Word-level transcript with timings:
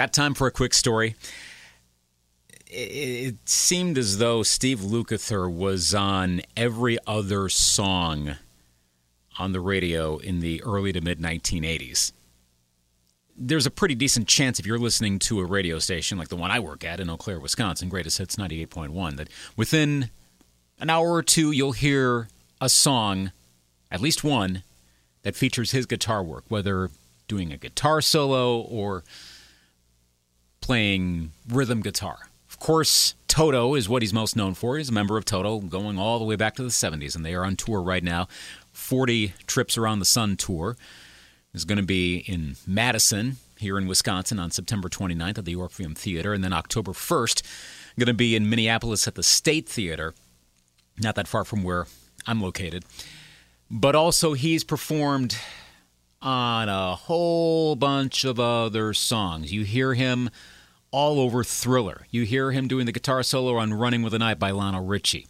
Got 0.00 0.14
time 0.14 0.32
for 0.32 0.46
a 0.46 0.50
quick 0.50 0.72
story? 0.72 1.14
It, 2.66 3.36
seemed 3.44 3.98
as 3.98 4.16
though 4.16 4.42
Steve 4.42 4.78
Lukather 4.78 5.52
was 5.52 5.94
on 5.94 6.40
every 6.56 6.96
other 7.06 7.50
song 7.50 8.36
on 9.38 9.52
the 9.52 9.60
radio 9.60 10.16
in 10.16 10.40
the 10.40 10.62
early 10.62 10.90
to 10.94 11.02
mid 11.02 11.18
1980s. 11.20 12.12
There's 13.36 13.66
a 13.66 13.70
pretty 13.70 13.94
decent 13.94 14.26
chance 14.26 14.58
if 14.58 14.64
you're 14.64 14.78
listening 14.78 15.18
to 15.18 15.38
a 15.40 15.44
radio 15.44 15.78
station 15.78 16.16
like 16.16 16.28
the 16.28 16.36
one 16.36 16.50
I 16.50 16.60
work 16.60 16.82
at 16.82 16.98
in 16.98 17.10
Eau 17.10 17.18
Claire, 17.18 17.38
Wisconsin, 17.38 17.90
Greatest 17.90 18.16
Hits 18.16 18.36
98.1, 18.36 19.16
that 19.18 19.28
within 19.54 20.08
an 20.78 20.88
hour 20.88 21.12
or 21.12 21.22
two 21.22 21.50
you'll 21.50 21.72
hear 21.72 22.28
a 22.58 22.70
song, 22.70 23.32
at 23.90 24.00
least 24.00 24.24
one, 24.24 24.62
that 25.24 25.36
features 25.36 25.72
his 25.72 25.84
guitar 25.84 26.22
work, 26.22 26.44
whether 26.48 26.88
doing 27.28 27.52
a 27.52 27.58
guitar 27.58 28.00
solo 28.00 28.62
or 28.62 29.04
playing 30.60 31.32
rhythm 31.48 31.80
guitar. 31.80 32.30
Of 32.48 32.58
course, 32.58 33.14
Toto 33.28 33.74
is 33.74 33.88
what 33.88 34.02
he's 34.02 34.12
most 34.12 34.36
known 34.36 34.54
for. 34.54 34.76
He's 34.76 34.88
a 34.88 34.92
member 34.92 35.16
of 35.16 35.24
Toto 35.24 35.60
going 35.60 35.98
all 35.98 36.18
the 36.18 36.24
way 36.24 36.36
back 36.36 36.56
to 36.56 36.62
the 36.62 36.68
70s, 36.68 37.14
and 37.14 37.24
they 37.24 37.34
are 37.34 37.44
on 37.44 37.56
tour 37.56 37.80
right 37.80 38.02
now 38.02 38.28
40 38.72 39.34
Trips 39.46 39.78
Around 39.78 40.00
the 40.00 40.04
Sun 40.04 40.36
tour. 40.36 40.76
Is 41.52 41.64
going 41.64 41.78
to 41.78 41.84
be 41.84 42.18
in 42.18 42.56
Madison 42.64 43.38
here 43.58 43.76
in 43.76 43.88
Wisconsin 43.88 44.38
on 44.38 44.52
September 44.52 44.88
29th 44.88 45.38
at 45.38 45.44
the 45.44 45.56
Orpheum 45.56 45.94
Theater, 45.94 46.32
and 46.32 46.44
then 46.44 46.52
October 46.52 46.92
1st, 46.92 47.42
going 47.98 48.06
to 48.06 48.14
be 48.14 48.34
in 48.34 48.48
Minneapolis 48.48 49.06
at 49.06 49.14
the 49.14 49.22
State 49.22 49.68
Theater, 49.68 50.14
not 50.98 51.14
that 51.14 51.28
far 51.28 51.44
from 51.44 51.62
where 51.62 51.86
I'm 52.26 52.40
located. 52.40 52.84
But 53.70 53.94
also, 53.94 54.32
he's 54.32 54.64
performed 54.64 55.36
on 56.22 56.68
a 56.68 56.94
whole 56.94 57.76
bunch 57.76 58.24
of 58.24 58.38
other 58.38 58.92
songs. 58.92 59.52
You 59.52 59.64
hear 59.64 59.94
him 59.94 60.30
all 60.90 61.18
over 61.18 61.42
Thriller. 61.42 62.06
You 62.10 62.24
hear 62.24 62.52
him 62.52 62.68
doing 62.68 62.86
the 62.86 62.92
guitar 62.92 63.22
solo 63.22 63.56
on 63.56 63.74
Running 63.74 64.02
with 64.02 64.12
the 64.12 64.18
Night 64.18 64.38
by 64.38 64.50
Lionel 64.50 64.84
Richie. 64.84 65.26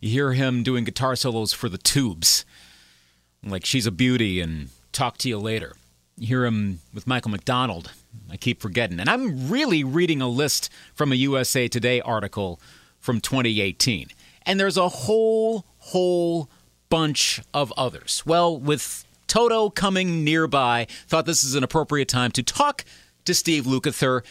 You 0.00 0.10
hear 0.10 0.32
him 0.32 0.62
doing 0.62 0.84
guitar 0.84 1.14
solos 1.14 1.52
for 1.52 1.68
the 1.68 1.78
Tubes, 1.78 2.44
like 3.44 3.66
She's 3.66 3.86
a 3.86 3.90
Beauty 3.90 4.40
and 4.40 4.70
Talk 4.92 5.18
to 5.18 5.28
You 5.28 5.38
Later. 5.38 5.74
You 6.16 6.26
hear 6.28 6.44
him 6.46 6.80
with 6.94 7.06
Michael 7.06 7.30
McDonald. 7.30 7.92
I 8.30 8.36
keep 8.36 8.62
forgetting. 8.62 8.98
And 8.98 9.10
I'm 9.10 9.50
really 9.50 9.84
reading 9.84 10.22
a 10.22 10.28
list 10.28 10.70
from 10.94 11.12
a 11.12 11.16
USA 11.16 11.68
Today 11.68 12.00
article 12.00 12.60
from 12.98 13.20
2018. 13.20 14.08
And 14.46 14.58
there's 14.58 14.76
a 14.76 14.88
whole, 14.88 15.66
whole 15.78 16.48
bunch 16.88 17.42
of 17.52 17.72
others. 17.76 18.22
Well, 18.24 18.58
with 18.58 19.04
Toto 19.30 19.70
coming 19.70 20.24
nearby, 20.24 20.88
thought 21.06 21.24
this 21.24 21.44
is 21.44 21.54
an 21.54 21.62
appropriate 21.62 22.08
time 22.08 22.32
to 22.32 22.42
talk 22.42 22.84
to 23.24 23.32
Steve 23.32 23.62
Lukather. 23.64 24.22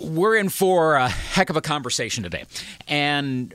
We're 0.00 0.36
in 0.36 0.48
for 0.48 0.94
a 0.94 1.06
heck 1.06 1.50
of 1.50 1.56
a 1.56 1.60
conversation 1.60 2.24
today. 2.24 2.44
And 2.88 3.54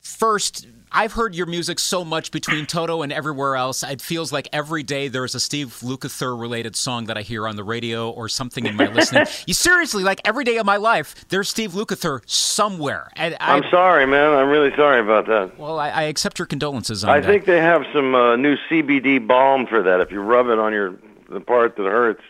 first, 0.00 0.66
I've 0.96 1.12
heard 1.14 1.34
your 1.34 1.46
music 1.46 1.80
so 1.80 2.04
much 2.04 2.30
between 2.30 2.66
Toto 2.66 3.02
and 3.02 3.12
everywhere 3.12 3.56
else. 3.56 3.82
It 3.82 4.00
feels 4.00 4.32
like 4.32 4.48
every 4.52 4.84
day 4.84 5.08
there's 5.08 5.34
a 5.34 5.40
Steve 5.40 5.80
Lukather 5.82 6.40
related 6.40 6.76
song 6.76 7.06
that 7.06 7.18
I 7.18 7.22
hear 7.22 7.48
on 7.48 7.56
the 7.56 7.64
radio 7.64 8.10
or 8.10 8.28
something 8.28 8.64
in 8.64 8.76
my 8.76 8.86
listening. 8.86 9.26
You 9.46 9.54
seriously, 9.54 10.04
like 10.04 10.20
every 10.24 10.44
day 10.44 10.56
of 10.58 10.64
my 10.66 10.76
life, 10.76 11.28
there's 11.30 11.48
Steve 11.48 11.72
Lukather 11.72 12.20
somewhere. 12.30 13.10
And 13.16 13.36
I, 13.40 13.56
I'm 13.56 13.64
sorry, 13.70 14.06
man. 14.06 14.32
I'm 14.32 14.48
really 14.48 14.70
sorry 14.76 15.00
about 15.00 15.26
that. 15.26 15.58
Well, 15.58 15.80
I, 15.80 15.90
I 15.90 16.02
accept 16.04 16.38
your 16.38 16.46
condolences 16.46 17.02
on 17.02 17.10
I 17.10 17.18
that. 17.20 17.26
think 17.26 17.44
they 17.44 17.58
have 17.58 17.82
some 17.92 18.14
uh, 18.14 18.36
new 18.36 18.56
CBD 18.70 19.26
balm 19.26 19.66
for 19.66 19.82
that. 19.82 20.00
If 20.00 20.12
you 20.12 20.20
rub 20.20 20.46
it 20.46 20.58
on 20.60 20.72
your 20.72 20.94
the 21.28 21.40
part 21.40 21.76
that 21.76 21.84
hurts, 21.84 22.22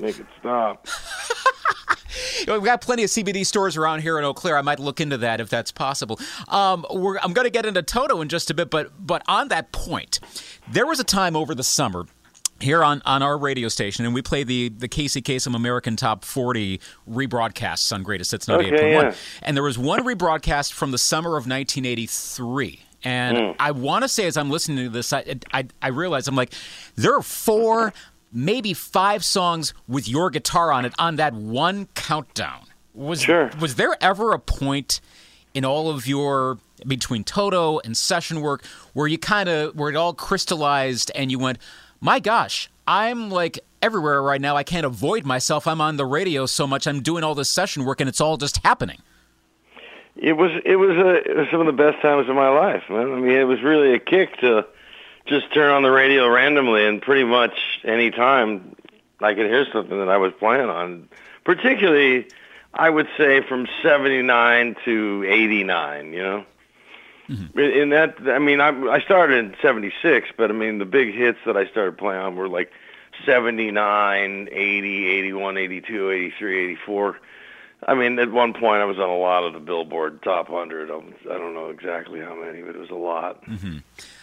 make 0.00 0.18
it 0.18 0.26
stop. 0.40 0.86
We've 2.48 2.62
got 2.64 2.80
plenty 2.80 3.02
of 3.04 3.10
CBD 3.10 3.44
stores 3.44 3.76
around 3.76 4.00
here 4.00 4.18
in 4.18 4.24
Eau 4.24 4.32
Claire. 4.32 4.56
I 4.56 4.62
might 4.62 4.78
look 4.78 5.00
into 5.00 5.18
that 5.18 5.40
if 5.40 5.48
that's 5.48 5.72
possible. 5.72 6.18
Um, 6.48 6.86
I'm 6.90 7.32
going 7.32 7.44
to 7.44 7.50
get 7.50 7.66
into 7.66 7.82
Toto 7.82 8.20
in 8.20 8.28
just 8.28 8.50
a 8.50 8.54
bit, 8.54 8.70
but 8.70 8.92
but 9.04 9.22
on 9.28 9.48
that 9.48 9.72
point, 9.72 10.20
there 10.70 10.86
was 10.86 11.00
a 11.00 11.04
time 11.04 11.36
over 11.36 11.54
the 11.54 11.62
summer 11.64 12.06
here 12.60 12.82
on, 12.82 13.02
on 13.04 13.22
our 13.22 13.36
radio 13.36 13.68
station, 13.68 14.06
and 14.06 14.14
we 14.14 14.22
play 14.22 14.42
the, 14.42 14.70
the 14.70 14.88
Casey 14.88 15.20
Kasem 15.20 15.54
American 15.54 15.94
Top 15.94 16.24
40 16.24 16.80
rebroadcasts 17.08 17.92
on 17.92 18.02
Greatest 18.02 18.30
Hits 18.32 18.46
98.1. 18.46 18.72
Okay, 18.72 18.92
yeah. 18.92 19.14
And 19.42 19.54
there 19.54 19.64
was 19.64 19.76
one 19.76 20.04
rebroadcast 20.04 20.72
from 20.72 20.90
the 20.90 20.96
summer 20.98 21.30
of 21.36 21.46
1983. 21.46 22.80
And 23.04 23.36
Hmm. 23.36 23.50
I 23.60 23.72
want 23.72 24.04
to 24.04 24.08
say, 24.08 24.26
as 24.26 24.38
I'm 24.38 24.50
listening 24.50 24.84
to 24.84 24.90
this, 24.90 25.12
I, 25.12 25.36
I, 25.52 25.66
I 25.82 25.88
realize 25.88 26.28
I'm 26.28 26.34
like, 26.34 26.54
there 26.94 27.14
are 27.14 27.22
four, 27.22 27.92
maybe 28.32 28.74
five 28.74 29.24
songs 29.24 29.74
with 29.88 30.08
your 30.08 30.30
guitar 30.30 30.72
on 30.72 30.84
it 30.84 30.92
on 30.98 31.16
that 31.16 31.34
one 31.34 31.86
countdown. 31.94 32.66
Was, 32.94 33.22
Sure. 33.22 33.50
was 33.60 33.74
there 33.74 33.96
ever 34.00 34.32
a 34.32 34.38
point 34.38 35.00
in 35.54 35.64
all 35.64 35.90
of 35.90 36.06
your 36.06 36.58
between 36.86 37.24
Toto 37.24 37.78
and 37.80 37.96
session 37.96 38.40
work 38.40 38.64
where 38.92 39.06
you 39.06 39.18
kind 39.18 39.48
of 39.48 39.74
where 39.76 39.90
it 39.90 39.96
all 39.96 40.12
crystallized 40.12 41.10
and 41.14 41.30
you 41.30 41.38
went, 41.38 41.58
my 42.00 42.18
gosh, 42.20 42.70
I'm 42.86 43.30
like 43.30 43.58
everywhere 43.82 44.22
right 44.22 44.40
now. 44.40 44.56
I 44.56 44.62
can't 44.62 44.84
avoid 44.86 45.24
myself. 45.24 45.66
I'm 45.66 45.80
on 45.80 45.96
the 45.96 46.06
radio 46.06 46.46
so 46.46 46.66
much. 46.66 46.86
I'm 46.86 47.02
doing 47.02 47.24
all 47.24 47.34
this 47.34 47.48
session 47.50 47.84
work 47.84 48.00
and 48.00 48.08
it's 48.08 48.20
all 48.20 48.36
just 48.36 48.58
happening. 48.64 48.98
It 50.16 50.32
was 50.34 50.50
it 50.64 50.76
was, 50.76 50.90
uh, 50.96 51.30
it 51.30 51.36
was 51.36 51.46
some 51.50 51.60
of 51.60 51.66
the 51.66 51.72
best 51.72 52.00
times 52.00 52.28
of 52.28 52.34
my 52.34 52.48
life, 52.48 52.84
man. 52.88 53.12
I 53.12 53.16
mean, 53.16 53.30
it 53.30 53.44
was 53.44 53.62
really 53.62 53.92
a 53.94 53.98
kick 53.98 54.36
to 54.40 54.66
just 55.26 55.52
turn 55.52 55.70
on 55.70 55.82
the 55.82 55.90
radio 55.90 56.28
randomly 56.28 56.86
and 56.86 57.02
pretty 57.02 57.24
much 57.24 57.80
any 57.84 58.10
time 58.10 58.76
I 59.20 59.34
could 59.34 59.46
hear 59.46 59.66
something 59.72 59.98
that 59.98 60.08
I 60.08 60.16
was 60.16 60.32
playing 60.38 60.68
on. 60.68 61.08
Particularly, 61.44 62.28
I 62.72 62.90
would 62.90 63.08
say 63.16 63.40
from 63.42 63.66
'79 63.82 64.76
to 64.84 65.24
'89. 65.26 66.12
You 66.12 66.22
know, 66.22 66.44
in, 67.28 67.60
in 67.60 67.88
that 67.90 68.16
I 68.26 68.38
mean, 68.38 68.60
I, 68.60 68.68
I 68.68 69.00
started 69.00 69.44
in 69.44 69.56
'76, 69.62 70.28
but 70.36 70.50
I 70.50 70.54
mean, 70.54 70.78
the 70.78 70.84
big 70.84 71.14
hits 71.14 71.38
that 71.46 71.56
I 71.56 71.66
started 71.66 71.98
playing 71.98 72.20
on 72.20 72.36
were 72.36 72.48
like 72.48 72.72
79, 73.24 74.48
80, 74.52 75.06
81, 75.08 75.56
82, 75.56 76.10
83, 76.10 76.64
84. 76.72 77.16
I 77.86 77.94
mean, 77.94 78.18
at 78.18 78.30
one 78.30 78.52
point, 78.52 78.82
I 78.82 78.84
was 78.84 78.98
on 78.98 79.08
a 79.08 79.16
lot 79.16 79.44
of 79.44 79.52
the 79.52 79.60
Billboard 79.60 80.22
Top 80.22 80.48
100. 80.48 80.90
Um, 80.90 81.14
I 81.30 81.38
don't 81.38 81.54
know 81.54 81.68
exactly 81.68 82.20
how 82.20 82.34
many, 82.34 82.62
but 82.62 82.74
it 82.74 82.78
was 82.78 82.90
a 82.90 82.94
lot. 82.94 83.44
Mm-hmm. 83.44 83.78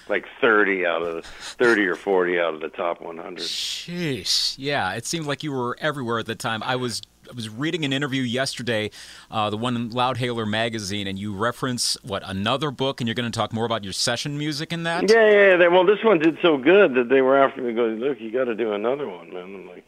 Like 0.09 0.25
30 0.41 0.85
out 0.85 1.01
of 1.01 1.15
the 1.15 1.21
30 1.21 1.87
or 1.87 1.95
40 1.95 2.39
out 2.39 2.53
of 2.55 2.59
the 2.59 2.69
top 2.69 3.01
100. 3.01 3.39
Sheesh. 3.39 4.55
Yeah, 4.57 4.93
it 4.93 5.05
seemed 5.05 5.25
like 5.25 5.43
you 5.43 5.51
were 5.51 5.77
everywhere 5.79 6.19
at 6.19 6.25
the 6.25 6.35
time. 6.35 6.61
I 6.61 6.75
was 6.75 7.01
I 7.29 7.33
was 7.33 7.49
reading 7.49 7.85
an 7.85 7.93
interview 7.93 8.21
yesterday, 8.21 8.91
uh, 9.31 9.49
the 9.49 9.57
one 9.57 9.75
in 9.75 9.89
Loudhailer 9.91 10.47
magazine, 10.47 11.07
and 11.07 11.17
you 11.17 11.33
reference 11.33 11.97
what 12.03 12.21
another 12.25 12.71
book, 12.71 12.99
and 12.99 13.07
you're 13.07 13.15
going 13.15 13.31
to 13.31 13.37
talk 13.37 13.53
more 13.53 13.65
about 13.65 13.83
your 13.83 13.93
session 13.93 14.37
music 14.37 14.73
in 14.73 14.83
that. 14.83 15.09
Yeah, 15.09 15.31
yeah. 15.31 15.55
They, 15.55 15.67
well, 15.67 15.85
this 15.85 16.03
one 16.03 16.19
did 16.19 16.37
so 16.41 16.57
good 16.57 16.95
that 16.95 17.09
they 17.09 17.21
were 17.21 17.37
after 17.37 17.61
me 17.61 17.73
going, 17.73 17.99
look, 17.99 18.19
you 18.19 18.31
got 18.31 18.45
to 18.45 18.55
do 18.55 18.73
another 18.73 19.07
one, 19.07 19.33
man. 19.33 19.43
I'm 19.43 19.67
like, 19.67 19.85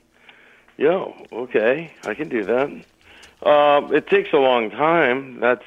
yo, 0.77 1.13
okay, 1.31 1.91
I 2.03 2.13
can 2.13 2.29
do 2.29 2.43
that. 2.45 2.69
Uh, 3.41 3.87
it 3.93 4.07
takes 4.07 4.31
a 4.33 4.37
long 4.37 4.71
time. 4.71 5.39
That's 5.39 5.65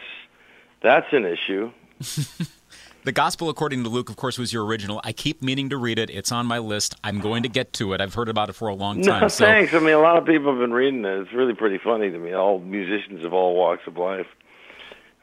that's 0.80 1.12
an 1.12 1.24
issue. 1.24 1.70
The 3.04 3.12
Gospel 3.12 3.48
According 3.48 3.84
to 3.84 3.88
Luke, 3.88 4.10
of 4.10 4.16
course, 4.16 4.38
was 4.38 4.52
your 4.52 4.64
original. 4.64 5.00
I 5.04 5.12
keep 5.12 5.40
meaning 5.40 5.70
to 5.70 5.76
read 5.76 5.98
it. 5.98 6.10
It's 6.10 6.32
on 6.32 6.46
my 6.46 6.58
list. 6.58 6.94
I'm 7.04 7.20
going 7.20 7.42
to 7.44 7.48
get 7.48 7.72
to 7.74 7.92
it. 7.92 8.00
I've 8.00 8.14
heard 8.14 8.28
about 8.28 8.48
it 8.48 8.54
for 8.54 8.68
a 8.68 8.74
long 8.74 9.02
time. 9.02 9.22
No, 9.22 9.28
so 9.28 9.44
thanks. 9.44 9.72
I 9.72 9.78
mean, 9.78 9.94
a 9.94 10.00
lot 10.00 10.18
of 10.18 10.26
people 10.26 10.50
have 10.50 10.60
been 10.60 10.72
reading 10.72 11.04
it. 11.04 11.20
It's 11.20 11.32
really 11.32 11.54
pretty 11.54 11.78
funny 11.78 12.10
to 12.10 12.18
me. 12.18 12.32
All 12.32 12.58
musicians 12.58 13.24
of 13.24 13.32
all 13.32 13.54
walks 13.54 13.86
of 13.86 13.96
life. 13.96 14.26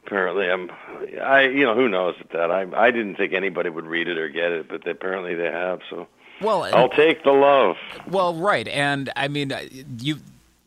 Apparently, 0.06 0.50
I'm. 0.50 0.72
I 1.22 1.44
you 1.44 1.66
know 1.66 1.76
who 1.76 1.90
knows 1.90 2.16
at 2.20 2.30
that. 2.32 2.52
I 2.52 2.66
I 2.76 2.92
didn't 2.92 3.16
think 3.16 3.34
anybody 3.34 3.70
would 3.70 3.86
read 3.86 4.08
it 4.08 4.18
or 4.18 4.30
get 4.30 4.52
it, 4.52 4.68
but 4.70 4.88
apparently 4.88 5.34
they 5.34 5.52
have. 5.52 5.80
So 5.90 6.08
well, 6.42 6.64
I'll 6.64 6.90
take 6.90 7.24
the 7.24 7.32
love. 7.32 7.76
Well, 8.08 8.36
right, 8.36 8.68
and 8.68 9.12
I 9.16 9.28
mean, 9.28 9.52
uh, 9.52 9.64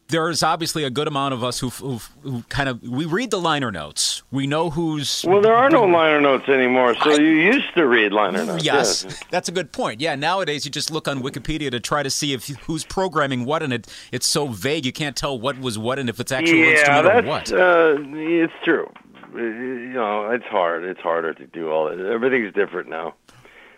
you. 0.08 0.18
There's 0.18 0.42
obviously 0.42 0.84
a 0.84 0.90
good 0.90 1.08
amount 1.08 1.34
of 1.34 1.44
us 1.44 1.60
who, 1.60 1.70
who, 1.70 2.00
who 2.22 2.42
kind 2.48 2.68
of 2.68 2.82
we 2.82 3.04
read 3.04 3.30
the 3.30 3.40
liner 3.40 3.70
notes. 3.70 4.22
We 4.30 4.46
know 4.46 4.70
who's. 4.70 5.24
Well, 5.26 5.40
there 5.40 5.54
are 5.54 5.70
no 5.70 5.84
liner 5.84 6.20
notes 6.20 6.48
anymore. 6.48 6.94
So 7.02 7.18
you 7.18 7.30
used 7.30 7.74
to 7.74 7.86
read 7.86 8.12
liner 8.12 8.44
notes. 8.44 8.64
Yes, 8.64 9.22
that's 9.30 9.48
a 9.48 9.52
good 9.52 9.72
point. 9.72 10.00
Yeah, 10.00 10.14
nowadays 10.14 10.64
you 10.64 10.70
just 10.70 10.90
look 10.90 11.08
on 11.08 11.22
Wikipedia 11.22 11.70
to 11.70 11.80
try 11.80 12.02
to 12.02 12.10
see 12.10 12.32
if 12.32 12.46
who's 12.46 12.84
programming 12.84 13.44
what, 13.44 13.62
and 13.62 13.72
it 13.72 13.86
it's 14.12 14.26
so 14.26 14.48
vague 14.48 14.84
you 14.84 14.92
can't 14.92 15.16
tell 15.16 15.38
what 15.38 15.58
was 15.60 15.78
what 15.78 15.98
and 15.98 16.08
if 16.08 16.20
it's 16.20 16.32
actual 16.32 16.56
yeah, 16.58 16.72
instrument 16.72 17.04
that's 17.04 17.50
or 17.50 17.56
what. 17.56 17.60
Uh, 17.60 17.96
it's 18.18 18.52
true. 18.64 18.90
Uh, 19.34 19.38
You 19.38 19.92
know, 19.94 20.30
it's 20.30 20.46
hard. 20.46 20.84
It's 20.84 21.00
harder 21.00 21.34
to 21.34 21.46
do 21.46 21.70
all 21.70 21.88
that. 21.88 21.98
Everything's 21.98 22.54
different 22.54 22.88
now. 22.88 23.14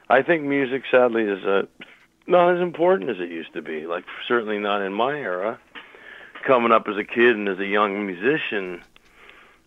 I 0.09 0.23
think 0.23 0.43
music, 0.43 0.83
sadly, 0.91 1.25
is 1.25 1.45
uh, 1.45 1.63
not 2.27 2.55
as 2.55 2.61
important 2.61 3.11
as 3.11 3.17
it 3.19 3.31
used 3.31 3.53
to 3.55 3.63
be. 3.63 3.87
Like 3.87 4.05
certainly 4.27 4.59
not 4.59 4.83
in 4.83 4.93
my 4.93 5.15
era. 5.15 5.59
Coming 6.47 6.73
up 6.73 6.89
as 6.89 6.97
a 6.97 7.05
kid 7.05 7.37
and 7.37 7.49
as 7.49 7.59
a 7.59 7.67
young 7.67 8.07
musician, 8.07 8.83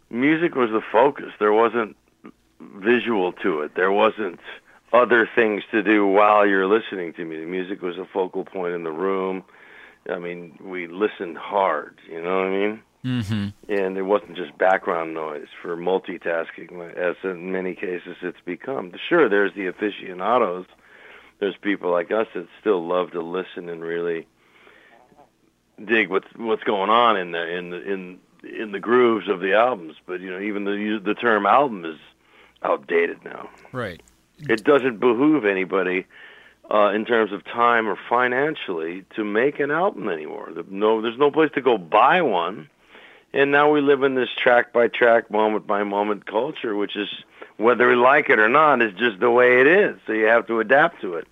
music 0.09 0.55
was 0.55 0.71
the 0.71 0.81
focus. 0.91 1.31
There 1.39 1.53
wasn't 1.53 1.95
visual 2.59 3.31
to 3.33 3.61
it. 3.61 3.75
There 3.75 3.91
wasn't 3.91 4.39
other 4.91 5.29
things 5.35 5.63
to 5.71 5.83
do 5.83 6.05
while 6.05 6.45
you're 6.45 6.67
listening 6.67 7.13
to 7.13 7.25
music. 7.25 7.47
Music 7.47 7.81
was 7.81 7.97
a 7.97 8.05
focal 8.05 8.45
point 8.45 8.73
in 8.73 8.83
the 8.83 8.91
room. 8.91 9.43
I 10.09 10.19
mean, 10.19 10.57
we 10.61 10.87
listened 10.87 11.37
hard. 11.37 11.97
You 12.09 12.21
know 12.21 12.37
what 12.37 12.47
I 12.47 12.49
mean? 12.49 12.81
Mm-hmm. 13.05 13.71
And 13.71 13.97
it 13.97 14.03
wasn't 14.03 14.35
just 14.35 14.57
background 14.57 15.13
noise 15.13 15.47
for 15.61 15.75
multitasking, 15.75 16.95
as 16.95 17.15
in 17.23 17.51
many 17.51 17.75
cases 17.75 18.17
it's 18.21 18.39
become. 18.45 18.93
Sure, 19.09 19.27
there's 19.27 19.53
the 19.55 19.67
aficionados. 19.67 20.65
There's 21.39 21.57
people 21.61 21.91
like 21.91 22.11
us 22.11 22.27
that 22.33 22.47
still 22.61 22.85
love 22.85 23.11
to 23.11 23.21
listen 23.21 23.67
and 23.67 23.81
really 23.81 24.27
dig 25.83 26.09
what's 26.09 26.27
what's 26.35 26.63
going 26.63 26.89
on 26.89 27.17
in 27.17 27.31
the 27.31 27.47
in 27.47 27.69
the 27.69 27.81
in 27.91 28.19
in 28.43 28.71
the 28.71 28.79
grooves 28.79 29.29
of 29.29 29.39
the 29.39 29.53
albums. 29.53 29.95
But 30.05 30.21
you 30.21 30.29
know, 30.29 30.39
even 30.39 30.65
the 30.65 31.01
the 31.03 31.13
term 31.13 31.45
album 31.45 31.85
is 31.85 31.99
outdated 32.63 33.23
now. 33.23 33.49
Right. 33.71 34.01
It 34.49 34.63
doesn't 34.63 34.99
behoove 34.99 35.45
anybody 35.45 36.05
uh, 36.71 36.91
in 36.93 37.05
terms 37.05 37.31
of 37.31 37.43
time 37.45 37.87
or 37.87 37.97
financially 38.09 39.05
to 39.15 39.23
make 39.23 39.59
an 39.59 39.71
album 39.71 40.09
anymore. 40.09 40.51
No, 40.69 41.01
there's 41.01 41.17
no 41.17 41.31
place 41.31 41.51
to 41.55 41.61
go 41.61 41.77
buy 41.77 42.21
one, 42.21 42.69
and 43.31 43.51
now 43.51 43.71
we 43.71 43.81
live 43.81 44.03
in 44.03 44.15
this 44.15 44.29
track 44.35 44.73
by 44.73 44.87
track, 44.87 45.29
moment 45.29 45.67
by 45.67 45.83
moment 45.83 46.25
culture, 46.25 46.75
which 46.75 46.95
is 46.95 47.09
whether 47.57 47.87
we 47.89 47.95
like 47.95 48.29
it 48.29 48.39
or 48.39 48.49
not, 48.49 48.81
is 48.81 48.93
just 48.93 49.19
the 49.19 49.31
way 49.31 49.61
it 49.61 49.67
is. 49.67 49.97
So 50.07 50.13
you 50.13 50.25
have 50.25 50.47
to 50.47 50.59
adapt 50.59 51.01
to 51.01 51.15
it. 51.15 51.27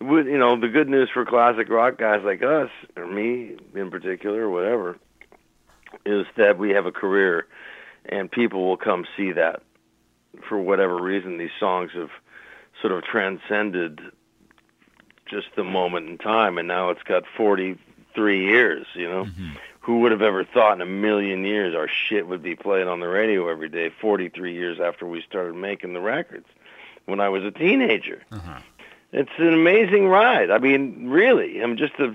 Would 0.00 0.26
you 0.26 0.38
know, 0.38 0.60
the 0.60 0.68
good 0.68 0.88
news 0.88 1.08
for 1.12 1.24
classic 1.24 1.68
rock 1.68 1.96
guys 1.98 2.22
like 2.24 2.42
us, 2.42 2.70
or 2.96 3.06
me 3.06 3.56
in 3.74 3.90
particular, 3.90 4.42
or 4.42 4.50
whatever, 4.50 4.98
is 6.04 6.26
that 6.36 6.58
we 6.58 6.70
have 6.70 6.86
a 6.86 6.92
career, 6.92 7.46
and 8.04 8.30
people 8.30 8.66
will 8.66 8.76
come 8.76 9.06
see 9.16 9.32
that. 9.32 9.62
For 10.48 10.58
whatever 10.58 11.00
reason, 11.00 11.38
these 11.38 11.50
songs 11.58 11.92
have 11.94 12.10
sort 12.80 12.92
of 12.92 13.04
transcended 13.04 14.00
just 15.24 15.48
the 15.56 15.64
moment 15.64 16.08
in 16.08 16.18
time, 16.18 16.58
and 16.58 16.68
now 16.68 16.90
it's 16.90 17.02
got 17.02 17.24
43 17.36 18.44
years. 18.44 18.86
You 18.94 19.08
know, 19.08 19.24
mm-hmm. 19.24 19.52
who 19.80 20.00
would 20.00 20.12
have 20.12 20.22
ever 20.22 20.44
thought 20.44 20.74
in 20.74 20.82
a 20.82 20.86
million 20.86 21.44
years 21.44 21.74
our 21.74 21.88
shit 21.88 22.26
would 22.28 22.42
be 22.42 22.54
played 22.54 22.86
on 22.86 23.00
the 23.00 23.08
radio 23.08 23.48
every 23.48 23.70
day? 23.70 23.90
43 24.00 24.52
years 24.52 24.78
after 24.78 25.06
we 25.06 25.22
started 25.22 25.54
making 25.54 25.94
the 25.94 26.00
records, 26.00 26.46
when 27.06 27.20
I 27.20 27.30
was 27.30 27.44
a 27.44 27.50
teenager. 27.50 28.22
Uh-huh. 28.30 28.60
It's 29.12 29.30
an 29.38 29.52
amazing 29.54 30.08
ride. 30.08 30.50
I 30.50 30.58
mean, 30.58 31.08
really, 31.08 31.60
I'm 31.60 31.76
just 31.76 31.94
a, 31.98 32.14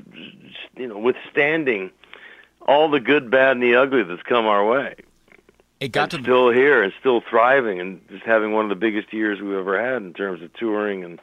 you 0.78 0.88
know, 0.88 0.98
withstanding 0.98 1.92
all 2.68 2.90
the 2.90 3.00
good, 3.00 3.32
bad, 3.32 3.54
and 3.54 3.64
the 3.64 3.76
ugly 3.76 4.04
that's 4.04 4.22
come 4.24 4.46
our 4.46 4.66
way. 4.66 4.96
It 5.80 5.92
got 5.92 6.12
to 6.12 6.22
still 6.22 6.52
here 6.52 6.84
and 6.84 6.94
still 7.00 7.22
thriving 7.28 7.80
and 7.80 8.08
just 8.10 8.24
having 8.24 8.52
one 8.52 8.66
of 8.66 8.70
the 8.70 8.76
biggest 8.76 9.12
years 9.12 9.42
we've 9.42 9.58
ever 9.58 9.82
had 9.84 10.04
in 10.04 10.14
terms 10.14 10.44
of 10.44 10.54
touring 10.54 11.04
and 11.04 11.20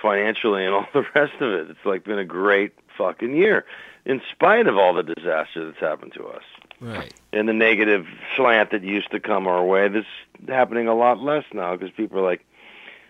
financially 0.00 0.64
and 0.64 0.74
all 0.74 0.86
the 0.92 1.04
rest 1.14 1.34
of 1.40 1.52
it. 1.52 1.70
It's 1.70 1.84
like 1.84 2.04
been 2.04 2.18
a 2.18 2.24
great 2.24 2.72
fucking 2.96 3.34
year, 3.34 3.64
in 4.04 4.22
spite 4.30 4.68
of 4.68 4.76
all 4.76 4.94
the 4.94 5.02
disaster 5.02 5.66
that's 5.66 5.80
happened 5.80 6.12
to 6.14 6.26
us. 6.26 6.44
right. 6.80 7.12
And 7.32 7.48
the 7.48 7.52
negative 7.52 8.06
slant 8.36 8.70
that 8.70 8.84
used 8.84 9.10
to 9.10 9.18
come 9.18 9.48
our 9.48 9.64
way, 9.64 9.88
this 9.88 10.04
is 10.40 10.48
happening 10.48 10.86
a 10.86 10.94
lot 10.94 11.18
less 11.18 11.44
now 11.52 11.74
because 11.74 11.92
people 11.96 12.18
are 12.18 12.24
like, 12.24 12.44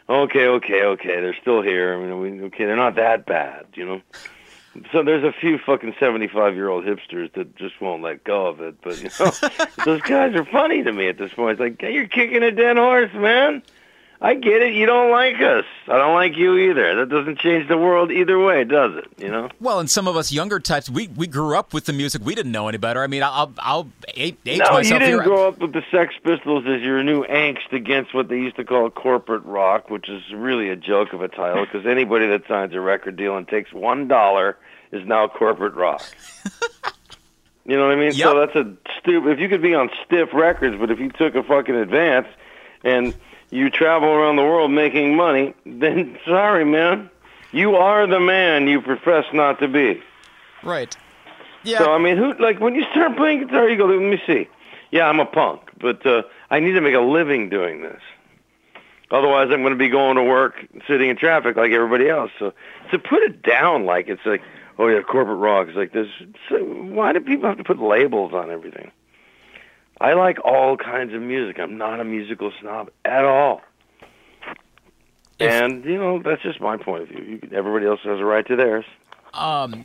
okay, 0.09 0.47
okay, 0.47 0.83
okay, 0.83 1.21
they're 1.21 1.37
still 1.41 1.63
here. 1.63 1.95
I 1.95 2.05
mean, 2.05 2.21
we, 2.21 2.43
okay, 2.47 2.65
they're 2.65 2.77
not 2.77 2.97
that 2.97 3.27
bad, 3.27 3.67
you 3.75 3.87
know. 3.87 4.03
So 4.91 5.03
there's 5.03 5.25
a 5.25 5.33
few 5.33 5.59
fucking 5.59 5.95
75 6.01 6.55
year 6.55 6.69
old 6.69 6.85
hipsters 6.85 7.33
that 7.35 7.55
just 7.57 7.81
won't 7.81 8.03
let 8.03 8.25
go 8.25 8.47
of 8.47 8.61
it. 8.61 8.77
But 8.83 9.03
you 9.03 9.11
know, 9.21 9.31
those 9.85 10.01
guys 10.03 10.35
are 10.35 10.47
funny 10.47 10.83
to 10.83 10.93
me 10.93 11.09
at 11.09 11.19
this 11.19 11.33
point. 11.35 11.53
It's 11.53 11.61
like, 11.61 11.81
hey, 11.81 11.93
you're 11.93 12.09
kicking 12.09 12.43
a 12.43 12.51
dead 12.51 12.79
horse, 12.79 13.13
man. 13.13 13.63
I 14.25 14.35
get 14.35 14.63
it. 14.63 14.73
You 14.75 14.87
don't 14.87 15.11
like 15.11 15.41
us. 15.41 15.65
I 15.89 15.99
don't 15.99 16.15
like 16.15 16.37
you 16.37 16.57
either. 16.57 16.95
That 16.95 17.09
doesn't 17.09 17.41
change 17.41 17.67
the 17.67 17.77
world 17.77 18.13
either 18.13 18.39
way, 18.39 18.63
does 18.63 18.97
it? 18.97 19.07
You 19.19 19.29
know. 19.29 19.49
Well, 19.61 19.81
and 19.81 19.91
some 19.91 20.07
of 20.07 20.17
us 20.17 20.31
younger 20.31 20.61
types, 20.61 20.89
we, 20.89 21.09
we 21.09 21.27
grew 21.27 21.57
up 21.57 21.75
with 21.75 21.87
the 21.87 21.93
music. 21.93 22.23
We 22.25 22.37
didn't 22.37 22.53
know 22.53 22.69
any 22.69 22.79
better. 22.79 23.03
I 23.03 23.09
mean, 23.09 23.25
I'll 23.25 23.53
I'll 23.59 23.89
age, 24.15 24.37
no, 24.47 24.53
myself 24.59 24.85
you 24.85 24.99
didn't 25.01 25.09
here. 25.09 25.23
grow 25.25 25.49
up 25.49 25.59
with 25.59 25.73
the 25.73 25.83
Sex 25.91 26.15
Pistols 26.23 26.65
as 26.69 26.81
your 26.83 27.03
new 27.03 27.25
angst 27.25 27.73
against 27.73 28.15
what 28.15 28.29
they 28.29 28.37
used 28.37 28.55
to 28.57 28.65
call 28.65 28.89
corporate 28.91 29.45
rock, 29.45 29.91
which 29.91 30.09
is 30.09 30.23
really 30.33 30.71
a 30.71 30.77
joke 30.77 31.13
of 31.13 31.21
a 31.21 31.29
title 31.29 31.67
because 31.67 31.85
anybody 31.85 32.29
that 32.29 32.47
signs 32.47 32.73
a 32.75 32.81
record 32.81 33.17
deal 33.17 33.37
and 33.37 33.49
takes 33.49 33.73
one 33.73 34.07
dollar 34.07 34.57
is 34.93 35.05
now 35.05 35.27
corporate 35.27 35.75
rock. 35.75 36.05
you 37.67 37.77
know 37.77 37.87
what 37.87 37.93
I 37.93 37.97
mean? 37.97 38.13
Yep. 38.13 38.15
So 38.15 38.39
that's 38.39 38.55
a 38.55 38.73
stupid. 39.01 39.33
If 39.33 39.41
you 39.41 39.49
could 39.49 39.63
be 39.63 39.75
on 39.75 39.91
stiff 40.07 40.29
records, 40.33 40.77
but 40.79 40.93
if 40.93 41.01
you 41.01 41.11
took 41.11 41.35
a 41.35 41.43
fucking 41.43 41.75
advance 41.75 42.29
and 42.85 43.15
you 43.53 43.69
travel 43.69 44.09
around 44.09 44.37
the 44.37 44.43
world 44.43 44.71
making 44.71 45.15
money, 45.15 45.55
then 45.65 46.19
sorry, 46.27 46.65
man, 46.65 47.11
you 47.53 47.77
are 47.77 48.07
the 48.07 48.19
man 48.19 48.67
you 48.67 48.81
profess 48.81 49.27
not 49.33 49.61
to 49.61 49.69
be. 49.69 50.03
Right. 50.65 50.97
Yeah. 51.63 51.79
So 51.79 51.93
I 51.93 51.99
mean, 51.99 52.17
who 52.17 52.33
like 52.35 52.59
when 52.59 52.75
you 52.75 52.85
start 52.91 53.17
playing 53.17 53.47
guitar, 53.47 53.69
you 53.69 53.77
go, 53.77 53.87
let 53.87 54.01
me 54.01 54.21
see. 54.27 54.49
Yeah, 54.91 55.07
I'm 55.07 55.21
a 55.21 55.27
punk, 55.27 55.61
but 55.79 56.05
uh, 56.05 56.23
I 56.51 56.61
need 56.61 56.73
to 56.73 56.81
make 56.81 56.95
a 56.95 57.01
living 57.01 57.49
doing 57.51 57.83
this. 57.83 58.01
Otherwise, 59.11 59.49
I'm 59.51 59.61
going 59.61 59.75
to 59.75 59.79
be 59.79 59.89
going 59.89 60.17
to 60.17 60.23
work, 60.23 60.55
sitting 60.87 61.11
in 61.11 61.17
traffic 61.17 61.57
like 61.57 61.71
everybody 61.71 62.09
else. 62.09 62.31
So 62.39 62.53
to 62.91 62.99
put 62.99 63.23
it 63.23 63.43
down 63.43 63.85
like 63.85 64.09
it's 64.09 64.25
like, 64.25 64.43
oh 64.79 64.89
yeah, 64.89 65.03
corporate 65.03 65.39
rock 65.39 65.69
is 65.69 65.77
like 65.77 65.93
this. 65.93 66.09
So 66.49 66.57
why 66.57 67.13
do 67.13 67.21
people 67.21 67.49
have 67.49 67.59
to 67.59 67.65
put 67.65 67.79
labels 67.79 68.33
on 68.33 68.51
everything? 68.51 68.91
I 70.03 70.15
like 70.15 70.39
all 70.45 70.77
kinds 70.77 71.15
of 71.15 71.23
music. 71.23 71.59
I'm 71.61 71.79
not 71.79 72.01
a 72.01 72.05
musical 72.05 72.53
snob 72.61 72.91
at 73.05 73.25
all. 73.25 73.61
If- 75.39 75.51
and 75.51 75.85
you 75.85 75.97
know 75.99 76.21
that's 76.23 76.43
just 76.43 76.61
my 76.61 76.77
point 76.77 77.05
of 77.05 77.09
view. 77.09 77.23
You, 77.43 77.57
everybody 77.57 77.87
else 77.87 78.01
has 78.05 78.19
a 78.21 78.25
right 78.25 78.47
to 78.49 78.57
theirs. 78.57 78.85
um, 79.35 79.85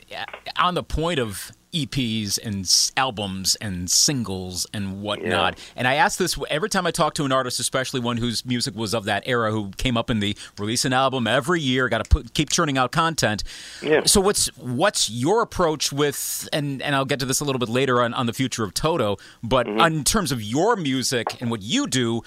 on 0.60 0.74
the 0.74 0.84
point 0.84 1.20
of 1.20 1.52
EPs 1.74 2.40
and 2.44 2.70
albums 2.98 3.56
and 3.56 3.90
singles 3.90 4.66
and 4.74 5.02
whatnot. 5.02 5.58
And 5.76 5.88
I 5.88 5.96
ask 5.96 6.18
this 6.18 6.38
every 6.50 6.70
time 6.70 6.88
I 6.88 6.92
talk 6.92 7.14
to 7.16 7.26
an 7.26 7.32
artist, 7.32 7.60
especially 7.60 8.00
one 8.00 8.18
whose 8.18 8.46
music 8.46 8.76
was 8.76 8.94
of 8.94 9.06
that 9.06 9.24
era, 9.26 9.52
who 9.52 9.72
came 9.78 9.98
up 9.98 10.10
in 10.10 10.20
the 10.20 10.36
release 10.58 10.86
an 10.86 10.94
album 10.94 11.28
every 11.28 11.62
year, 11.62 11.90
got 11.90 12.04
to 12.10 12.24
keep 12.34 12.50
churning 12.50 12.78
out 12.78 12.92
content. 12.92 13.44
Yeah. 13.82 14.02
So 14.06 14.22
what's 14.22 14.48
what's 14.58 15.10
your 15.10 15.42
approach 15.42 15.92
with 15.92 16.48
and 16.54 16.82
and 16.82 16.96
I'll 16.96 17.06
get 17.06 17.20
to 17.20 17.26
this 17.26 17.40
a 17.42 17.46
little 17.46 17.60
bit 17.60 17.70
later 17.70 18.02
on 18.02 18.14
on 18.14 18.26
the 18.26 18.34
future 18.34 18.64
of 18.64 18.74
Toto, 18.74 19.18
but 19.44 19.68
Mm-hmm. 19.68 19.82
in 19.98 20.04
terms 20.06 20.32
of 20.32 20.42
your 20.42 20.76
music 20.78 21.42
and 21.42 21.52
what 21.52 21.62
you 21.62 21.88
do. 21.88 22.22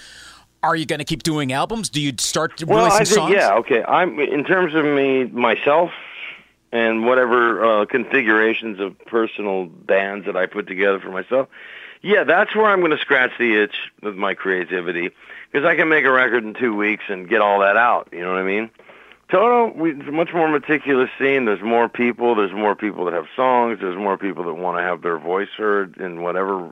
Are 0.63 0.75
you 0.75 0.85
going 0.85 0.99
to 0.99 1.05
keep 1.05 1.23
doing 1.23 1.51
albums? 1.51 1.89
Do 1.89 1.99
you 1.99 2.13
start 2.19 2.63
Well, 2.63 2.85
releasing 2.85 3.01
I 3.01 3.03
think 3.05 3.15
songs? 3.15 3.33
yeah, 3.33 3.53
okay. 3.55 3.83
I'm 3.83 4.19
in 4.19 4.43
terms 4.43 4.75
of 4.75 4.85
me 4.85 5.23
myself 5.25 5.89
and 6.71 7.05
whatever 7.05 7.63
uh, 7.81 7.85
configurations 7.85 8.79
of 8.79 8.97
personal 9.05 9.65
bands 9.65 10.25
that 10.25 10.35
I 10.35 10.45
put 10.45 10.67
together 10.67 10.99
for 10.99 11.09
myself. 11.09 11.47
Yeah, 12.01 12.23
that's 12.23 12.55
where 12.55 12.65
I'm 12.65 12.79
going 12.79 12.91
to 12.91 12.97
scratch 12.97 13.31
the 13.37 13.61
itch 13.61 13.75
with 14.01 14.15
my 14.15 14.33
creativity 14.33 15.11
because 15.51 15.65
I 15.65 15.75
can 15.75 15.89
make 15.89 16.05
a 16.05 16.11
record 16.11 16.43
in 16.43 16.53
two 16.53 16.75
weeks 16.75 17.03
and 17.09 17.29
get 17.29 17.41
all 17.41 17.59
that 17.59 17.77
out. 17.77 18.09
You 18.11 18.21
know 18.21 18.29
what 18.29 18.39
I 18.39 18.43
mean? 18.43 18.71
Toto, 19.29 19.71
we, 19.77 19.91
it's 19.91 20.07
a 20.07 20.11
much 20.11 20.33
more 20.33 20.49
meticulous 20.49 21.09
scene. 21.19 21.45
There's 21.45 21.61
more 21.61 21.87
people. 21.87 22.35
There's 22.35 22.51
more 22.51 22.75
people 22.75 23.05
that 23.05 23.13
have 23.13 23.27
songs. 23.35 23.79
There's 23.79 23.97
more 23.97 24.17
people 24.17 24.43
that 24.45 24.55
want 24.55 24.77
to 24.77 24.83
have 24.83 25.03
their 25.03 25.19
voice 25.19 25.49
heard 25.55 25.97
in 25.97 26.21
whatever 26.21 26.71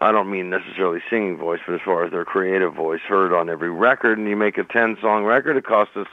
I 0.00 0.10
don't 0.10 0.30
mean 0.30 0.48
necessarily 0.48 1.02
singing 1.10 1.36
voice, 1.36 1.60
but 1.66 1.74
as 1.74 1.80
far 1.84 2.04
as 2.04 2.12
their 2.12 2.24
creative 2.24 2.72
voice 2.72 3.02
heard 3.02 3.32
on 3.32 3.50
every 3.50 3.70
record, 3.70 4.18
and 4.18 4.26
you 4.26 4.36
make 4.36 4.56
a 4.56 4.64
10 4.64 4.96
song 5.02 5.24
record, 5.24 5.56
it 5.56 5.64
costs 5.64 5.96
us 5.96 6.06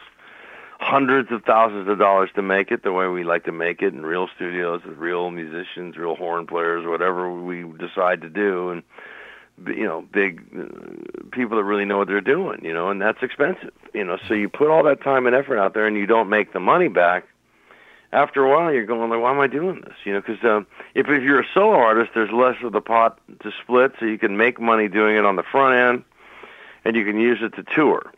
hundreds 0.79 1.29
of 1.31 1.43
thousands 1.43 1.87
of 1.89 1.99
dollars 1.99 2.29
to 2.35 2.41
make 2.41 2.71
it 2.71 2.83
the 2.83 2.91
way 2.91 3.07
we 3.07 3.23
like 3.23 3.43
to 3.43 3.51
make 3.51 3.81
it 3.81 3.93
in 3.93 4.05
real 4.05 4.27
studios 4.35 4.81
with 4.85 4.97
real 4.97 5.29
musicians, 5.29 5.97
real 5.97 6.15
horn 6.15 6.47
players, 6.47 6.85
whatever 6.87 7.31
we 7.31 7.65
decide 7.77 8.21
to 8.21 8.29
do, 8.29 8.69
and 8.69 8.83
you 9.67 9.83
know, 9.83 10.01
big 10.01 10.41
uh, 10.57 10.63
people 11.31 11.57
that 11.57 11.65
really 11.65 11.83
know 11.83 11.97
what 11.97 12.07
they're 12.07 12.21
doing, 12.21 12.63
you 12.63 12.73
know, 12.73 12.89
and 12.89 13.01
that's 13.01 13.21
expensive, 13.21 13.73
you 13.93 14.05
know. 14.05 14.17
So 14.27 14.33
you 14.33 14.47
put 14.47 14.69
all 14.69 14.83
that 14.83 15.03
time 15.03 15.27
and 15.27 15.35
effort 15.35 15.59
out 15.59 15.73
there, 15.73 15.85
and 15.85 15.97
you 15.97 16.05
don't 16.05 16.29
make 16.29 16.53
the 16.53 16.61
money 16.61 16.87
back. 16.87 17.25
After 18.13 18.43
a 18.43 18.49
while, 18.49 18.73
you're 18.73 18.85
going 18.85 19.09
like, 19.09 19.19
"Why 19.19 19.31
am 19.31 19.39
I 19.41 19.47
doing 19.47 19.81
this?" 19.81 19.95
You 20.05 20.13
know, 20.13 20.21
because 20.21 20.43
um, 20.45 20.65
if 20.95 21.09
if 21.09 21.23
you're 21.23 21.41
a 21.41 21.47
solo 21.53 21.75
artist, 21.75 22.11
there's 22.15 22.31
less 22.31 22.55
of 22.63 22.71
the 22.71 22.79
pot 22.79 23.19
to 23.41 23.51
split, 23.61 23.91
so 23.99 24.05
you 24.05 24.17
can 24.17 24.37
make 24.37 24.61
money 24.61 24.87
doing 24.87 25.17
it 25.17 25.25
on 25.25 25.35
the 25.35 25.43
front 25.43 25.75
end, 25.75 26.03
and 26.85 26.95
you 26.95 27.03
can 27.03 27.19
use 27.19 27.39
it 27.41 27.53
to 27.55 27.63
tour 27.75 28.13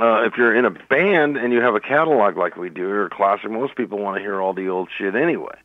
uh, 0.00 0.24
if 0.24 0.36
you're 0.36 0.54
in 0.54 0.64
a 0.64 0.70
band 0.70 1.36
and 1.36 1.52
you 1.52 1.60
have 1.60 1.74
a 1.74 1.80
catalog 1.80 2.36
like 2.36 2.56
we 2.56 2.70
do, 2.70 2.88
or 2.88 3.06
a 3.06 3.10
classic, 3.10 3.50
most 3.50 3.76
people 3.76 3.98
want 3.98 4.16
to 4.16 4.20
hear 4.20 4.40
all 4.40 4.52
the 4.52 4.68
old 4.68 4.88
shit 4.96 5.14
anyway. 5.14 5.56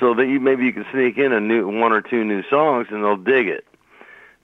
So 0.00 0.14
that 0.14 0.26
you 0.26 0.40
maybe 0.40 0.64
you 0.64 0.72
can 0.72 0.86
sneak 0.92 1.18
in 1.18 1.32
a 1.32 1.40
new 1.40 1.68
one 1.68 1.92
or 1.92 2.02
two 2.02 2.24
new 2.24 2.42
songs 2.50 2.88
and 2.90 3.04
they'll 3.04 3.16
dig 3.16 3.46
it. 3.46 3.64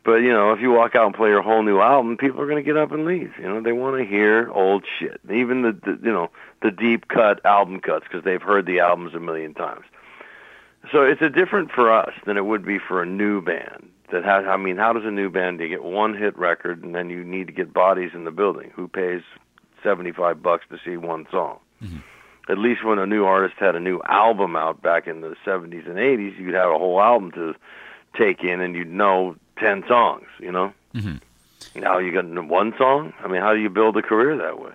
But 0.04 0.16
you 0.16 0.32
know, 0.32 0.52
if 0.52 0.60
you 0.60 0.70
walk 0.70 0.94
out 0.94 1.06
and 1.06 1.14
play 1.14 1.28
your 1.28 1.42
whole 1.42 1.62
new 1.62 1.80
album, 1.80 2.16
people 2.16 2.40
are 2.40 2.46
going 2.46 2.62
to 2.62 2.66
get 2.66 2.76
up 2.76 2.92
and 2.92 3.04
leave. 3.04 3.32
You 3.38 3.48
know, 3.48 3.60
they 3.60 3.72
want 3.72 3.98
to 3.98 4.04
hear 4.04 4.48
old 4.50 4.84
shit, 4.98 5.20
even 5.30 5.62
the, 5.62 5.72
the 5.72 5.98
you 6.02 6.12
know 6.12 6.30
the 6.62 6.70
deep 6.70 7.08
cut 7.08 7.44
album 7.44 7.80
cuts 7.80 8.04
because 8.04 8.24
they've 8.24 8.40
heard 8.40 8.64
the 8.66 8.80
albums 8.80 9.14
a 9.14 9.20
million 9.20 9.54
times. 9.54 9.84
So 10.92 11.02
it's 11.02 11.20
a 11.20 11.28
different 11.28 11.70
for 11.70 11.92
us 11.92 12.12
than 12.24 12.36
it 12.36 12.46
would 12.46 12.64
be 12.64 12.78
for 12.78 13.02
a 13.02 13.06
new 13.06 13.42
band. 13.42 13.90
That 14.12 14.24
has, 14.24 14.44
I 14.46 14.56
mean, 14.56 14.76
how 14.76 14.92
does 14.92 15.04
a 15.04 15.10
new 15.10 15.30
band 15.30 15.60
you 15.60 15.68
get 15.68 15.84
one 15.84 16.14
hit 16.14 16.36
record 16.36 16.82
and 16.82 16.94
then 16.94 17.10
you 17.10 17.24
need 17.24 17.46
to 17.46 17.52
get 17.52 17.72
bodies 17.72 18.10
in 18.14 18.24
the 18.24 18.30
building? 18.30 18.72
Who 18.74 18.88
pays 18.88 19.22
seventy 19.82 20.12
five 20.12 20.42
bucks 20.42 20.64
to 20.70 20.78
see 20.84 20.96
one 20.96 21.26
song? 21.30 21.58
at 22.50 22.58
least 22.58 22.84
when 22.84 22.98
a 22.98 23.06
new 23.06 23.24
artist 23.24 23.54
had 23.58 23.76
a 23.76 23.80
new 23.80 24.00
album 24.06 24.56
out 24.56 24.82
back 24.82 25.06
in 25.06 25.20
the 25.20 25.36
70s 25.46 25.86
and 25.86 25.96
80s, 25.96 26.38
you'd 26.38 26.54
have 26.54 26.70
a 26.70 26.78
whole 26.78 27.00
album 27.00 27.30
to 27.32 27.54
take 28.18 28.42
in 28.42 28.60
and 28.60 28.74
you'd 28.74 28.90
know 28.90 29.36
10 29.58 29.84
songs, 29.86 30.26
you 30.40 30.50
know? 30.50 30.72
Mm-hmm. 30.94 31.80
Now 31.80 31.98
you 31.98 32.12
got 32.12 32.26
one 32.48 32.74
song? 32.76 33.12
I 33.22 33.28
mean, 33.28 33.40
how 33.40 33.54
do 33.54 33.60
you 33.60 33.70
build 33.70 33.96
a 33.96 34.02
career 34.02 34.36
that 34.36 34.58
way? 34.58 34.72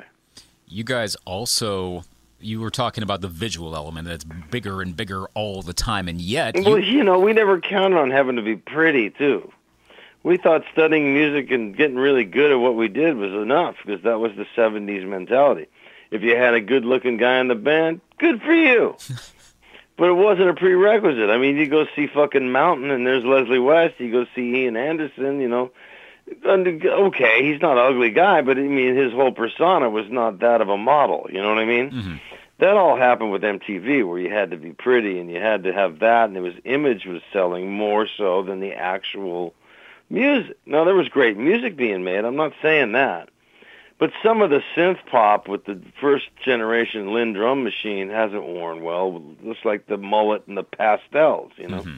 You 0.68 0.84
guys 0.84 1.18
also 1.26 2.04
you 2.40 2.60
were 2.60 2.70
talking 2.70 3.04
about 3.04 3.22
the 3.22 3.28
visual 3.28 3.76
element 3.76 4.08
that's 4.08 4.24
bigger 4.24 4.82
and 4.82 4.96
bigger 4.96 5.26
all 5.34 5.62
the 5.62 5.74
time 5.74 6.08
and 6.08 6.22
yet 6.22 6.56
Well, 6.56 6.80
you 6.80 7.04
know, 7.04 7.20
we 7.20 7.34
never 7.34 7.60
counted 7.60 7.98
on 7.98 8.12
having 8.12 8.36
to 8.36 8.42
be 8.42 8.56
pretty, 8.56 9.10
too. 9.10 9.52
We 10.24 10.38
thought 10.38 10.64
studying 10.72 11.14
music 11.14 11.52
and 11.52 11.76
getting 11.76 11.98
really 11.98 12.26
good 12.26 12.52
at 12.52 12.56
what 12.56 12.76
we 12.76 12.88
did 12.88 13.16
was 13.16 13.32
enough 13.32 13.76
because 13.86 14.04
that 14.04 14.20
was 14.20 14.32
the 14.36 14.46
70s 14.56 15.08
mentality. 15.08 15.68
If 16.12 16.24
you 16.24 16.36
had 16.36 16.54
a 16.54 16.62
good-looking 16.62 17.18
guy 17.18 17.40
in 17.40 17.48
the 17.48 17.56
band, 17.56 18.02
good 18.18 18.42
for 18.42 18.54
you. 18.54 18.96
but 19.98 20.10
it 20.10 20.14
wasn't 20.14 20.50
a 20.50 20.54
prerequisite. 20.54 21.30
I 21.30 21.38
mean, 21.38 21.58
you 21.58 21.68
go 21.68 21.86
see 21.96 22.08
fucking 22.08 22.52
Mountain 22.52 22.92
and 22.92 23.06
there's 23.06 23.24
Leslie 23.24 23.60
West. 23.60 24.00
You 24.00 24.12
go 24.12 24.26
see 24.36 24.64
Ian 24.64 24.78
Anderson, 24.78 25.40
you 25.40 25.48
know. 25.48 25.72
Okay, 26.28 27.52
he's 27.52 27.62
not 27.62 27.78
an 27.78 27.94
ugly 27.94 28.12
guy, 28.12 28.42
but 28.42 28.58
I 28.58 28.62
mean, 28.62 28.96
his 28.96 29.12
whole 29.12 29.32
persona 29.32 29.90
was 29.90 30.10
not 30.10 30.40
that 30.40 30.62
of 30.62 30.70
a 30.70 30.78
model. 30.78 31.28
You 31.30 31.42
know 31.42 31.50
what 31.50 31.60
I 31.60 31.66
mean? 31.66 31.92
Mm-hmm. 31.92 32.16
That 32.60 32.78
all 32.78 32.96
happened 32.96 33.32
with 33.32 33.42
MTV, 33.42 34.08
where 34.08 34.18
you 34.18 34.30
had 34.30 34.52
to 34.52 34.58
be 34.58 34.72
pretty 34.72 35.20
and 35.20 35.30
you 35.30 35.40
had 35.40 35.64
to 35.64 35.74
have 35.74 36.00
that, 36.00 36.30
and 36.30 36.38
it 36.38 36.42
was 36.42 36.54
image 36.64 37.06
was 37.06 37.22
selling 37.34 37.72
more 37.72 38.08
so 38.08 38.44
than 38.44 38.60
the 38.60 38.74
actual 38.74 39.54
music. 40.10 40.58
Now 40.66 40.84
there 40.86 40.96
was 40.96 41.10
great 41.10 41.38
music 41.38 41.76
being 41.76 42.04
made. 42.04 42.24
I'm 42.24 42.38
not 42.38 42.54
saying 42.62 42.94
that, 42.94 43.30
but 44.00 44.12
some 44.24 44.42
of 44.42 44.50
the 44.50 44.62
synth 44.76 45.06
pop 45.06 45.48
with 45.48 45.66
the 45.66 45.82
first 46.00 46.26
generation 46.44 47.14
Linn 47.14 47.34
drum 47.34 47.64
machine 47.64 48.10
hasn't 48.10 48.44
worn 48.44 48.84
well. 48.84 49.22
Looks 49.44 49.66
like 49.66 49.88
the 49.88 49.98
mullet 49.98 50.48
and 50.48 50.58
the 50.58 50.64
pastels, 50.64 51.52
you 51.58 51.68
know. 51.68 51.82
Mm-hmm. 51.82 51.98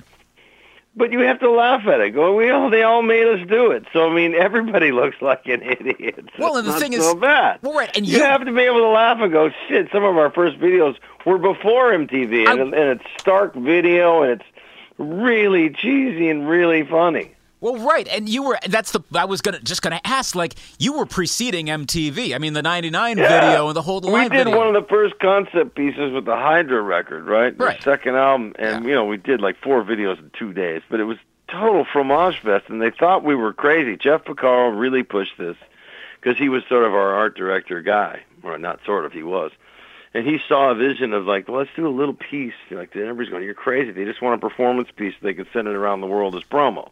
But 0.98 1.12
you 1.12 1.20
have 1.20 1.39
to 1.42 1.51
laugh 1.51 1.86
at 1.86 2.00
it. 2.01 2.16
Go, 2.16 2.36
we 2.36 2.50
all 2.50 2.72
they 2.72 2.82
all 2.82 3.04
made 3.04 3.27
us 3.27 3.48
do 3.48 3.70
it. 3.72 3.86
So 3.94 4.10
I 4.10 4.13
mean, 4.16 4.34
everybody 4.34 4.92
looks 5.01 5.22
like 5.22 5.46
an 5.46 5.62
idiot. 5.62 6.27
Well, 6.39 6.58
and 6.58 6.68
the 6.68 6.74
thing 6.74 6.92
not 6.92 7.00
is- 7.00 7.16
bad. 7.22 7.60
Well, 7.62 7.74
right, 7.74 7.96
and 7.96 8.06
you, 8.08 8.18
you- 8.18 8.24
have 8.24 8.44
to 8.44 8.51
be 8.51 8.62
able 8.63 8.80
to 8.80 8.88
laugh 8.89 9.20
and 9.22 9.32
go, 9.32 9.51
shit. 9.68 9.89
Some 9.92 10.04
of 10.04 10.18
our 10.18 10.32
first 10.32 10.58
videos 10.60 10.98
were 11.25 11.38
before 11.38 11.92
MTV, 11.92 12.48
and, 12.48 12.74
and 12.74 13.00
it's 13.00 13.04
stark 13.20 13.54
video, 13.56 14.24
and 14.24 14.32
it's 14.42 14.50
really 14.98 15.70
cheesy 15.70 16.30
and 16.30 16.50
really 16.50 16.84
funny. 16.84 17.32
Well, 17.60 17.78
right, 17.78 18.08
and 18.08 18.30
you 18.30 18.44
were. 18.44 18.60
That's 18.70 18.92
the. 18.92 19.02
I 19.16 19.26
was 19.26 19.42
gonna 19.42 19.60
just 19.60 19.82
gonna 19.82 20.02
ask. 20.06 20.36
Like, 20.36 20.54
you 20.78 20.94
were 20.94 21.08
preceding 21.08 21.68
MTV. 21.68 22.36
I 22.36 22.38
mean, 22.38 22.54
the 22.54 22.62
'99 22.62 23.18
Yeah. 23.18 23.28
video 23.50 23.68
and 23.68 23.76
the 23.76 23.82
whole 23.82 24.00
We 24.02 24.22
did 24.24 24.32
video. 24.32 24.58
one 24.58 24.68
of 24.76 24.82
the 24.82 24.88
first 24.88 25.18
concept 25.20 25.74
pieces 25.76 26.14
with 26.14 26.26
the 26.26 26.36
Hydra 26.36 26.82
record, 26.82 27.26
right? 27.26 27.56
Right. 27.58 27.78
The 27.78 27.84
second 27.84 28.16
album, 28.16 28.54
and 28.60 28.84
Yeah. 28.84 28.90
you 28.90 28.96
know 28.96 29.06
we 29.06 29.18
did 29.18 29.42
like 29.42 29.56
four 29.64 29.84
videos 29.84 30.20
in 30.20 30.30
two 30.38 30.54
days, 30.54 30.82
but 30.90 31.00
it 31.00 31.06
was 31.06 31.18
total 31.48 31.84
fromage 31.86 32.38
fest, 32.40 32.66
and 32.70 32.80
they 32.82 32.92
thought 32.92 33.24
we 33.24 33.34
were 33.34 33.54
crazy. 33.54 33.98
Jeff 33.98 34.26
Porcaro 34.26 34.78
really 34.78 35.02
pushed 35.02 35.38
this 35.40 35.58
because 36.22 36.38
he 36.38 36.50
was 36.50 36.64
sort 36.70 36.84
of 36.84 36.94
our 36.94 37.14
art 37.16 37.36
director 37.36 37.82
guy, 37.82 38.20
or 38.44 38.58
not 38.60 38.82
sort 38.86 39.06
of, 39.06 39.14
he 39.14 39.24
was. 39.24 39.52
And 40.14 40.26
he 40.28 40.40
saw 40.48 40.72
a 40.72 40.76
vision 40.76 41.14
of 41.14 41.26
like, 41.26 41.48
well, 41.48 41.58
let's 41.60 41.70
do 41.76 41.88
a 41.88 41.90
little 41.90 42.14
piece. 42.14 42.54
Like 42.70 42.96
everybody's 42.96 43.30
going, 43.30 43.44
you're 43.44 43.54
crazy. 43.54 43.92
They 43.92 44.06
just 44.06 44.22
want 44.22 44.36
a 44.36 44.48
performance 44.50 44.90
piece. 44.96 45.14
They 45.22 45.34
can 45.34 45.48
send 45.54 45.68
it 45.68 45.76
around 45.76 46.02
the 46.02 46.08
world 46.08 46.36
as 46.36 46.44
promo. 46.44 46.90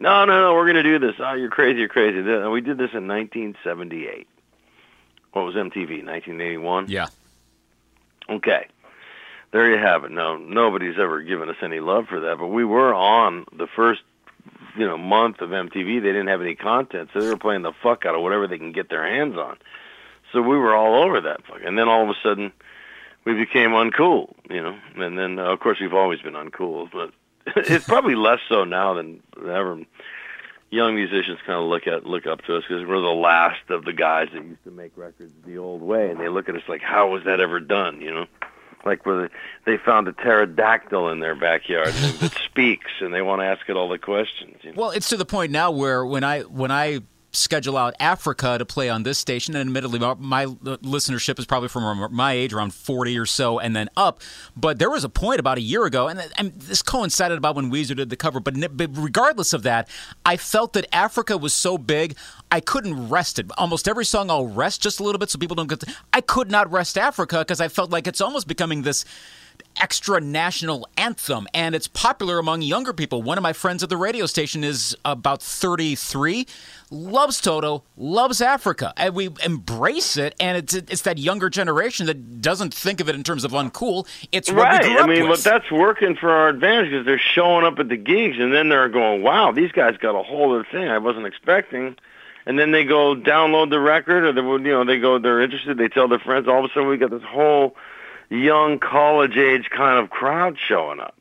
No, 0.00 0.24
no, 0.24 0.40
no, 0.40 0.54
we're 0.54 0.64
going 0.64 0.82
to 0.82 0.82
do 0.82 0.98
this. 0.98 1.16
Oh, 1.18 1.34
you're 1.34 1.50
crazy, 1.50 1.80
you're 1.80 1.88
crazy. 1.88 2.22
We 2.22 2.60
did 2.62 2.78
this 2.78 2.90
in 2.94 3.06
1978. 3.06 4.26
What 5.32 5.44
was 5.44 5.54
MTV? 5.54 6.04
1981. 6.04 6.86
yeah. 6.88 7.06
Okay. 8.28 8.66
There 9.52 9.70
you 9.70 9.78
have 9.78 10.04
it. 10.04 10.10
No, 10.12 10.36
nobody's 10.36 10.98
ever 10.98 11.20
given 11.22 11.48
us 11.50 11.56
any 11.60 11.80
love 11.80 12.06
for 12.08 12.20
that, 12.20 12.38
but 12.38 12.46
we 12.46 12.64
were 12.64 12.94
on 12.94 13.44
the 13.52 13.66
first, 13.66 14.00
you 14.76 14.86
know, 14.86 14.96
month 14.96 15.40
of 15.40 15.50
MTV. 15.50 16.00
They 16.00 16.12
didn't 16.12 16.28
have 16.28 16.40
any 16.40 16.54
content, 16.54 17.10
so 17.12 17.20
they 17.20 17.28
were 17.28 17.36
playing 17.36 17.62
the 17.62 17.72
fuck 17.82 18.06
out 18.06 18.14
of 18.14 18.22
whatever 18.22 18.46
they 18.46 18.58
can 18.58 18.72
get 18.72 18.88
their 18.88 19.04
hands 19.04 19.36
on. 19.36 19.56
So 20.32 20.40
we 20.40 20.56
were 20.56 20.74
all 20.74 21.02
over 21.02 21.20
that 21.22 21.44
fuck. 21.46 21.60
And 21.64 21.76
then 21.76 21.88
all 21.88 22.04
of 22.04 22.08
a 22.08 22.14
sudden, 22.22 22.52
we 23.24 23.34
became 23.34 23.70
uncool, 23.70 24.32
you 24.48 24.62
know. 24.62 24.78
And 24.96 25.18
then, 25.18 25.38
uh, 25.38 25.52
of 25.52 25.58
course, 25.60 25.78
we've 25.80 25.94
always 25.94 26.20
been 26.20 26.34
uncool, 26.34 26.88
but 26.92 27.10
it's 27.56 27.86
probably 27.86 28.14
less 28.14 28.40
so 28.48 28.64
now 28.64 28.94
than 28.94 29.22
ever. 29.38 29.80
Young 30.70 30.94
musicians 30.94 31.38
kind 31.44 31.58
of 31.58 31.68
look 31.68 31.88
at 31.88 32.06
look 32.06 32.26
up 32.26 32.42
to 32.42 32.56
us 32.56 32.62
because 32.62 32.86
we're 32.86 33.00
the 33.00 33.08
last 33.08 33.70
of 33.70 33.84
the 33.84 33.92
guys 33.92 34.28
that 34.32 34.44
used 34.44 34.62
to 34.62 34.70
make 34.70 34.92
records 34.96 35.32
the 35.44 35.58
old 35.58 35.82
way, 35.82 36.10
and 36.10 36.20
they 36.20 36.28
look 36.28 36.48
at 36.48 36.54
us 36.54 36.62
like, 36.68 36.80
"How 36.80 37.10
was 37.10 37.24
that 37.24 37.40
ever 37.40 37.58
done?" 37.58 38.00
You 38.00 38.14
know 38.14 38.26
like 38.84 39.04
where 39.04 39.30
they 39.64 39.76
found 39.76 40.08
a 40.08 40.12
pterodactyl 40.12 41.10
in 41.10 41.20
their 41.20 41.34
backyard 41.34 41.88
that 41.88 42.32
speaks 42.44 42.90
and 43.00 43.12
they 43.12 43.22
want 43.22 43.40
to 43.40 43.46
ask 43.46 43.68
it 43.68 43.76
all 43.76 43.88
the 43.88 43.98
questions. 43.98 44.56
You 44.62 44.72
know? 44.72 44.80
Well, 44.80 44.90
it's 44.90 45.08
to 45.10 45.16
the 45.16 45.26
point 45.26 45.52
now 45.52 45.70
where 45.70 46.04
when 46.04 46.24
I 46.24 46.40
when 46.42 46.70
I 46.70 47.00
schedule 47.32 47.76
out 47.76 47.94
Africa 48.00 48.58
to 48.58 48.64
play 48.64 48.88
on 48.88 49.02
this 49.02 49.18
station, 49.18 49.54
and 49.54 49.68
admittedly 49.68 49.98
my, 49.98 50.46
listenership 50.46 51.38
is 51.38 51.46
probably 51.46 51.68
from 51.68 52.12
my 52.12 52.32
age, 52.32 52.52
around 52.52 52.74
forty 52.74 53.16
or 53.18 53.26
so, 53.26 53.58
and 53.58 53.74
then 53.74 53.88
up. 53.96 54.20
But 54.56 54.78
there 54.78 54.90
was 54.90 55.04
a 55.04 55.08
point 55.08 55.40
about 55.40 55.58
a 55.58 55.60
year 55.60 55.84
ago, 55.84 56.08
and, 56.08 56.20
and 56.38 56.52
this 56.60 56.82
coincided 56.82 57.38
about 57.38 57.54
when 57.56 57.70
Weezer 57.70 57.94
did 57.94 58.10
the 58.10 58.16
cover. 58.16 58.40
But, 58.40 58.76
but 58.76 58.90
regardless 58.94 59.52
of 59.52 59.62
that, 59.62 59.88
I 60.24 60.36
felt 60.36 60.72
that 60.72 60.86
Africa 60.92 61.36
was 61.38 61.54
so 61.54 61.78
big, 61.78 62.16
I 62.50 62.60
couldn't 62.60 63.08
rest 63.08 63.38
it. 63.38 63.46
Almost 63.56 63.86
every 63.86 64.04
song 64.04 64.30
I'll 64.30 64.48
rest 64.48 64.82
just 64.82 65.00
a 65.00 65.04
little 65.04 65.18
bit 65.18 65.30
so 65.30 65.38
people 65.38 65.54
don't 65.54 65.68
get. 65.68 65.80
To, 65.80 65.94
I 66.12 66.20
could 66.20 66.50
not 66.50 66.70
rest 66.70 66.98
Africa 66.98 67.38
because 67.38 67.60
I 67.60 67.68
felt 67.68 67.90
like 67.90 68.06
it's 68.06 68.20
almost 68.20 68.48
becoming 68.48 68.82
this 68.82 69.04
extra 69.80 70.20
national 70.20 70.88
anthem 70.96 71.46
and 71.54 71.74
it's 71.74 71.88
popular 71.88 72.38
among 72.38 72.62
younger 72.62 72.92
people. 72.92 73.22
One 73.22 73.38
of 73.38 73.42
my 73.42 73.52
friends 73.52 73.82
at 73.82 73.88
the 73.88 73.96
radio 73.96 74.26
station 74.26 74.64
is 74.64 74.96
about 75.04 75.42
33, 75.42 76.46
loves 76.90 77.40
Toto, 77.40 77.82
loves 77.96 78.40
Africa, 78.40 78.92
and 78.96 79.14
we 79.14 79.30
embrace 79.44 80.16
it 80.16 80.34
and 80.40 80.56
it's 80.58 80.74
it's 80.74 81.02
that 81.02 81.18
younger 81.18 81.48
generation 81.50 82.06
that 82.06 82.40
doesn't 82.40 82.74
think 82.74 83.00
of 83.00 83.08
it 83.08 83.14
in 83.14 83.22
terms 83.22 83.44
of 83.44 83.52
uncool. 83.52 84.06
It's 84.32 84.50
what 84.50 84.62
right. 84.62 84.84
I 84.84 85.06
mean, 85.06 85.28
with. 85.28 85.44
but 85.44 85.50
that's 85.50 85.70
working 85.70 86.16
for 86.16 86.30
our 86.30 86.48
advantage 86.48 86.90
because 86.90 87.06
they're 87.06 87.18
showing 87.18 87.64
up 87.64 87.78
at 87.78 87.88
the 87.88 87.96
gigs 87.96 88.38
and 88.38 88.52
then 88.52 88.68
they're 88.68 88.88
going, 88.88 89.22
"Wow, 89.22 89.52
these 89.52 89.72
guys 89.72 89.96
got 89.96 90.14
a 90.14 90.22
whole 90.22 90.54
other 90.54 90.66
thing 90.70 90.88
I 90.88 90.98
wasn't 90.98 91.26
expecting." 91.26 91.96
And 92.46 92.58
then 92.58 92.70
they 92.70 92.84
go 92.84 93.14
download 93.14 93.70
the 93.70 93.80
record, 93.80 94.24
or 94.24 94.32
they, 94.32 94.40
you 94.40 94.72
know, 94.72 94.84
they 94.84 94.98
go, 94.98 95.18
they're 95.18 95.40
interested. 95.40 95.76
They 95.76 95.88
tell 95.88 96.08
their 96.08 96.18
friends. 96.18 96.48
All 96.48 96.64
of 96.64 96.70
a 96.70 96.74
sudden, 96.74 96.88
we 96.88 96.96
got 96.96 97.10
this 97.10 97.22
whole 97.22 97.76
young 98.30 98.78
college 98.78 99.36
age 99.36 99.68
kind 99.70 99.98
of 99.98 100.10
crowd 100.10 100.56
showing 100.58 101.00
up. 101.00 101.14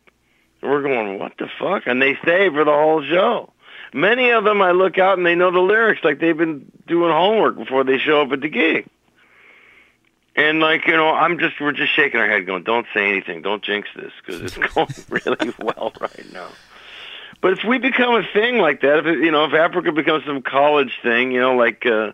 We're 0.61 0.81
going, 0.81 1.19
what 1.19 1.33
the 1.37 1.47
fuck? 1.59 1.83
And 1.85 2.01
they 2.01 2.15
stay 2.21 2.49
for 2.49 2.63
the 2.63 2.71
whole 2.71 3.03
show. 3.03 3.51
Many 3.93 4.31
of 4.31 4.43
them, 4.43 4.61
I 4.61 4.71
look 4.71 4.97
out 4.97 5.17
and 5.17 5.25
they 5.25 5.35
know 5.35 5.51
the 5.51 5.59
lyrics 5.59 6.03
like 6.03 6.19
they've 6.19 6.37
been 6.37 6.71
doing 6.85 7.11
homework 7.11 7.57
before 7.57 7.83
they 7.83 7.97
show 7.97 8.21
up 8.21 8.31
at 8.31 8.41
the 8.41 8.49
gig. 8.49 8.87
And 10.35 10.59
like 10.59 10.85
you 10.85 10.95
know, 10.95 11.09
I'm 11.09 11.39
just 11.39 11.59
we're 11.59 11.73
just 11.73 11.93
shaking 11.93 12.19
our 12.19 12.27
head, 12.27 12.45
going, 12.45 12.63
"Don't 12.63 12.85
say 12.93 13.09
anything, 13.09 13.41
don't 13.41 13.61
jinx 13.61 13.89
this, 13.95 14.13
because 14.23 14.41
it's 14.41 14.57
going 14.73 14.87
really 15.09 15.53
well 15.59 15.91
right 15.99 16.31
now." 16.31 16.47
But 17.41 17.53
if 17.53 17.59
we 17.67 17.77
become 17.77 18.15
a 18.15 18.23
thing 18.31 18.57
like 18.57 18.81
that, 18.81 18.99
if 18.99 19.05
it, 19.05 19.19
you 19.19 19.31
know, 19.31 19.45
if 19.45 19.53
Africa 19.53 19.91
becomes 19.91 20.25
some 20.25 20.41
college 20.41 20.97
thing, 21.01 21.31
you 21.31 21.39
know, 21.39 21.55
like 21.55 21.85
uh, 21.85 22.11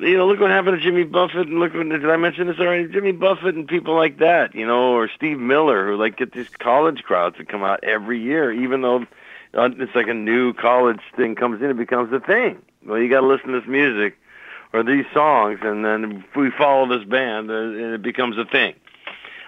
you 0.00 0.16
know, 0.16 0.26
look 0.26 0.40
what 0.40 0.50
happened 0.50 0.78
to 0.78 0.82
Jimmy 0.82 1.04
Buffett, 1.04 1.48
and 1.48 1.58
look 1.60 1.74
what 1.74 1.88
did 1.88 2.08
I 2.08 2.16
mention 2.16 2.46
this 2.46 2.58
already? 2.58 2.88
Jimmy 2.88 3.12
Buffett 3.12 3.54
and 3.54 3.66
people 3.66 3.94
like 3.94 4.18
that, 4.18 4.54
you 4.54 4.66
know, 4.66 4.92
or 4.92 5.08
Steve 5.14 5.38
Miller, 5.38 5.86
who 5.86 5.96
like 5.96 6.16
get 6.16 6.32
these 6.32 6.48
college 6.48 7.02
crowds 7.02 7.36
to 7.38 7.44
come 7.44 7.62
out 7.62 7.84
every 7.84 8.20
year, 8.20 8.52
even 8.52 8.82
though 8.82 9.02
uh, 9.54 9.70
it's 9.78 9.94
like 9.94 10.08
a 10.08 10.14
new 10.14 10.52
college 10.52 11.00
thing 11.16 11.34
comes 11.34 11.62
in, 11.62 11.70
it 11.70 11.76
becomes 11.76 12.12
a 12.12 12.20
thing. 12.20 12.60
Well, 12.84 12.98
you 12.98 13.08
got 13.08 13.20
to 13.20 13.26
listen 13.26 13.48
to 13.48 13.60
this 13.60 13.68
music 13.68 14.18
or 14.72 14.82
these 14.82 15.06
songs, 15.14 15.60
and 15.62 15.84
then 15.84 16.24
if 16.28 16.36
we 16.36 16.50
follow 16.50 16.86
this 16.86 17.08
band, 17.08 17.50
and 17.50 17.94
it 17.94 18.02
becomes 18.02 18.36
a 18.38 18.44
thing. 18.44 18.74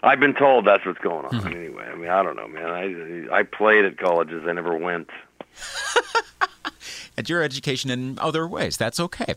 I've 0.02 0.20
been 0.20 0.34
told 0.34 0.66
that's 0.66 0.86
what's 0.86 0.98
going 1.00 1.26
on. 1.26 1.46
Anyway, 1.54 1.84
I 1.84 1.94
mean, 1.94 2.08
I 2.08 2.22
don't 2.22 2.36
know, 2.36 2.48
man. 2.48 2.70
I 2.70 3.40
I 3.40 3.42
played 3.42 3.84
at 3.84 3.98
colleges, 3.98 4.44
I 4.46 4.52
never 4.52 4.76
went. 4.76 5.10
At 7.18 7.28
your 7.28 7.42
education 7.42 7.90
in 7.90 8.18
other 8.18 8.46
ways, 8.46 8.76
that's 8.76 8.98
okay. 8.98 9.34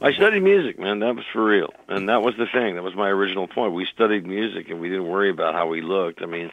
I 0.00 0.12
studied 0.12 0.42
music, 0.42 0.78
man. 0.78 1.00
That 1.00 1.16
was 1.16 1.24
for 1.32 1.44
real, 1.44 1.72
and 1.88 2.08
that 2.08 2.22
was 2.22 2.36
the 2.36 2.46
thing. 2.46 2.76
That 2.76 2.82
was 2.82 2.94
my 2.94 3.08
original 3.08 3.48
point. 3.48 3.72
We 3.72 3.86
studied 3.86 4.26
music, 4.26 4.68
and 4.70 4.80
we 4.80 4.88
didn't 4.88 5.08
worry 5.08 5.30
about 5.30 5.54
how 5.54 5.66
we 5.66 5.80
looked. 5.80 6.22
I 6.22 6.26
mean, 6.26 6.50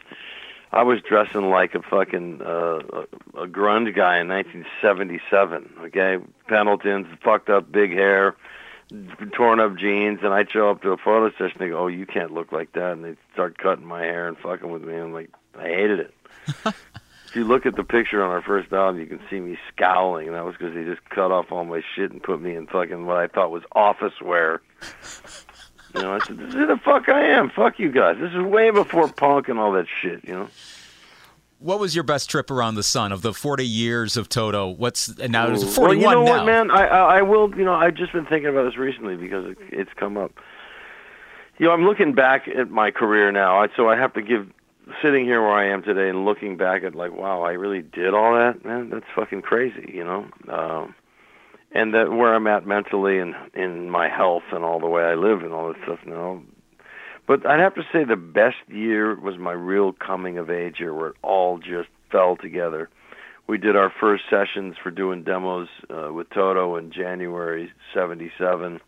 I 0.72 0.82
was 0.82 1.00
dressing 1.02 1.50
like 1.50 1.76
a 1.76 1.82
fucking 1.82 2.42
uh, 2.42 2.80
a, 3.36 3.42
a 3.42 3.46
grunge 3.46 3.94
guy 3.94 4.18
in 4.18 4.28
1977. 4.28 5.70
Okay, 5.82 6.18
Pendletons, 6.48 7.06
fucked 7.22 7.48
up 7.48 7.70
big 7.70 7.92
hair, 7.92 8.34
torn 9.32 9.60
up 9.60 9.76
jeans, 9.76 10.20
and 10.22 10.34
I'd 10.34 10.50
show 10.50 10.70
up 10.70 10.82
to 10.82 10.90
a 10.90 10.96
photo 10.96 11.30
session. 11.36 11.58
They 11.58 11.68
go, 11.68 11.84
"Oh, 11.84 11.86
you 11.86 12.06
can't 12.06 12.32
look 12.32 12.50
like 12.50 12.72
that," 12.72 12.92
and 12.92 13.04
they 13.04 13.14
start 13.32 13.58
cutting 13.58 13.86
my 13.86 14.02
hair 14.02 14.26
and 14.26 14.36
fucking 14.38 14.70
with 14.70 14.82
me. 14.82 14.96
I'm 14.96 15.12
like, 15.12 15.30
I 15.56 15.68
hated 15.68 16.00
it. 16.00 16.14
if 17.34 17.38
you 17.38 17.44
look 17.44 17.66
at 17.66 17.74
the 17.74 17.82
picture 17.82 18.22
on 18.22 18.30
our 18.30 18.40
first 18.42 18.72
album, 18.72 19.00
you 19.00 19.06
can 19.06 19.18
see 19.28 19.40
me 19.40 19.58
scowling, 19.74 20.28
and 20.28 20.36
that 20.36 20.44
was 20.44 20.54
because 20.56 20.72
they 20.72 20.84
just 20.84 21.04
cut 21.10 21.32
off 21.32 21.50
all 21.50 21.64
my 21.64 21.82
shit 21.96 22.12
and 22.12 22.22
put 22.22 22.40
me 22.40 22.54
in 22.54 22.68
fucking 22.68 23.06
what 23.06 23.16
I 23.16 23.26
thought 23.26 23.50
was 23.50 23.64
office 23.72 24.12
wear. 24.22 24.62
You 25.96 26.02
know, 26.02 26.12
I 26.14 26.20
said, 26.20 26.38
"This 26.38 26.48
is 26.50 26.54
who 26.54 26.66
the 26.66 26.76
fuck 26.76 27.08
I 27.08 27.22
am. 27.26 27.50
Fuck 27.50 27.80
you 27.80 27.90
guys. 27.90 28.18
This 28.20 28.30
is 28.32 28.40
way 28.40 28.70
before 28.70 29.08
punk 29.08 29.48
and 29.48 29.58
all 29.58 29.72
that 29.72 29.86
shit." 30.00 30.24
You 30.24 30.34
know. 30.34 30.48
What 31.58 31.80
was 31.80 31.94
your 31.96 32.04
best 32.04 32.30
trip 32.30 32.50
around 32.52 32.76
the 32.76 32.82
sun 32.84 33.10
of 33.10 33.22
the 33.22 33.32
40 33.32 33.66
years 33.66 34.16
of 34.16 34.28
Toto? 34.28 34.68
What's 34.68 35.08
and 35.08 35.32
now 35.32 35.50
it's 35.50 35.64
Ooh. 35.64 35.66
41 35.66 36.04
well, 36.04 36.18
you 36.20 36.24
know 36.24 36.32
now. 36.32 36.38
what, 36.38 36.46
man? 36.46 36.70
I, 36.70 36.86
I 36.86 37.18
I 37.18 37.22
will. 37.22 37.50
You 37.56 37.64
know, 37.64 37.74
I've 37.74 37.94
just 37.94 38.12
been 38.12 38.26
thinking 38.26 38.48
about 38.50 38.64
this 38.64 38.76
recently 38.76 39.16
because 39.16 39.46
it, 39.46 39.58
it's 39.70 39.92
come 39.96 40.16
up. 40.16 40.32
You 41.58 41.66
know, 41.66 41.72
I'm 41.72 41.84
looking 41.84 42.12
back 42.14 42.46
at 42.48 42.70
my 42.70 42.92
career 42.92 43.32
now, 43.32 43.60
I- 43.60 43.68
so 43.76 43.88
I 43.88 43.96
have 43.96 44.12
to 44.14 44.22
give 44.22 44.48
sitting 45.02 45.24
here 45.24 45.40
where 45.40 45.52
I 45.52 45.72
am 45.72 45.82
today 45.82 46.08
and 46.08 46.24
looking 46.24 46.56
back 46.56 46.82
at 46.84 46.94
like, 46.94 47.12
wow, 47.12 47.42
I 47.42 47.52
really 47.52 47.82
did 47.82 48.14
all 48.14 48.34
that, 48.34 48.64
man. 48.64 48.90
That's 48.90 49.06
fucking 49.14 49.42
crazy, 49.42 49.90
you 49.92 50.04
know. 50.04 50.26
Um, 50.52 50.94
and 51.72 51.92
that 51.94 52.10
where 52.12 52.34
I'm 52.34 52.46
at 52.46 52.66
mentally 52.66 53.18
and 53.18 53.34
in 53.54 53.90
my 53.90 54.08
health 54.08 54.44
and 54.52 54.64
all 54.64 54.80
the 54.80 54.86
way 54.86 55.02
I 55.02 55.14
live 55.14 55.42
and 55.42 55.52
all 55.52 55.68
this 55.68 55.82
stuff 55.84 56.00
now. 56.06 56.42
But 57.26 57.46
I'd 57.46 57.60
have 57.60 57.74
to 57.76 57.82
say 57.92 58.04
the 58.04 58.16
best 58.16 58.56
year 58.68 59.18
was 59.18 59.38
my 59.38 59.52
real 59.52 59.92
coming 59.92 60.38
of 60.38 60.50
age 60.50 60.76
year, 60.78 60.94
where 60.94 61.08
it 61.08 61.16
all 61.22 61.58
just 61.58 61.88
fell 62.12 62.36
together. 62.36 62.90
We 63.46 63.58
did 63.58 63.76
our 63.76 63.92
first 64.00 64.24
sessions 64.30 64.76
for 64.82 64.90
doing 64.90 65.24
demos 65.24 65.68
uh, 65.90 66.12
with 66.12 66.30
Toto 66.30 66.76
in 66.76 66.92
January 66.92 67.70
'77. 67.94 68.80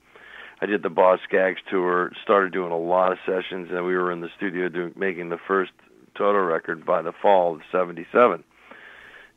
I 0.60 0.66
did 0.66 0.82
the 0.82 0.88
Boz 0.88 1.18
Scaggs 1.28 1.60
tour, 1.70 2.12
started 2.22 2.52
doing 2.52 2.72
a 2.72 2.78
lot 2.78 3.12
of 3.12 3.18
sessions, 3.26 3.68
and 3.70 3.84
we 3.84 3.94
were 3.94 4.10
in 4.10 4.22
the 4.22 4.30
studio 4.36 4.68
doing 4.68 4.94
making 4.96 5.28
the 5.28 5.38
first 5.46 5.72
Toto 6.16 6.38
record 6.38 6.84
by 6.84 7.02
the 7.02 7.12
fall 7.12 7.56
of 7.56 7.62
'77. 7.70 8.44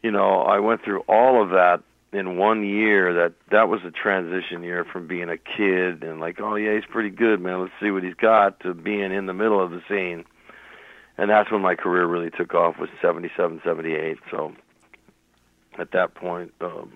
You 0.01 0.11
know, 0.11 0.41
I 0.41 0.59
went 0.59 0.83
through 0.83 1.01
all 1.01 1.43
of 1.43 1.49
that 1.49 1.81
in 2.11 2.37
one 2.37 2.65
year. 2.65 3.13
That 3.13 3.33
that 3.51 3.69
was 3.69 3.81
a 3.85 3.91
transition 3.91 4.63
year 4.63 4.85
from 4.85 5.07
being 5.07 5.29
a 5.29 5.37
kid 5.37 6.03
and 6.03 6.19
like, 6.19 6.39
oh 6.39 6.55
yeah, 6.55 6.75
he's 6.75 6.89
pretty 6.89 7.09
good, 7.09 7.41
man. 7.41 7.61
Let's 7.61 7.73
see 7.81 7.91
what 7.91 8.03
he's 8.03 8.15
got, 8.15 8.59
to 8.61 8.73
being 8.73 9.11
in 9.11 9.25
the 9.25 9.33
middle 9.33 9.61
of 9.61 9.71
the 9.71 9.81
scene. 9.87 10.25
And 11.17 11.29
that's 11.29 11.51
when 11.51 11.61
my 11.61 11.75
career 11.75 12.05
really 12.05 12.29
took 12.29 12.53
off 12.53 12.79
was 12.79 12.89
'77, 13.01 13.61
'78. 13.63 14.17
So 14.31 14.53
at 15.77 15.91
that 15.91 16.15
point, 16.15 16.53
um, 16.61 16.93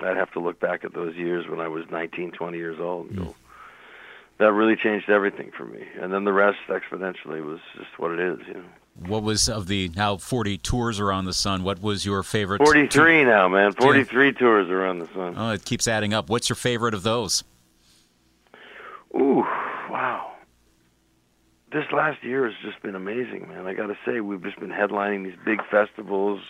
I'd 0.00 0.16
have 0.16 0.32
to 0.32 0.40
look 0.40 0.60
back 0.60 0.84
at 0.84 0.94
those 0.94 1.16
years 1.16 1.48
when 1.48 1.60
I 1.60 1.68
was 1.68 1.84
19, 1.90 2.32
20 2.32 2.56
years 2.56 2.78
old 2.80 3.34
that 4.38 4.52
really 4.52 4.76
changed 4.76 5.10
everything 5.10 5.50
for 5.56 5.66
me. 5.66 5.84
And 6.00 6.12
then 6.12 6.24
the 6.24 6.32
rest 6.32 6.58
exponentially 6.68 7.44
was 7.44 7.60
just 7.76 7.98
what 7.98 8.12
it 8.12 8.20
is, 8.20 8.38
you 8.46 8.54
know. 8.54 8.64
What 9.06 9.22
was 9.22 9.48
of 9.48 9.68
the 9.68 9.90
now 9.94 10.16
40 10.16 10.58
tours 10.58 10.98
around 10.98 11.26
the 11.26 11.32
sun? 11.32 11.62
What 11.62 11.80
was 11.80 12.04
your 12.04 12.24
favorite? 12.24 12.58
43 12.58 13.24
now, 13.24 13.48
man. 13.48 13.72
43 13.72 14.32
tours 14.32 14.68
around 14.68 14.98
the 14.98 15.06
sun. 15.08 15.34
Oh, 15.36 15.50
it 15.50 15.64
keeps 15.64 15.86
adding 15.86 16.12
up. 16.12 16.28
What's 16.28 16.48
your 16.48 16.56
favorite 16.56 16.94
of 16.94 17.04
those? 17.04 17.44
Ooh, 19.14 19.44
wow. 19.88 20.32
This 21.70 21.84
last 21.92 22.24
year 22.24 22.44
has 22.46 22.54
just 22.64 22.82
been 22.82 22.96
amazing, 22.96 23.46
man. 23.48 23.66
I 23.66 23.74
got 23.74 23.86
to 23.86 23.96
say, 24.04 24.20
we've 24.20 24.42
just 24.42 24.58
been 24.58 24.70
headlining 24.70 25.24
these 25.24 25.38
big 25.44 25.60
festivals, 25.70 26.40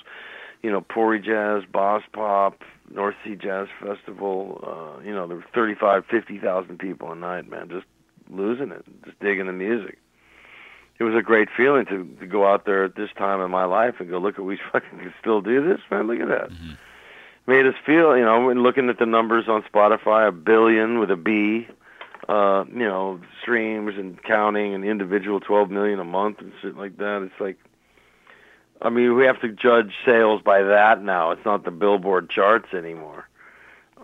you 0.62 0.70
know, 0.70 0.80
Pori 0.80 1.22
Jazz, 1.22 1.68
Boss 1.70 2.02
Pop, 2.12 2.62
North 2.90 3.14
Sea 3.24 3.36
Jazz 3.36 3.68
Festival. 3.80 4.62
Uh, 4.64 5.02
you 5.04 5.14
know, 5.14 5.26
there 5.26 5.36
were 5.36 5.44
35, 5.54 6.04
50,000 6.06 6.78
people 6.78 7.12
a 7.12 7.14
night, 7.14 7.48
man, 7.48 7.68
just 7.68 7.86
losing 8.30 8.70
it, 8.70 8.84
just 9.04 9.18
digging 9.20 9.46
the 9.46 9.52
music. 9.52 9.98
It 10.98 11.04
was 11.04 11.14
a 11.14 11.22
great 11.22 11.48
feeling 11.56 11.86
to, 11.86 12.04
to 12.18 12.26
go 12.26 12.46
out 12.46 12.64
there 12.64 12.84
at 12.84 12.96
this 12.96 13.10
time 13.16 13.40
in 13.40 13.50
my 13.50 13.64
life 13.64 13.94
and 14.00 14.10
go, 14.10 14.18
look 14.18 14.38
at 14.38 14.44
we 14.44 14.58
fucking 14.72 14.98
can 14.98 15.14
still 15.20 15.40
do 15.40 15.66
this, 15.66 15.80
man. 15.90 16.06
Look 16.08 16.20
at 16.20 16.28
that. 16.28 16.50
Made 17.46 17.66
us 17.66 17.74
feel, 17.86 18.16
you 18.16 18.24
know, 18.24 18.46
when 18.46 18.62
looking 18.62 18.90
at 18.90 18.98
the 18.98 19.06
numbers 19.06 19.48
on 19.48 19.62
Spotify, 19.62 20.28
a 20.28 20.32
billion 20.32 20.98
with 20.98 21.10
a 21.10 21.16
B, 21.16 21.66
uh, 22.28 22.64
you 22.68 22.80
know, 22.80 23.20
streams 23.40 23.94
and 23.96 24.22
counting 24.22 24.74
and 24.74 24.84
individual 24.84 25.40
12 25.40 25.70
million 25.70 25.98
a 25.98 26.04
month 26.04 26.40
and 26.40 26.52
shit 26.60 26.76
like 26.76 26.98
that. 26.98 27.22
It's 27.22 27.40
like, 27.40 27.56
I 28.80 28.90
mean, 28.90 29.16
we 29.16 29.24
have 29.26 29.40
to 29.40 29.48
judge 29.48 29.92
sales 30.06 30.40
by 30.42 30.62
that 30.62 31.02
now. 31.02 31.32
It's 31.32 31.44
not 31.44 31.64
the 31.64 31.70
Billboard 31.70 32.30
charts 32.30 32.72
anymore. 32.72 33.28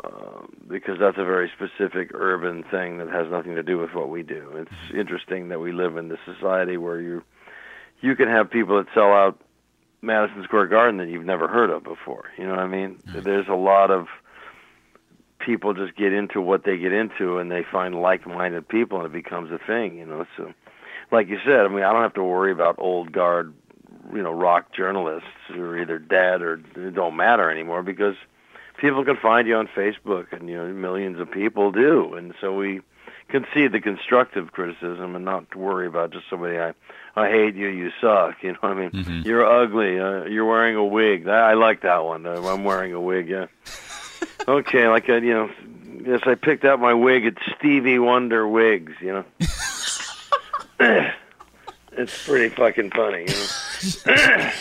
Uh, 0.03 0.43
because 0.67 0.99
that's 0.99 1.19
a 1.19 1.25
very 1.25 1.49
specific 1.55 2.11
urban 2.15 2.65
thing 2.65 2.99
that 2.99 3.09
has 3.09 3.31
nothing 3.31 3.55
to 3.55 3.63
do 3.63 3.79
with 3.79 3.95
what 3.95 4.09
we 4.09 4.25
do. 4.25 4.51
It's 4.57 4.93
interesting 4.93 5.51
that 5.51 5.61
we 5.61 5.71
live 5.71 5.97
in 5.97 6.09
this 6.09 6.19
society 6.25 6.77
where 6.77 7.01
you 7.01 7.23
you 8.01 8.17
can 8.17 8.27
have 8.27 8.51
people 8.51 8.77
that 8.79 8.87
sell 8.93 9.13
out 9.13 9.41
Madison 10.03 10.43
Square 10.43 10.67
Garden 10.67 10.99
that 10.99 11.09
you've 11.09 11.25
never 11.25 11.47
heard 11.47 11.71
of 11.71 11.85
before. 11.85 12.25
You 12.37 12.45
know 12.45 12.51
what 12.51 12.59
I 12.61 12.67
mean? 12.67 12.99
There's 13.07 13.47
a 13.49 13.55
lot 13.55 13.93
of 13.93 14.09
people 15.39 15.75
just 15.75 15.97
get 15.97 16.13
into 16.13 16.41
what 16.41 16.65
they 16.65 16.77
get 16.77 16.93
into 16.93 17.39
and 17.39 17.51
they 17.51 17.63
find 17.63 17.95
like-minded 17.95 18.69
people 18.69 18.99
and 18.99 19.07
it 19.07 19.13
becomes 19.13 19.53
a 19.53 19.59
thing, 19.65 19.97
you 19.97 20.07
know. 20.07 20.27
So 20.37 20.53
like 21.13 21.29
you 21.29 21.39
said, 21.45 21.61
I 21.61 21.69
mean, 21.69 21.85
I 21.85 21.93
don't 21.93 22.03
have 22.03 22.15
to 22.15 22.25
worry 22.25 22.53
about 22.53 22.77
old 22.79 23.13
guard, 23.13 23.55
you 24.13 24.23
know, 24.23 24.33
rock 24.33 24.73
journalists 24.75 25.29
who 25.49 25.63
are 25.63 25.81
either 25.81 25.99
dead 25.99 26.43
or 26.43 26.55
it 26.77 26.95
don't 26.95 27.17
matter 27.17 27.51
anymore 27.51 27.83
because 27.83 28.17
people 28.79 29.05
can 29.05 29.17
find 29.17 29.47
you 29.47 29.57
on 29.57 29.69
Facebook, 29.69 30.33
and 30.33 30.49
you 30.49 30.57
know 30.57 30.67
millions 30.73 31.19
of 31.19 31.31
people 31.31 31.73
do, 31.73 32.15
and 32.15 32.35
so 32.41 32.55
we 32.55 32.81
can 33.29 33.47
see 33.55 33.67
the 33.69 33.81
constructive 33.81 34.53
criticism 34.53 35.17
and 35.17 35.25
not 35.25 35.55
worry 35.57 35.87
about 35.87 36.13
just 36.13 36.29
somebody 36.29 36.59
I 36.59 36.75
I 37.17 37.31
hate 37.31 37.55
you, 37.55 37.69
you 37.69 37.91
suck. 38.01 38.37
You 38.43 38.53
know 38.53 38.59
what 38.61 38.73
I 38.73 38.89
mean? 38.89 39.23
You're 39.25 39.47
ugly. 39.47 39.99
Uh, 39.99 40.25
you're 40.25 40.45
wearing 40.45 40.77
a 40.77 40.85
wig. 40.85 41.29
I, 41.29 41.51
I 41.51 41.55
like 41.55 41.83
that 41.83 42.05
one. 42.05 42.27
Uh, 42.27 42.43
I'm 42.43 42.65
wearing 42.65 42.93
a 42.93 43.01
wig. 43.01 43.29
Yeah. 43.29 43.47
okay, 44.49 44.89
like 44.89 45.09
I, 45.09 45.19
you 45.19 45.33
know, 45.33 45.51
yes, 46.05 46.21
I 46.27 46.35
picked 46.35 46.65
out 46.65 46.81
my 46.81 46.95
wig 46.95 47.25
at 47.25 47.35
Stevie 47.57 47.99
Wonder 47.99 48.47
Wigs. 48.47 48.93
You 49.01 49.13
know. 49.13 49.25
it's 51.93 52.27
pretty 52.27 52.49
fucking 52.55 52.91
funny. 52.91 53.21
You 53.21 53.27
know? 53.29 53.47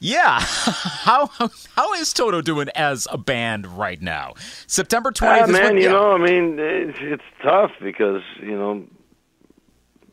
Yeah. 0.00 0.40
how, 0.40 1.30
how 1.76 1.94
is 1.94 2.12
Toto 2.12 2.40
doing 2.42 2.68
as 2.74 3.06
a 3.10 3.16
band 3.18 3.66
right 3.66 4.00
now? 4.02 4.34
September 4.66 5.10
20th 5.12 5.22
Ah, 5.40 5.44
is 5.44 5.50
man, 5.50 5.62
when, 5.64 5.76
you 5.76 5.82
yeah. 5.84 5.92
know, 5.92 6.12
I 6.12 6.18
mean, 6.18 6.58
it's, 6.58 6.98
it's 7.00 7.22
tough 7.42 7.70
because 7.80 8.22
you 8.42 8.58
know, 8.58 8.84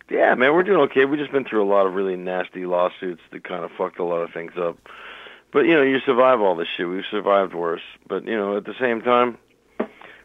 yeah, 0.10 0.36
man, 0.36 0.54
we're 0.54 0.64
doing 0.64 0.82
okay. 0.82 1.06
We've 1.06 1.20
just 1.20 1.32
been 1.32 1.46
through 1.46 1.64
a 1.64 1.70
lot 1.70 1.88
of 1.88 1.94
really 1.94 2.16
nasty 2.16 2.66
lawsuits 2.66 3.22
that 3.32 3.44
kind 3.44 3.64
of 3.64 3.72
fucked 3.78 4.00
a 4.00 4.04
lot 4.04 4.22
of 4.22 4.32
things 4.32 4.54
up. 4.58 4.78
But 5.52 5.62
you 5.62 5.74
know, 5.74 5.82
you 5.82 6.00
survive 6.00 6.42
all 6.42 6.56
this 6.56 6.68
shit. 6.78 6.88
We've 6.88 7.04
survived 7.10 7.54
worse. 7.54 7.82
But 8.08 8.26
you 8.26 8.38
know, 8.38 8.58
at 8.58 8.66
the 8.66 8.76
same 8.80 9.02
time, 9.02 9.38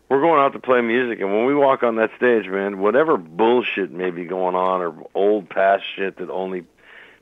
we're 0.09 0.21
going 0.21 0.41
out 0.41 0.53
to 0.53 0.59
play 0.61 0.81
music, 0.81 1.21
and 1.21 1.33
when 1.33 1.47
we 1.47 1.55
walk 1.55 1.83
on 1.83 1.97
that 1.97 2.11
stage, 2.17 2.47
man, 2.47 2.79
whatever 2.79 3.17
bullshit 3.17 3.91
may 3.91 4.11
be 4.11 4.25
going 4.25 4.55
on 4.55 4.83
or 4.83 4.95
old 5.15 5.49
past 5.49 5.83
shit 5.97 6.19
that 6.19 6.31
only 6.31 6.65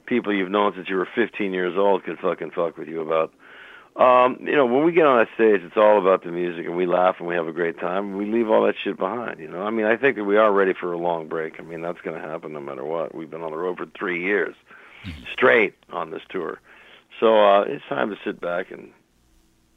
people 0.07 0.35
you've 0.35 0.51
known 0.51 0.73
since 0.75 0.88
you 0.88 0.97
were 0.97 1.09
15 1.14 1.53
years 1.53 1.75
old 1.77 2.05
can 2.05 2.17
fucking 2.17 2.51
fuck 2.51 2.77
with 2.77 2.88
you 2.88 3.01
about. 3.01 3.33
Um, 3.97 4.38
you 4.40 4.57
know, 4.57 4.67
when 4.67 4.85
we 4.85 4.93
get 4.93 5.07
on 5.07 5.19
that 5.19 5.29
stage, 5.35 5.61
it's 5.62 5.77
all 5.77 6.01
about 6.01 6.25
the 6.25 6.33
music, 6.33 6.67
and 6.67 6.77
we 6.77 6.85
laugh 6.85 7.17
and 7.21 7.29
we 7.29 7.37
have 7.37 7.47
a 7.47 7.53
great 7.53 7.79
time. 7.79 8.09
And 8.09 8.19
we 8.19 8.27
leave 8.27 8.51
all 8.51 8.64
that 8.67 8.75
shit 8.83 8.99
behind. 8.99 9.38
You 9.38 9.49
know, 9.49 9.62
I 9.62 9.71
mean, 9.71 9.87
I 9.87 9.97
think 9.97 10.17
that 10.17 10.25
we 10.25 10.37
are 10.37 10.53
ready 10.53 10.73
for 10.79 10.93
a 10.93 10.99
long 10.99 11.29
break. 11.29 11.61
I 11.61 11.62
mean, 11.62 11.81
that's 11.81 12.01
going 12.01 12.21
to 12.21 12.29
happen 12.29 12.53
no 12.53 12.61
matter 12.61 12.85
what. 12.85 13.14
We've 13.14 13.31
been 13.31 13.43
on 13.43 13.53
the 13.53 13.57
road 13.57 13.79
for 13.79 13.87
three 13.97 14.23
years 14.23 14.57
straight 15.33 15.75
on 15.93 16.11
this 16.11 16.23
tour, 16.29 16.61
so 17.21 17.45
uh, 17.45 17.62
it's 17.62 17.85
time 17.88 18.11
to 18.11 18.17
sit 18.25 18.40
back 18.40 18.73
and 18.73 18.90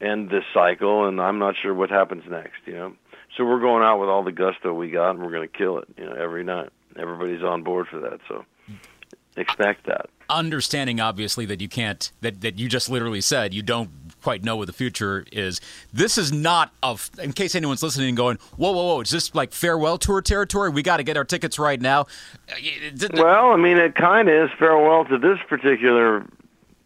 end 0.00 0.30
this 0.30 0.44
cycle. 0.52 1.06
And 1.06 1.20
I'm 1.20 1.38
not 1.38 1.54
sure 1.60 1.72
what 1.72 1.90
happens 1.90 2.24
next. 2.28 2.66
You 2.66 2.74
know, 2.74 2.92
so 3.36 3.44
we're 3.44 3.60
going 3.60 3.84
out 3.84 4.00
with 4.00 4.08
all 4.08 4.24
the 4.24 4.32
gusto 4.32 4.74
we 4.74 4.90
got, 4.90 5.10
and 5.10 5.22
we're 5.22 5.30
going 5.30 5.48
to 5.48 5.56
kill 5.56 5.78
it. 5.78 5.88
You 5.96 6.06
know, 6.06 6.14
every 6.14 6.42
night. 6.42 6.70
Everybody's 6.98 7.42
on 7.44 7.62
board 7.62 7.86
for 7.88 8.00
that. 8.00 8.18
So 8.26 8.44
expect 9.38 9.86
that. 9.86 10.08
understanding 10.30 11.00
obviously 11.00 11.46
that 11.46 11.60
you 11.60 11.68
can't 11.68 12.12
that 12.20 12.40
that 12.42 12.58
you 12.58 12.68
just 12.68 12.90
literally 12.90 13.20
said 13.20 13.54
you 13.54 13.62
don't 13.62 13.90
quite 14.22 14.44
know 14.44 14.56
what 14.56 14.66
the 14.66 14.72
future 14.72 15.24
is. 15.32 15.60
This 15.92 16.18
is 16.18 16.32
not 16.32 16.72
of 16.82 17.10
in 17.22 17.32
case 17.32 17.54
anyone's 17.54 17.82
listening 17.82 18.08
and 18.08 18.16
going, 18.16 18.36
whoa, 18.56 18.72
whoa, 18.72 18.84
whoa, 18.84 19.00
is 19.00 19.10
this 19.10 19.34
like 19.34 19.52
farewell 19.52 19.96
tour 19.98 20.20
territory? 20.20 20.70
We 20.70 20.82
got 20.82 20.98
to 20.98 21.02
get 21.02 21.16
our 21.16 21.24
tickets 21.24 21.58
right 21.58 21.80
now. 21.80 22.06
Well, 23.14 23.52
I 23.52 23.56
mean, 23.56 23.78
it 23.78 23.94
kind 23.94 24.28
of 24.28 24.34
is 24.34 24.50
farewell 24.58 25.04
to 25.06 25.18
this 25.18 25.38
particular 25.48 26.26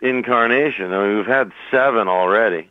incarnation. 0.01 0.93
I 0.93 1.07
mean, 1.07 1.17
we've 1.17 1.27
had 1.27 1.53
seven 1.71 2.07
already. 2.07 2.69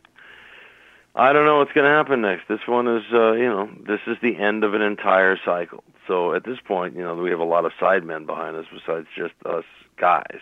I 1.15 1.33
don't 1.33 1.45
know 1.45 1.57
what's 1.57 1.73
going 1.73 1.85
to 1.85 1.91
happen 1.91 2.21
next. 2.21 2.47
This 2.47 2.65
one 2.65 2.87
is, 2.87 3.03
uh, 3.11 3.33
you 3.33 3.49
know, 3.49 3.69
this 3.85 3.99
is 4.07 4.17
the 4.21 4.37
end 4.37 4.63
of 4.63 4.73
an 4.73 4.81
entire 4.81 5.37
cycle. 5.43 5.83
So 6.11 6.33
at 6.33 6.43
this 6.43 6.57
point, 6.59 6.93
you 6.97 7.03
know, 7.03 7.15
we 7.15 7.29
have 7.29 7.39
a 7.39 7.45
lot 7.45 7.63
of 7.63 7.71
sidemen 7.79 8.25
behind 8.25 8.57
us 8.57 8.65
besides 8.69 9.07
just 9.15 9.33
us 9.45 9.63
guys 9.95 10.41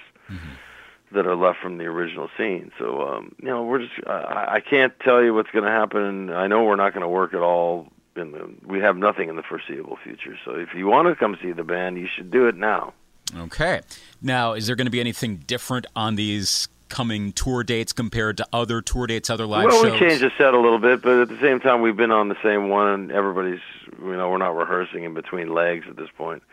that 1.11 1.27
are 1.27 1.35
left 1.35 1.59
from 1.61 1.77
the 1.77 1.85
original 1.85 2.27
scene. 2.35 2.71
So, 2.79 3.07
um, 3.07 3.35
you 3.39 3.49
know, 3.49 3.63
we're 3.63 3.85
just, 3.85 3.93
I, 4.07 4.55
I 4.55 4.59
can't 4.67 4.99
tell 5.01 5.23
you 5.23 5.31
what's 5.35 5.51
going 5.51 5.65
to 5.65 5.71
happen. 5.71 6.31
I 6.31 6.47
know 6.47 6.63
we're 6.63 6.75
not 6.75 6.93
going 6.93 7.03
to 7.03 7.07
work 7.07 7.35
at 7.35 7.41
all. 7.41 7.91
In 8.15 8.31
the, 8.31 8.51
we 8.65 8.79
have 8.79 8.97
nothing 8.97 9.29
in 9.29 9.35
the 9.35 9.43
foreseeable 9.43 9.99
future. 10.03 10.35
So 10.43 10.55
if 10.55 10.69
you 10.75 10.87
want 10.87 11.07
to 11.07 11.15
come 11.15 11.37
see 11.39 11.51
the 11.51 11.63
band, 11.63 11.99
you 11.99 12.07
should 12.07 12.31
do 12.31 12.47
it 12.47 12.55
now. 12.55 12.93
Okay. 13.37 13.81
Now, 14.23 14.53
is 14.53 14.65
there 14.65 14.75
going 14.75 14.87
to 14.87 14.91
be 14.91 14.99
anything 14.99 15.37
different 15.37 15.85
on 15.95 16.15
these 16.15 16.67
coming 16.89 17.31
tour 17.31 17.63
dates 17.63 17.93
compared 17.93 18.37
to 18.37 18.47
other 18.51 18.81
tour 18.81 19.05
dates, 19.05 19.29
other 19.29 19.45
live 19.45 19.65
well, 19.65 19.83
shows? 19.83 19.93
we 19.93 19.99
changed 19.99 20.23
the 20.23 20.31
set 20.35 20.55
a 20.55 20.59
little 20.59 20.79
bit, 20.79 21.03
but 21.03 21.21
at 21.21 21.29
the 21.29 21.39
same 21.39 21.59
time, 21.59 21.81
we've 21.81 21.95
been 21.95 22.11
on 22.11 22.27
the 22.27 22.37
same 22.43 22.69
one, 22.69 22.87
and 22.87 23.11
everybody's, 23.11 23.61
you 24.01 24.17
know, 24.17 24.29
we're 24.29 24.37
not 24.37 24.55
rehearsing 24.55 25.03
in 25.03 25.13
between 25.13 25.53
legs 25.53 25.85
at 25.89 25.95
this 25.95 26.09
point. 26.17 26.43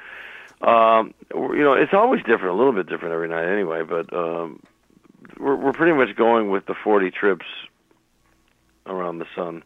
Um, 0.60 1.14
you 1.34 1.62
know, 1.62 1.74
it's 1.74 1.92
always 1.92 2.20
different, 2.22 2.54
a 2.54 2.54
little 2.54 2.72
bit 2.72 2.88
different 2.88 3.14
every 3.14 3.28
night 3.28 3.52
anyway. 3.52 3.82
But 3.82 4.12
um, 4.12 4.62
we're 5.38 5.56
we're 5.56 5.72
pretty 5.72 5.92
much 5.92 6.16
going 6.16 6.50
with 6.50 6.66
the 6.66 6.74
40 6.74 7.10
trips 7.10 7.46
around 8.86 9.18
the 9.18 9.26
sun 9.34 9.62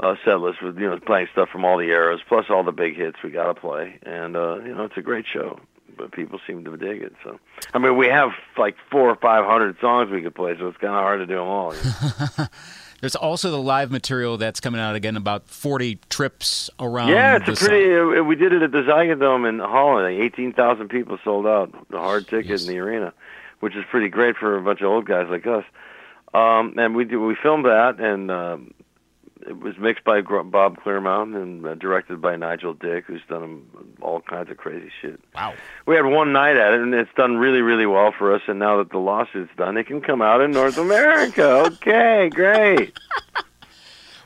uh, 0.00 0.16
set 0.24 0.40
list 0.40 0.62
with 0.62 0.78
you 0.78 0.88
know 0.88 0.98
playing 0.98 1.28
stuff 1.32 1.48
from 1.48 1.64
all 1.64 1.78
the 1.78 1.88
eras, 1.88 2.20
plus 2.26 2.46
all 2.50 2.64
the 2.64 2.72
big 2.72 2.96
hits 2.96 3.16
we 3.22 3.30
got 3.30 3.46
to 3.46 3.54
play, 3.54 3.98
and 4.02 4.36
uh, 4.36 4.56
you 4.56 4.74
know 4.74 4.84
it's 4.84 4.96
a 4.96 5.02
great 5.02 5.26
show. 5.32 5.60
But 5.96 6.10
people 6.10 6.40
seem 6.46 6.64
to 6.64 6.76
dig 6.78 7.02
it. 7.02 7.12
So, 7.22 7.38
I 7.74 7.78
mean, 7.78 7.96
we 7.98 8.06
have 8.06 8.30
like 8.56 8.76
four 8.90 9.10
or 9.10 9.16
five 9.16 9.44
hundred 9.44 9.78
songs 9.80 10.10
we 10.10 10.22
could 10.22 10.34
play, 10.34 10.56
so 10.58 10.68
it's 10.68 10.78
kind 10.78 10.94
of 10.94 11.00
hard 11.00 11.20
to 11.20 11.26
do 11.26 11.34
them 11.34 11.46
all. 11.46 11.74
You 11.74 11.82
know? 11.82 12.46
There's 13.02 13.16
also 13.16 13.50
the 13.50 13.60
live 13.60 13.90
material 13.90 14.38
that's 14.38 14.60
coming 14.60 14.80
out 14.80 14.94
again, 14.94 15.16
about 15.16 15.48
40 15.48 15.98
trips 16.08 16.70
around. 16.78 17.08
Yeah, 17.08 17.36
it's 17.44 17.60
a 17.60 17.66
pretty. 17.66 17.94
Uh, 18.18 18.22
we 18.22 18.36
did 18.36 18.52
it 18.52 18.62
at 18.62 18.70
the 18.70 18.78
Ziggo 18.82 19.18
Dome 19.18 19.44
in 19.44 19.58
Holland. 19.58 20.16
Like 20.16 20.24
Eighteen 20.24 20.52
thousand 20.52 20.88
people 20.88 21.18
sold 21.24 21.44
out 21.44 21.72
the 21.90 21.98
hard 21.98 22.28
ticket 22.28 22.46
Yes. 22.50 22.62
in 22.62 22.68
the 22.68 22.78
arena, 22.78 23.12
which 23.58 23.74
is 23.74 23.84
pretty 23.90 24.08
great 24.08 24.36
for 24.36 24.56
a 24.56 24.62
bunch 24.62 24.80
of 24.82 24.86
old 24.86 25.04
guys 25.04 25.26
like 25.28 25.46
us. 25.48 25.64
Um, 26.32 26.74
and 26.78 26.94
we 26.94 27.04
do, 27.04 27.20
we 27.20 27.34
filmed 27.34 27.64
that, 27.66 27.98
and 27.98 28.30
um, 28.30 28.70
it 29.46 29.60
was 29.60 29.76
mixed 29.78 30.04
by 30.04 30.20
Bob 30.20 30.80
Clearmountain 30.82 31.40
and 31.40 31.66
uh, 31.66 31.74
directed 31.74 32.20
by 32.20 32.36
Nigel 32.36 32.74
Dick, 32.74 33.04
who's 33.06 33.22
done 33.28 33.42
um, 33.42 33.66
all 34.00 34.20
kinds 34.20 34.50
of 34.50 34.56
crazy 34.56 34.90
shit. 35.00 35.20
Wow. 35.34 35.54
We 35.86 35.96
had 35.96 36.04
one 36.06 36.32
night 36.32 36.56
at 36.56 36.74
it, 36.74 36.80
and 36.80 36.94
it's 36.94 37.10
done 37.16 37.36
really, 37.36 37.60
really 37.60 37.86
well 37.86 38.12
for 38.16 38.34
us. 38.34 38.42
And 38.46 38.58
now 38.58 38.78
that 38.78 38.90
the 38.90 38.98
lawsuit's 38.98 39.50
done, 39.56 39.76
it 39.76 39.86
can 39.86 40.00
come 40.00 40.22
out 40.22 40.40
in 40.40 40.50
North 40.52 40.78
America. 40.78 41.70
Okay, 41.82 42.28
great. 42.32 42.96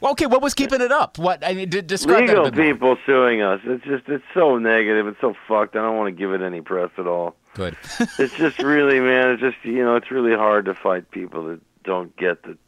Well, 0.01 0.13
okay, 0.13 0.27
what 0.27 0.43
was 0.43 0.53
keeping 0.53 0.81
it 0.81 0.93
up? 0.93 1.19
What 1.19 1.45
I 1.45 1.55
mean, 1.55 1.71
describe 1.71 2.29
Legal 2.29 2.47
a 2.47 2.53
more. 2.53 2.65
people 2.65 2.97
suing 3.07 3.41
us. 3.41 3.61
It's 3.65 3.85
just 3.85 4.07
it's 4.09 4.25
so 4.35 4.59
negative. 4.59 5.07
It's 5.07 5.21
so 5.21 5.35
fucked. 5.49 5.75
I 5.75 5.81
don't 5.81 5.97
want 5.97 6.09
to 6.15 6.19
give 6.19 6.33
it 6.33 6.43
any 6.43 6.61
press 6.61 6.91
at 6.99 7.07
all. 7.07 7.35
Good. 7.55 7.77
It's 8.19 8.35
just 8.35 8.59
really, 8.59 9.01
man. 9.01 9.31
It's 9.31 9.41
just 9.41 9.57
you 9.63 9.83
know, 9.83 9.97
it's 9.97 10.11
really 10.11 10.35
hard 10.37 10.67
to 10.67 10.75
fight 10.75 11.11
people 11.11 11.45
that 11.49 11.61
don't 11.83 12.15
get 12.17 12.43
that 12.43 12.59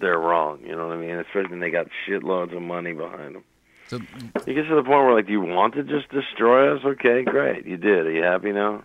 they're 0.00 0.18
wrong. 0.18 0.60
You 0.64 0.74
know 0.76 0.88
what 0.88 0.96
I 0.96 1.00
mean? 1.00 1.16
Especially 1.16 1.50
when 1.50 1.60
they 1.60 1.70
got 1.70 1.88
shitloads 2.06 2.54
of 2.56 2.62
money 2.62 2.92
behind 2.92 3.36
them. 3.36 3.44
so, 3.88 3.98
You 4.46 4.54
get 4.54 4.68
to 4.68 4.74
the 4.74 4.82
point 4.82 5.04
where 5.04 5.14
like, 5.14 5.26
do 5.26 5.32
you 5.32 5.40
want 5.40 5.74
to 5.74 5.82
just 5.82 6.08
destroy 6.10 6.74
us? 6.76 6.84
Okay, 6.84 7.22
great. 7.24 7.66
You 7.66 7.76
did. 7.76 8.06
Are 8.06 8.12
you 8.12 8.22
happy 8.22 8.52
now? 8.52 8.84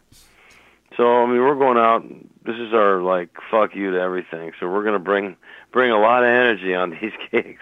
So 0.98 1.24
I 1.24 1.26
mean, 1.26 1.40
we're 1.40 1.56
going 1.56 1.78
out. 1.78 2.04
This 2.46 2.56
is 2.56 2.74
our 2.74 3.02
like 3.02 3.30
fuck 3.50 3.76
you 3.76 3.92
to 3.92 4.00
everything. 4.00 4.52
So 4.60 4.70
we're 4.70 4.84
gonna 4.84 5.00
bring 5.00 5.36
bring 5.72 5.92
a 5.92 6.00
lot 6.00 6.24
of 6.24 6.30
energy 6.30 6.76
on 6.76 6.92
these 7.02 7.14
gigs. 7.32 7.62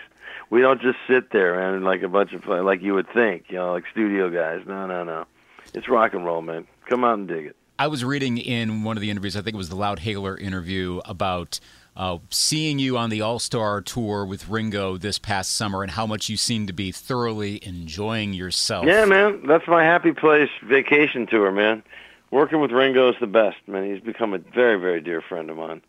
We 0.50 0.60
don't 0.62 0.82
just 0.82 0.98
sit 1.08 1.32
there 1.32 1.74
and 1.74 1.86
like 1.86 2.02
a 2.02 2.10
bunch 2.10 2.34
of 2.34 2.46
like 2.46 2.82
you 2.82 2.94
would 2.94 3.08
think, 3.14 3.46
you 3.50 3.56
know, 3.56 3.72
like 3.72 3.86
studio 3.92 4.30
guys. 4.30 4.68
No, 4.68 4.86
no, 4.86 5.04
no. 5.04 5.26
It's 5.74 5.88
rock 5.88 6.14
and 6.14 6.26
roll, 6.26 6.42
man. 6.42 6.68
Come 6.90 7.06
out 7.06 7.18
and 7.20 7.28
dig 7.28 7.46
it. 7.46 7.56
I 7.80 7.88
was 7.88 8.04
reading 8.04 8.38
in 8.38 8.84
one 8.84 8.98
of 8.98 9.02
the 9.02 9.10
interviews, 9.10 9.36
I 9.36 9.42
think 9.42 9.56
it 9.56 9.58
was 9.58 9.70
the 9.70 9.76
Loud 9.76 10.00
Hailer 10.00 10.38
interview, 10.38 11.02
about 11.06 11.60
uh, 12.02 12.18
seeing 12.32 12.80
you 12.80 12.98
on 12.98 13.12
the 13.12 13.22
All 13.22 13.38
Star 13.38 13.80
tour 13.80 14.26
with 14.26 14.50
Ringo 14.50 14.98
this 14.98 15.20
past 15.20 15.54
summer 15.54 15.84
and 15.84 15.92
how 15.92 16.08
much 16.08 16.30
you 16.30 16.36
seem 16.36 16.66
to 16.66 16.74
be 16.74 16.92
thoroughly 16.92 17.64
enjoying 17.64 18.34
yourself. 18.34 18.88
Yeah, 18.88 19.06
man. 19.06 19.46
That's 19.46 19.68
my 19.68 19.84
happy 19.84 20.12
place 20.12 20.50
vacation 20.64 21.28
tour, 21.28 21.52
man. 21.52 21.84
Working 22.32 22.60
with 22.60 22.72
Ringo 22.72 23.10
is 23.10 23.18
the 23.20 23.28
best, 23.28 23.58
man. 23.68 23.86
He's 23.86 24.02
become 24.02 24.34
a 24.34 24.40
very, 24.40 24.80
very 24.80 25.00
dear 25.00 25.22
friend 25.22 25.52
of 25.52 25.58
mine. 25.58 25.84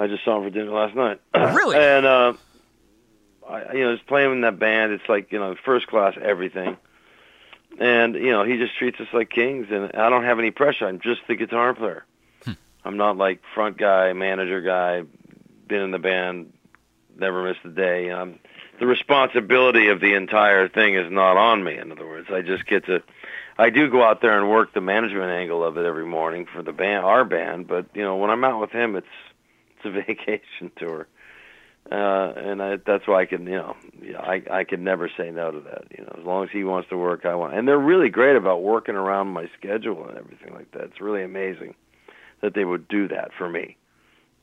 I 0.00 0.08
just 0.08 0.24
saw 0.24 0.38
him 0.38 0.42
for 0.42 0.50
dinner 0.50 0.72
last 0.72 0.96
night. 0.96 1.20
Really? 1.54 1.76
and 1.76 2.04
uh 2.04 2.32
I 3.48 3.74
you 3.74 3.84
know, 3.84 3.94
just 3.94 4.08
playing 4.08 4.32
in 4.32 4.40
that 4.40 4.58
band, 4.58 4.90
it's 4.90 5.08
like, 5.08 5.30
you 5.30 5.38
know, 5.38 5.54
first 5.64 5.86
class 5.86 6.14
everything. 6.20 6.76
And, 7.78 8.16
you 8.16 8.32
know, 8.32 8.42
he 8.42 8.56
just 8.56 8.76
treats 8.76 8.98
us 8.98 9.06
like 9.12 9.30
kings 9.30 9.68
and 9.70 9.92
I 9.94 10.10
don't 10.10 10.24
have 10.24 10.40
any 10.40 10.50
pressure. 10.50 10.88
I'm 10.88 10.98
just 10.98 11.20
the 11.28 11.36
guitar 11.36 11.74
player. 11.74 12.04
I'm 12.84 12.96
not 12.96 13.16
like 13.16 13.42
front 13.54 13.76
guy, 13.76 14.12
manager 14.14 14.62
guy, 14.62 15.02
been 15.68 15.82
in 15.82 15.90
the 15.90 15.98
band, 15.98 16.52
never 17.16 17.44
missed 17.44 17.64
a 17.64 17.70
day. 17.70 18.10
Um 18.10 18.38
the 18.78 18.86
responsibility 18.86 19.88
of 19.88 20.00
the 20.00 20.14
entire 20.14 20.68
thing 20.68 20.94
is 20.94 21.10
not 21.10 21.36
on 21.36 21.62
me. 21.64 21.76
In 21.76 21.90
other 21.90 22.06
words, 22.06 22.28
I 22.30 22.42
just 22.42 22.66
get 22.66 22.86
to. 22.86 23.02
I 23.56 23.70
do 23.70 23.90
go 23.90 24.04
out 24.04 24.20
there 24.20 24.38
and 24.38 24.48
work 24.48 24.72
the 24.72 24.80
management 24.80 25.30
angle 25.30 25.64
of 25.64 25.76
it 25.76 25.84
every 25.84 26.06
morning 26.06 26.46
for 26.46 26.62
the 26.62 26.72
band, 26.72 27.04
our 27.04 27.24
band. 27.24 27.66
But 27.66 27.86
you 27.94 28.02
know, 28.02 28.16
when 28.16 28.30
I'm 28.30 28.44
out 28.44 28.60
with 28.60 28.70
him, 28.70 28.94
it's 28.96 29.06
it's 29.76 29.84
a 29.84 29.90
vacation 30.06 30.70
tour, 30.76 31.08
uh, 31.90 31.94
and 31.94 32.62
I, 32.62 32.76
that's 32.76 33.06
why 33.08 33.22
I 33.22 33.26
can, 33.26 33.46
you 33.46 33.56
know, 33.56 33.76
I 34.16 34.42
I 34.50 34.64
can 34.64 34.84
never 34.84 35.10
say 35.16 35.30
no 35.30 35.50
to 35.50 35.60
that. 35.60 35.84
You 35.96 36.04
know, 36.04 36.16
as 36.18 36.24
long 36.24 36.44
as 36.44 36.50
he 36.52 36.62
wants 36.62 36.88
to 36.90 36.96
work, 36.96 37.26
I 37.26 37.34
want. 37.34 37.54
And 37.54 37.66
they're 37.66 37.78
really 37.78 38.10
great 38.10 38.36
about 38.36 38.62
working 38.62 38.94
around 38.94 39.28
my 39.28 39.48
schedule 39.58 40.08
and 40.08 40.18
everything 40.18 40.54
like 40.54 40.70
that. 40.72 40.82
It's 40.84 41.00
really 41.00 41.24
amazing 41.24 41.74
that 42.42 42.54
they 42.54 42.64
would 42.64 42.86
do 42.86 43.08
that 43.08 43.32
for 43.36 43.48
me 43.48 43.76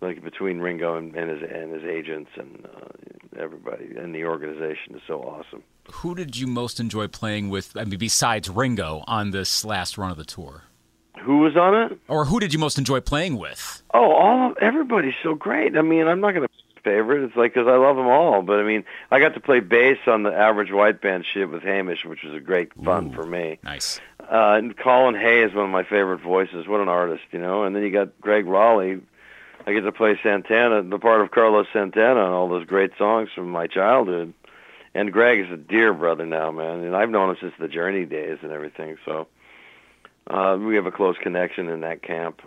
like 0.06 0.24
between 0.24 0.60
Ringo 0.60 0.96
and, 0.98 1.16
and 1.16 1.30
his 1.30 1.50
and 1.50 1.74
his 1.74 1.84
agents 1.84 2.32
and 2.38 2.66
uh, 2.66 3.42
everybody 3.42 3.96
and 3.98 4.14
the 4.14 4.26
organization 4.26 4.96
is 4.96 5.02
so 5.08 5.22
awesome. 5.22 5.64
Who 5.92 6.16
did 6.16 6.36
you 6.38 6.48
most 6.48 6.80
enjoy 6.80 7.08
playing 7.08 7.50
with, 7.50 7.76
I 7.78 7.84
mean, 7.84 8.00
besides 8.00 8.50
Ringo, 8.50 9.04
on 9.08 9.32
this 9.32 9.64
last 9.64 9.98
run 9.98 10.12
of 10.12 10.18
the 10.18 10.26
tour? 10.26 10.64
Who 11.22 11.40
was 11.40 11.56
on 11.56 11.76
it? 11.76 12.00
Or 12.08 12.26
who 12.26 12.40
did 12.40 12.54
you 12.54 12.60
most 12.60 12.78
enjoy 12.78 13.02
playing 13.02 13.38
with? 13.38 13.84
Oh, 13.94 14.12
all 14.12 14.52
of, 14.52 14.58
everybody's 14.58 15.16
so 15.24 15.34
great. 15.36 15.78
I 15.78 15.82
mean, 15.82 16.08
I'm 16.08 16.20
not 16.22 16.32
going 16.32 16.44
to 16.44 16.50
pick 16.50 16.78
a 16.78 16.82
favorite. 16.82 17.24
It's 17.24 17.36
like 17.36 17.54
because 17.54 17.68
I 17.68 17.78
love 17.78 17.96
them 17.96 18.08
all. 18.08 18.42
But 18.42 18.60
I 18.60 18.64
mean, 18.64 18.84
I 19.12 19.20
got 19.20 19.34
to 19.36 19.40
play 19.40 19.60
bass 19.60 19.98
on 20.08 20.24
the 20.24 20.34
Average 20.34 20.72
White 20.72 21.02
Band 21.02 21.26
shit 21.32 21.50
with 21.50 21.64
Hamish, 21.64 22.04
which 22.06 22.24
was 22.24 22.34
a 22.34 22.40
great 22.40 22.74
fun 22.84 23.08
Ooh. 23.08 23.14
for 23.14 23.26
me. 23.26 23.60
Nice. 23.64 24.00
Uh, 24.20 24.58
and 24.58 24.76
Colin 24.78 25.16
Hay 25.16 25.44
is 25.44 25.54
one 25.54 25.66
of 25.66 25.72
my 25.72 25.84
favorite 25.84 26.22
voices. 26.22 26.68
What 26.68 26.82
an 26.82 26.90
artist, 26.90 27.24
you 27.32 27.40
know. 27.40 27.64
And 27.64 27.76
then 27.76 27.84
you 27.84 27.92
got 27.92 28.20
Gregg 28.22 28.46
Rolie. 28.46 29.02
I 29.68 29.74
get 29.74 29.82
to 29.82 29.92
play 29.92 30.20
Santana, 30.22 30.84
the 30.84 31.00
part 31.00 31.22
of 31.22 31.32
Carlos 31.32 31.66
Santana, 31.74 32.20
on 32.20 32.32
all 32.32 32.48
those 32.50 32.66
great 32.66 32.92
songs 32.98 33.30
from 33.34 33.50
my 33.50 33.68
childhood. 33.68 34.34
And 34.94 35.12
Greg 35.12 35.40
is 35.40 35.52
a 35.52 35.58
dear 35.58 35.94
brother 35.94 36.26
now, 36.26 36.52
man. 36.52 36.84
And 36.84 36.96
I've 36.96 37.10
known 37.10 37.32
him 37.32 37.38
since 37.42 37.54
the 37.60 37.68
Journey 37.68 38.06
days 38.06 38.38
and 38.44 38.52
everything. 38.52 38.98
So 39.06 39.28
uh, 40.28 40.58
we 40.60 40.76
have 40.76 40.86
a 40.86 40.92
close 40.92 41.18
connection 41.22 41.68
in 41.70 41.82
that 41.82 42.02
camp. 42.02 42.42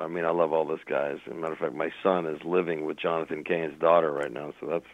I 0.00 0.06
mean, 0.06 0.24
I 0.24 0.30
love 0.30 0.52
all 0.52 0.64
those 0.64 0.82
guys. 0.86 1.18
As 1.26 1.32
a 1.32 1.34
matter 1.34 1.52
of 1.52 1.58
fact, 1.58 1.74
my 1.74 1.90
son 2.02 2.26
is 2.26 2.42
living 2.44 2.86
with 2.86 2.96
Jonathan 2.96 3.44
Cain's 3.44 3.78
daughter 3.78 4.10
right 4.10 4.32
now, 4.32 4.52
so 4.60 4.66
that's 4.66 4.86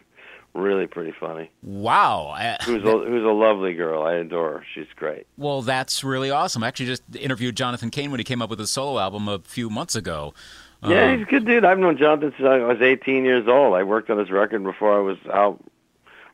really 0.53 0.87
pretty 0.87 1.13
funny. 1.17 1.49
Wow. 1.63 2.33
I- 2.35 2.57
Who's 2.63 2.83
a, 2.83 2.91
who's 2.91 3.23
a 3.23 3.27
lovely 3.33 3.73
girl. 3.73 4.03
I 4.03 4.13
adore 4.15 4.59
her. 4.59 4.65
She's 4.75 4.87
great. 4.95 5.27
well, 5.37 5.61
that's 5.61 6.03
really 6.03 6.29
awesome. 6.31 6.63
I 6.63 6.67
actually 6.67 6.87
just 6.87 7.03
interviewed 7.15 7.55
Jonathan 7.55 7.89
Cain 7.89 8.11
when 8.11 8.19
he 8.19 8.23
came 8.23 8.41
up 8.41 8.49
with 8.49 8.59
his 8.59 8.71
solo 8.71 8.99
album 8.99 9.27
a 9.27 9.39
few 9.39 9.69
months 9.69 9.95
ago. 9.95 10.33
Yeah, 10.83 11.05
Um, 11.05 11.17
he's 11.17 11.27
a 11.27 11.29
good 11.29 11.45
dude. 11.45 11.65
I've 11.65 11.79
known 11.79 11.97
Jonathan 11.97 12.33
since 12.37 12.47
I 12.47 12.57
was 12.59 12.81
18 12.81 13.25
years 13.25 13.47
old. 13.47 13.75
I 13.75 13.83
worked 13.83 14.09
on 14.09 14.19
his 14.19 14.29
record 14.29 14.63
before 14.63 14.95
I 14.95 15.01
was 15.01 15.17
out, 15.31 15.59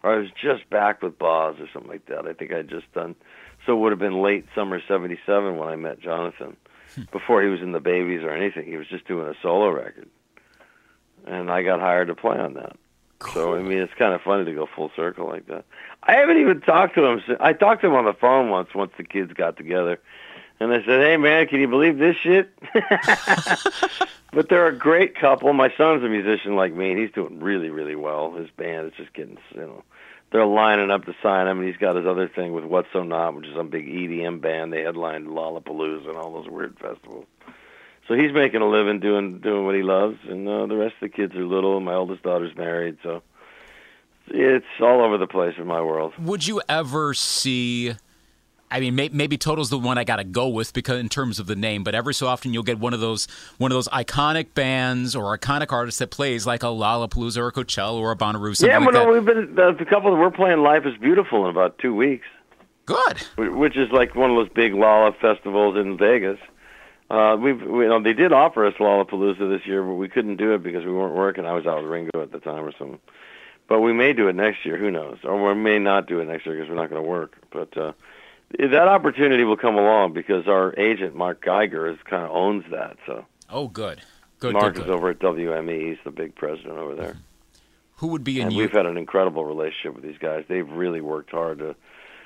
or 0.03 0.13
I 0.13 0.17
was 0.17 0.29
just 0.31 0.69
back 0.69 1.01
with 1.01 1.17
Boz 1.17 1.55
or 1.59 1.67
something 1.71 1.89
like 1.89 2.05
that. 2.07 2.27
I 2.27 2.33
think 2.33 2.51
I 2.51 2.57
would 2.57 2.69
just 2.69 2.91
done. 2.93 3.15
So 3.65 3.73
it 3.73 3.79
would 3.79 3.91
have 3.91 3.99
been 3.99 4.21
late 4.21 4.45
summer 4.53 4.81
'77 4.85 5.57
when 5.57 5.69
I 5.69 5.75
met 5.75 5.99
Jonathan. 5.99 6.57
Before 7.11 7.41
he 7.41 7.47
was 7.49 7.61
in 7.61 7.71
the 7.71 7.79
Babies 7.79 8.21
or 8.21 8.29
anything, 8.31 8.65
he 8.65 8.77
was 8.77 8.87
just 8.87 9.07
doing 9.07 9.27
a 9.27 9.33
solo 9.41 9.69
record, 9.69 10.09
and 11.25 11.49
I 11.49 11.63
got 11.63 11.79
hired 11.79 12.09
to 12.09 12.15
play 12.15 12.37
on 12.37 12.53
that. 12.55 12.75
So 13.33 13.55
I 13.55 13.61
mean, 13.61 13.77
it's 13.77 13.93
kind 13.93 14.13
of 14.13 14.21
funny 14.21 14.45
to 14.45 14.53
go 14.53 14.67
full 14.75 14.91
circle 14.95 15.27
like 15.27 15.47
that. 15.47 15.63
I 16.03 16.17
haven't 16.17 16.37
even 16.37 16.59
talked 16.61 16.95
to 16.95 17.05
him. 17.05 17.21
Since, 17.25 17.39
I 17.41 17.53
talked 17.53 17.81
to 17.81 17.87
him 17.87 17.93
on 17.95 18.05
the 18.05 18.13
phone 18.13 18.49
once. 18.49 18.75
Once 18.75 18.91
the 18.97 19.03
kids 19.05 19.31
got 19.33 19.55
together, 19.57 19.99
and 20.59 20.71
I 20.71 20.77
said, 20.85 21.01
"Hey 21.01 21.17
man, 21.17 21.47
can 21.47 21.59
you 21.59 21.67
believe 21.67 21.97
this 21.97 22.15
shit?" 22.17 22.51
but 24.33 24.49
they're 24.49 24.67
a 24.67 24.75
great 24.75 25.15
couple. 25.15 25.51
My 25.53 25.73
son's 25.77 26.03
a 26.03 26.09
musician 26.09 26.55
like 26.55 26.73
me, 26.73 26.91
and 26.91 26.99
he's 26.99 27.11
doing 27.11 27.39
really, 27.39 27.69
really 27.69 27.95
well. 27.95 28.33
His 28.33 28.49
band 28.49 28.87
is 28.87 28.93
just 28.97 29.13
getting, 29.13 29.37
you 29.53 29.61
know, 29.61 29.83
they're 30.31 30.45
lining 30.45 30.89
up 30.89 31.05
to 31.05 31.15
sign 31.21 31.47
him, 31.47 31.59
and 31.59 31.67
he's 31.67 31.77
got 31.77 31.95
his 31.95 32.07
other 32.07 32.27
thing 32.27 32.53
with 32.53 32.63
What's 32.63 32.87
So 32.91 33.03
Not, 33.03 33.35
which 33.35 33.47
is 33.47 33.55
some 33.55 33.69
big 33.69 33.87
EDM 33.87 34.41
band. 34.41 34.73
They 34.73 34.81
headlined 34.81 35.27
Lollapalooza 35.27 36.07
and 36.07 36.17
all 36.17 36.33
those 36.33 36.49
weird 36.49 36.77
festivals. 36.79 37.25
So 38.07 38.15
he's 38.15 38.33
making 38.33 38.61
a 38.61 38.67
living 38.67 38.99
doing 38.99 39.39
doing 39.39 39.65
what 39.65 39.75
he 39.75 39.83
loves, 39.83 40.17
and 40.27 40.47
uh, 40.47 40.65
the 40.65 40.75
rest 40.75 40.95
of 40.95 41.09
the 41.11 41.15
kids 41.15 41.35
are 41.35 41.45
little. 41.45 41.79
My 41.79 41.93
oldest 41.93 42.23
daughter's 42.23 42.55
married, 42.55 42.97
so 43.01 43.21
it's 44.27 44.65
all 44.81 45.01
over 45.01 45.17
the 45.17 45.27
place 45.27 45.55
in 45.57 45.67
my 45.67 45.81
world. 45.81 46.13
Would 46.19 46.47
you 46.47 46.61
ever 46.67 47.13
see? 47.13 47.93
I 48.73 48.79
mean, 48.79 48.95
may, 48.95 49.09
maybe 49.13 49.37
Toto's 49.37 49.69
the 49.69 49.77
one 49.77 49.99
I 49.99 50.03
got 50.03 50.15
to 50.15 50.23
go 50.23 50.47
with 50.47 50.73
because 50.73 50.99
in 50.99 51.07
terms 51.07 51.37
of 51.37 51.45
the 51.45 51.55
name, 51.55 51.83
but 51.83 51.93
every 51.93 52.15
so 52.15 52.25
often 52.25 52.53
you'll 52.53 52.63
get 52.63 52.79
one 52.79 52.93
of 52.93 52.99
those 52.99 53.27
one 53.59 53.71
of 53.71 53.75
those 53.75 53.87
iconic 53.89 54.55
bands 54.55 55.15
or 55.15 55.37
iconic 55.37 55.71
artists 55.71 55.99
that 55.99 56.09
plays 56.09 56.47
like 56.47 56.63
a 56.63 56.67
Lollapalooza 56.67 57.37
or 57.37 57.47
a 57.47 57.51
Coachella 57.51 57.99
or 57.99 58.11
a 58.11 58.15
Bonnaroo, 58.15 58.57
something 58.57 58.71
yeah, 58.71 58.79
like 58.79 58.87
but 58.87 58.93
that. 58.93 59.05
no, 59.05 59.13
we've 59.13 59.25
been 59.25 59.53
the, 59.53 59.75
the 59.77 59.85
couple 59.85 60.09
that 60.11 60.17
we're 60.17 60.31
playing 60.31 60.63
Life 60.63 60.85
is 60.85 60.97
Beautiful 60.97 61.45
in 61.45 61.51
about 61.51 61.77
two 61.77 61.93
weeks. 61.93 62.25
Good. 62.85 63.21
which 63.37 63.77
is 63.77 63.91
like 63.91 64.15
one 64.15 64.31
of 64.31 64.35
those 64.35 64.49
big 64.49 64.73
Lolla 64.73 65.13
festivals 65.13 65.77
in 65.77 65.97
Vegas. 65.97 66.39
Uh, 67.09 67.37
we've, 67.39 67.61
we, 67.61 67.83
you 67.83 67.89
know, 67.89 68.01
they 68.01 68.13
did 68.13 68.33
offer 68.33 68.65
us 68.65 68.73
Lollapalooza 68.79 69.49
this 69.55 69.65
year, 69.67 69.83
but 69.83 69.93
we 69.93 70.09
couldn't 70.09 70.37
do 70.37 70.53
it 70.53 70.63
because 70.63 70.83
we 70.83 70.91
weren't 70.91 71.15
working. 71.15 71.45
I 71.45 71.53
was 71.53 71.65
out 71.65 71.81
with 71.81 71.91
Ringo 71.91 72.21
at 72.21 72.31
the 72.31 72.39
time 72.39 72.65
or 72.65 72.73
something. 72.77 72.99
But 73.69 73.81
we 73.81 73.93
may 73.93 74.13
do 74.13 74.27
it 74.27 74.35
next 74.35 74.65
year. 74.65 74.77
Who 74.77 74.91
knows? 74.91 75.19
Or 75.23 75.53
we 75.53 75.61
may 75.61 75.79
not 75.79 76.07
do 76.07 76.19
it 76.19 76.25
next 76.25 76.45
year 76.45 76.55
because 76.55 76.69
we're 76.69 76.75
not 76.75 76.89
going 76.89 77.01
to 77.01 77.09
work. 77.09 77.37
But 77.51 77.77
uh, 77.77 77.93
that 78.59 78.87
opportunity 78.87 79.43
will 79.43 79.57
come 79.57 79.75
along 79.75 80.13
because 80.13 80.47
our 80.47 80.73
agent 80.77 81.15
Mark 81.15 81.43
Geiger 81.43 81.89
is 81.89 81.97
kind 82.05 82.23
of 82.23 82.31
owns 82.31 82.63
that. 82.71 82.97
So 83.05 83.25
oh, 83.49 83.67
good, 83.67 84.01
good. 84.39 84.53
Mark 84.53 84.75
good, 84.75 84.85
is 84.85 84.89
over 84.89 85.09
at 85.09 85.19
WME. 85.19 85.89
He's 85.89 85.97
the 86.03 86.11
big 86.11 86.35
president 86.35 86.77
over 86.77 86.95
there. 86.95 87.11
Mm-hmm. 87.11 87.19
Who 87.97 88.07
would 88.07 88.23
be 88.23 88.39
in 88.39 88.47
and 88.47 88.53
you? 88.53 88.59
we've 88.59 88.71
had 88.71 88.85
an 88.85 88.97
incredible 88.97 89.45
relationship 89.45 89.95
with 89.95 90.03
these 90.03 90.17
guys. 90.17 90.45
They've 90.47 90.69
really 90.69 91.01
worked 91.01 91.31
hard 91.31 91.59
to. 91.59 91.75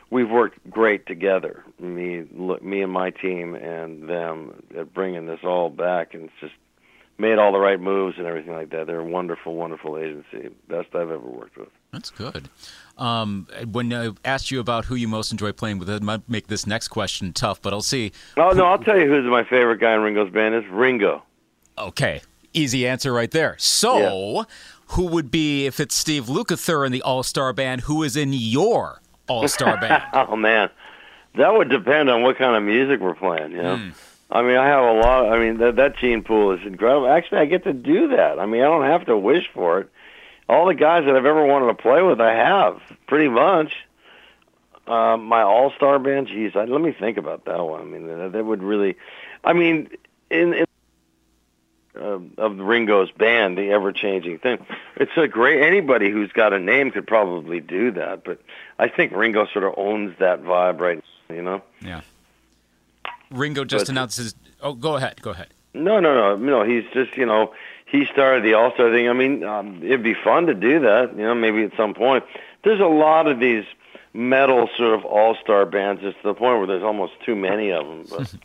We've 0.09 0.29
worked 0.29 0.69
great 0.69 1.05
together. 1.05 1.63
Me, 1.79 2.23
look, 2.33 2.63
me 2.63 2.81
and 2.81 2.91
my 2.91 3.09
team, 3.09 3.55
and 3.55 4.07
them 4.09 4.63
at 4.75 4.93
bringing 4.93 5.25
this 5.25 5.41
all 5.43 5.69
back, 5.69 6.13
and 6.13 6.23
it's 6.23 6.33
just 6.39 6.53
made 7.17 7.37
all 7.37 7.51
the 7.51 7.59
right 7.59 7.79
moves 7.79 8.17
and 8.17 8.25
everything 8.25 8.53
like 8.53 8.69
that. 8.69 8.87
They're 8.87 8.99
a 8.99 9.05
wonderful, 9.05 9.55
wonderful 9.55 9.97
agency. 9.97 10.49
Best 10.67 10.89
I've 10.95 11.11
ever 11.11 11.19
worked 11.19 11.57
with. 11.57 11.69
That's 11.91 12.09
good. 12.09 12.49
Um, 12.97 13.47
when 13.71 13.93
I 13.93 14.11
asked 14.25 14.49
you 14.49 14.59
about 14.59 14.85
who 14.85 14.95
you 14.95 15.07
most 15.07 15.31
enjoy 15.31 15.51
playing 15.51 15.77
with, 15.77 15.89
it 15.89 16.01
might 16.01 16.27
make 16.27 16.47
this 16.47 16.65
next 16.65 16.87
question 16.87 17.31
tough, 17.31 17.61
but 17.61 17.71
I'll 17.73 17.81
see. 17.81 18.11
Oh 18.37 18.49
no, 18.51 18.65
I'll 18.65 18.79
tell 18.79 18.97
you 18.99 19.07
who's 19.07 19.25
my 19.25 19.43
favorite 19.43 19.79
guy 19.79 19.93
in 19.93 20.01
Ringo's 20.01 20.31
band 20.31 20.55
is 20.55 20.65
Ringo. 20.71 21.23
Okay, 21.77 22.21
easy 22.53 22.87
answer 22.87 23.13
right 23.13 23.29
there. 23.29 23.55
So, 23.59 24.45
who 24.87 25.05
would 25.07 25.29
be 25.29 25.67
if 25.67 25.79
it's 25.79 25.93
Steve 25.95 26.25
Lukather 26.25 26.85
in 26.85 26.91
the 26.91 27.03
All 27.03 27.21
Star 27.21 27.53
Band? 27.53 27.81
Who 27.81 28.01
is 28.01 28.15
in 28.17 28.33
your 28.33 29.01
All 29.27 29.47
Star 29.47 29.77
Band? 29.81 30.01
oh 30.13 30.35
man, 30.35 30.69
that 31.35 31.53
would 31.53 31.69
depend 31.69 32.09
on 32.09 32.23
what 32.23 32.37
kind 32.37 32.55
of 32.55 32.63
music 32.63 32.99
we're 32.99 33.13
playing. 33.13 33.51
You 33.51 33.61
know, 33.61 33.91
I 34.31 34.41
mean, 34.41 34.57
I 34.57 34.65
have 34.67 34.83
a 34.83 34.93
lot. 34.93 35.31
I 35.31 35.39
mean, 35.39 35.59
that 35.59 35.75
that 35.75 35.97
gene 35.97 36.23
pool 36.23 36.51
is 36.51 36.65
incredible. 36.65 37.07
Actually, 37.07 37.41
I 37.41 37.45
get 37.45 37.63
to 37.65 37.73
do 37.73 38.07
that. 38.09 38.39
I 38.39 38.47
mean, 38.47 38.61
I 38.61 38.65
don't 38.65 38.85
have 38.85 39.05
to 39.05 39.17
wish 39.17 39.47
for 39.53 39.81
it. 39.81 39.89
All 40.49 40.65
the 40.67 40.73
guys 40.75 41.05
that 41.05 41.15
I've 41.15 41.25
ever 41.25 41.45
wanted 41.45 41.67
to 41.67 41.73
play 41.73 42.01
with, 42.01 42.21
I 42.21 42.33
have 42.33 42.79
pretty 43.07 43.27
much. 43.29 43.73
Uh, 44.87 45.17
my 45.17 45.41
All 45.41 45.71
Star 45.75 45.99
band, 45.99 46.27
geez, 46.27 46.53
I, 46.55 46.63
let 46.63 46.79
me 46.79 46.93
think 46.97 47.17
about 47.17 47.43
that 47.45 47.61
one. 47.65 47.81
I 47.81 47.83
mean, 47.83 48.07
that, 48.07 48.31
that 48.31 48.45
would 48.45 48.63
really. 48.63 48.95
I 49.43 49.51
mean, 49.51 49.89
in, 50.29 50.53
in 50.53 50.65
uh, 51.99 52.19
of 52.37 52.57
Ringo's 52.59 53.11
band, 53.11 53.57
the 53.57 53.71
ever 53.71 53.91
changing 53.91 54.39
thing. 54.39 54.65
It's 54.95 55.11
a 55.17 55.27
great 55.27 55.61
anybody 55.61 56.09
who's 56.09 56.31
got 56.31 56.53
a 56.53 56.59
name 56.59 56.91
could 56.91 57.07
probably 57.07 57.59
do 57.59 57.91
that, 57.91 58.23
but 58.23 58.39
I 58.79 58.87
think 58.87 59.11
Ringo 59.13 59.45
sort 59.47 59.65
of 59.65 59.73
owns 59.77 60.17
that 60.19 60.43
vibe 60.43 60.79
right 60.79 61.03
you 61.29 61.41
know. 61.41 61.61
Yeah. 61.81 62.01
Ringo 63.31 63.65
just 63.65 63.85
But- 63.85 63.89
announced 63.89 64.17
his. 64.17 64.35
Oh, 64.61 64.73
go 64.73 64.95
ahead. 64.95 65.21
Go 65.21 65.31
ahead. 65.31 65.47
No, 65.73 65.99
no, 65.99 66.13
no, 66.13 66.37
no. 66.37 66.63
He's 66.63 66.83
just 66.93 67.17
you 67.17 67.25
know 67.25 67.53
he 67.87 68.05
started 68.05 68.43
the 68.43 68.53
All 68.53 68.71
Star 68.73 68.91
thing. 68.91 69.09
I 69.09 69.13
mean, 69.13 69.43
um, 69.43 69.81
it'd 69.83 70.03
be 70.03 70.13
fun 70.13 70.47
to 70.47 70.53
do 70.53 70.81
that. 70.81 71.15
You 71.15 71.23
know, 71.23 71.35
maybe 71.35 71.63
at 71.63 71.75
some 71.75 71.93
point. 71.93 72.23
There's 72.63 72.81
a 72.81 72.85
lot 72.85 73.27
of 73.27 73.39
these 73.39 73.63
metal 74.13 74.69
sort 74.77 74.93
of 74.93 75.05
All 75.05 75.35
Star 75.41 75.65
bands. 75.65 76.01
It's 76.03 76.17
to 76.17 76.27
the 76.29 76.33
point 76.33 76.57
where 76.57 76.67
there's 76.67 76.83
almost 76.83 77.13
too 77.25 77.35
many 77.35 77.71
of 77.71 77.87
them. 77.87 78.05
But 78.09 78.35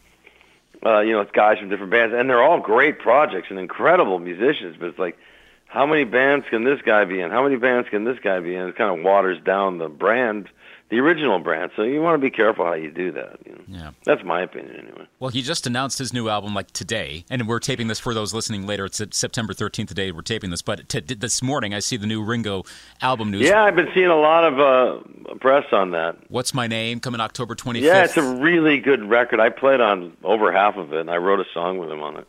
uh, 0.87 1.01
you 1.01 1.13
know, 1.13 1.21
it's 1.21 1.33
guys 1.33 1.59
from 1.59 1.69
different 1.69 1.91
bands, 1.91 2.15
and 2.17 2.31
they're 2.31 2.43
all 2.43 2.61
great 2.61 3.01
projects 3.01 3.49
and 3.51 3.59
incredible 3.59 4.19
musicians. 4.19 4.77
But 4.79 4.91
it's 4.91 4.99
like, 4.99 5.19
how 5.67 5.87
many 5.87 6.05
bands 6.05 6.47
can 6.49 6.65
this 6.65 6.81
guy 6.83 7.05
be 7.05 7.21
in? 7.21 7.31
How 7.31 7.43
many 7.43 7.57
bands 7.57 7.89
can 7.89 8.05
this 8.05 8.19
guy 8.23 8.39
be 8.41 8.55
in? 8.55 8.69
It 8.69 8.77
kind 8.77 8.97
of 8.97 9.05
waters 9.05 9.39
down 9.43 9.79
the 9.79 9.89
brand, 9.89 10.49
the 10.93 11.01
original 11.01 11.39
brand. 11.39 11.71
So 11.75 11.85
you 11.85 12.03
want 12.03 12.21
to 12.21 12.25
be 12.25 12.31
careful 12.31 12.67
how 12.67 12.75
you 12.75 12.91
do 12.91 13.13
that. 13.13 13.39
You 13.47 13.53
know? 13.53 13.63
Yeah. 13.67 13.91
That's 14.05 14.23
my 14.23 14.43
opinion, 14.43 14.77
anyway. 14.77 15.07
Well, 15.21 15.31
he 15.31 15.41
just 15.41 15.67
announced 15.67 15.99
his 15.99 16.13
new 16.13 16.29
album 16.29 16.55
like 16.55 16.71
today, 16.73 17.25
and 17.31 17.49
we're 17.49 17.61
taping 17.61 17.89
this 17.89 17.99
for 17.99 18.13
those 18.13 18.35
listening 18.35 18.67
later. 18.67 18.85
It's 18.85 19.01
September 19.17 19.55
13th 19.55 19.89
today. 19.89 20.13
We're 20.13 20.21
taping 20.21 20.51
this, 20.51 20.61
but 20.61 20.91
to, 20.91 21.01
this 21.01 21.41
morning 21.41 21.73
I 21.73 21.79
see 21.79 21.97
the 21.97 22.07
new 22.07 22.23
Ringo 22.23 22.65
album 23.01 23.31
news. 23.31 23.41
Yeah, 23.41 23.65
I've 23.65 23.75
been 23.75 23.89
seeing 23.95 24.09
a 24.09 24.21
lot 24.21 24.45
of 24.45 24.61
uh, 24.61 25.35
press 25.37 25.65
on 25.73 25.93
that. 25.93 26.19
What's 26.29 26.53
my 26.53 26.67
name? 26.67 27.01
Coming 27.01 27.23
October 27.23 27.55
25th. 27.55 27.81
Yeah, 27.81 28.05
it's 28.05 28.19
a 28.19 28.35
really 28.37 28.79
good 28.79 29.03
record. 29.09 29.41
I 29.41 29.49
played 29.49 29.81
on 29.81 30.15
over 30.23 30.53
half 30.53 30.77
of 30.77 30.93
it, 30.93 31.01
and 31.01 31.11
I 31.11 31.17
wrote 31.17 31.41
a 31.41 31.47
song 31.55 31.79
with 31.79 31.91
him 31.91 32.03
on 32.03 32.19
it. 32.19 32.29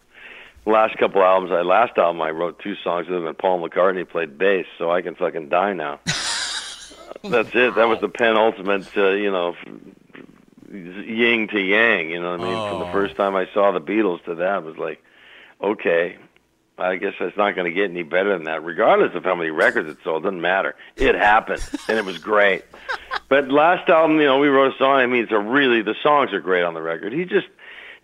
Last 0.65 0.97
couple 0.97 1.21
albums, 1.21 1.51
I 1.51 1.63
last 1.63 1.97
album, 1.97 2.21
I 2.21 2.29
wrote 2.29 2.59
two 2.59 2.75
songs 2.81 3.09
with 3.09 3.17
him, 3.17 3.27
and 3.27 3.37
Paul 3.37 3.67
McCartney 3.67 4.07
played 4.07 4.37
bass, 4.37 4.65
so 4.77 4.89
I 4.89 5.01
can 5.01 5.15
fucking 5.15 5.49
die 5.49 5.73
now. 5.73 5.99
That's 7.23 7.49
it. 7.53 7.75
That 7.75 7.87
was 7.87 7.99
the 8.01 8.09
penultimate, 8.09 8.87
uh, 8.97 9.09
you 9.11 9.31
know, 9.31 9.55
yin 10.71 11.47
to 11.49 11.59
yang. 11.59 12.09
You 12.09 12.21
know 12.21 12.31
what 12.37 12.41
I 12.41 12.43
mean? 12.43 12.69
From 12.69 12.79
the 12.79 12.85
Oh. 12.87 12.91
first 12.91 13.15
time 13.15 13.35
I 13.35 13.47
saw 13.53 13.71
the 13.71 13.81
Beatles 13.81 14.23
to 14.25 14.35
that 14.35 14.63
was 14.63 14.77
like, 14.77 15.01
okay, 15.61 16.17
I 16.77 16.95
guess 16.95 17.13
it's 17.19 17.37
not 17.37 17.55
going 17.55 17.65
to 17.65 17.75
get 17.75 17.89
any 17.89 18.03
better 18.03 18.33
than 18.35 18.45
that. 18.45 18.63
Regardless 18.63 19.13
of 19.15 19.23
how 19.23 19.35
many 19.35 19.51
records 19.51 19.87
it 19.89 19.97
sold, 20.03 20.23
doesn't 20.23 20.41
matter. 20.41 20.75
It 20.95 21.15
happened, 21.15 21.63
and 21.87 21.97
it 21.97 22.05
was 22.05 22.17
great. 22.17 22.63
But 23.29 23.49
last 23.49 23.89
album, 23.89 24.17
you 24.19 24.25
know, 24.25 24.37
we 24.37 24.47
wrote 24.47 24.75
a 24.75 24.77
song. 24.77 24.97
I 24.97 25.07
mean, 25.07 25.23
it's 25.23 25.31
a 25.31 25.39
really 25.39 25.81
the 25.81 25.95
songs 26.03 26.33
are 26.33 26.39
great 26.39 26.61
on 26.61 26.75
the 26.75 26.81
record. 26.83 27.13
He 27.13 27.25
just, 27.25 27.47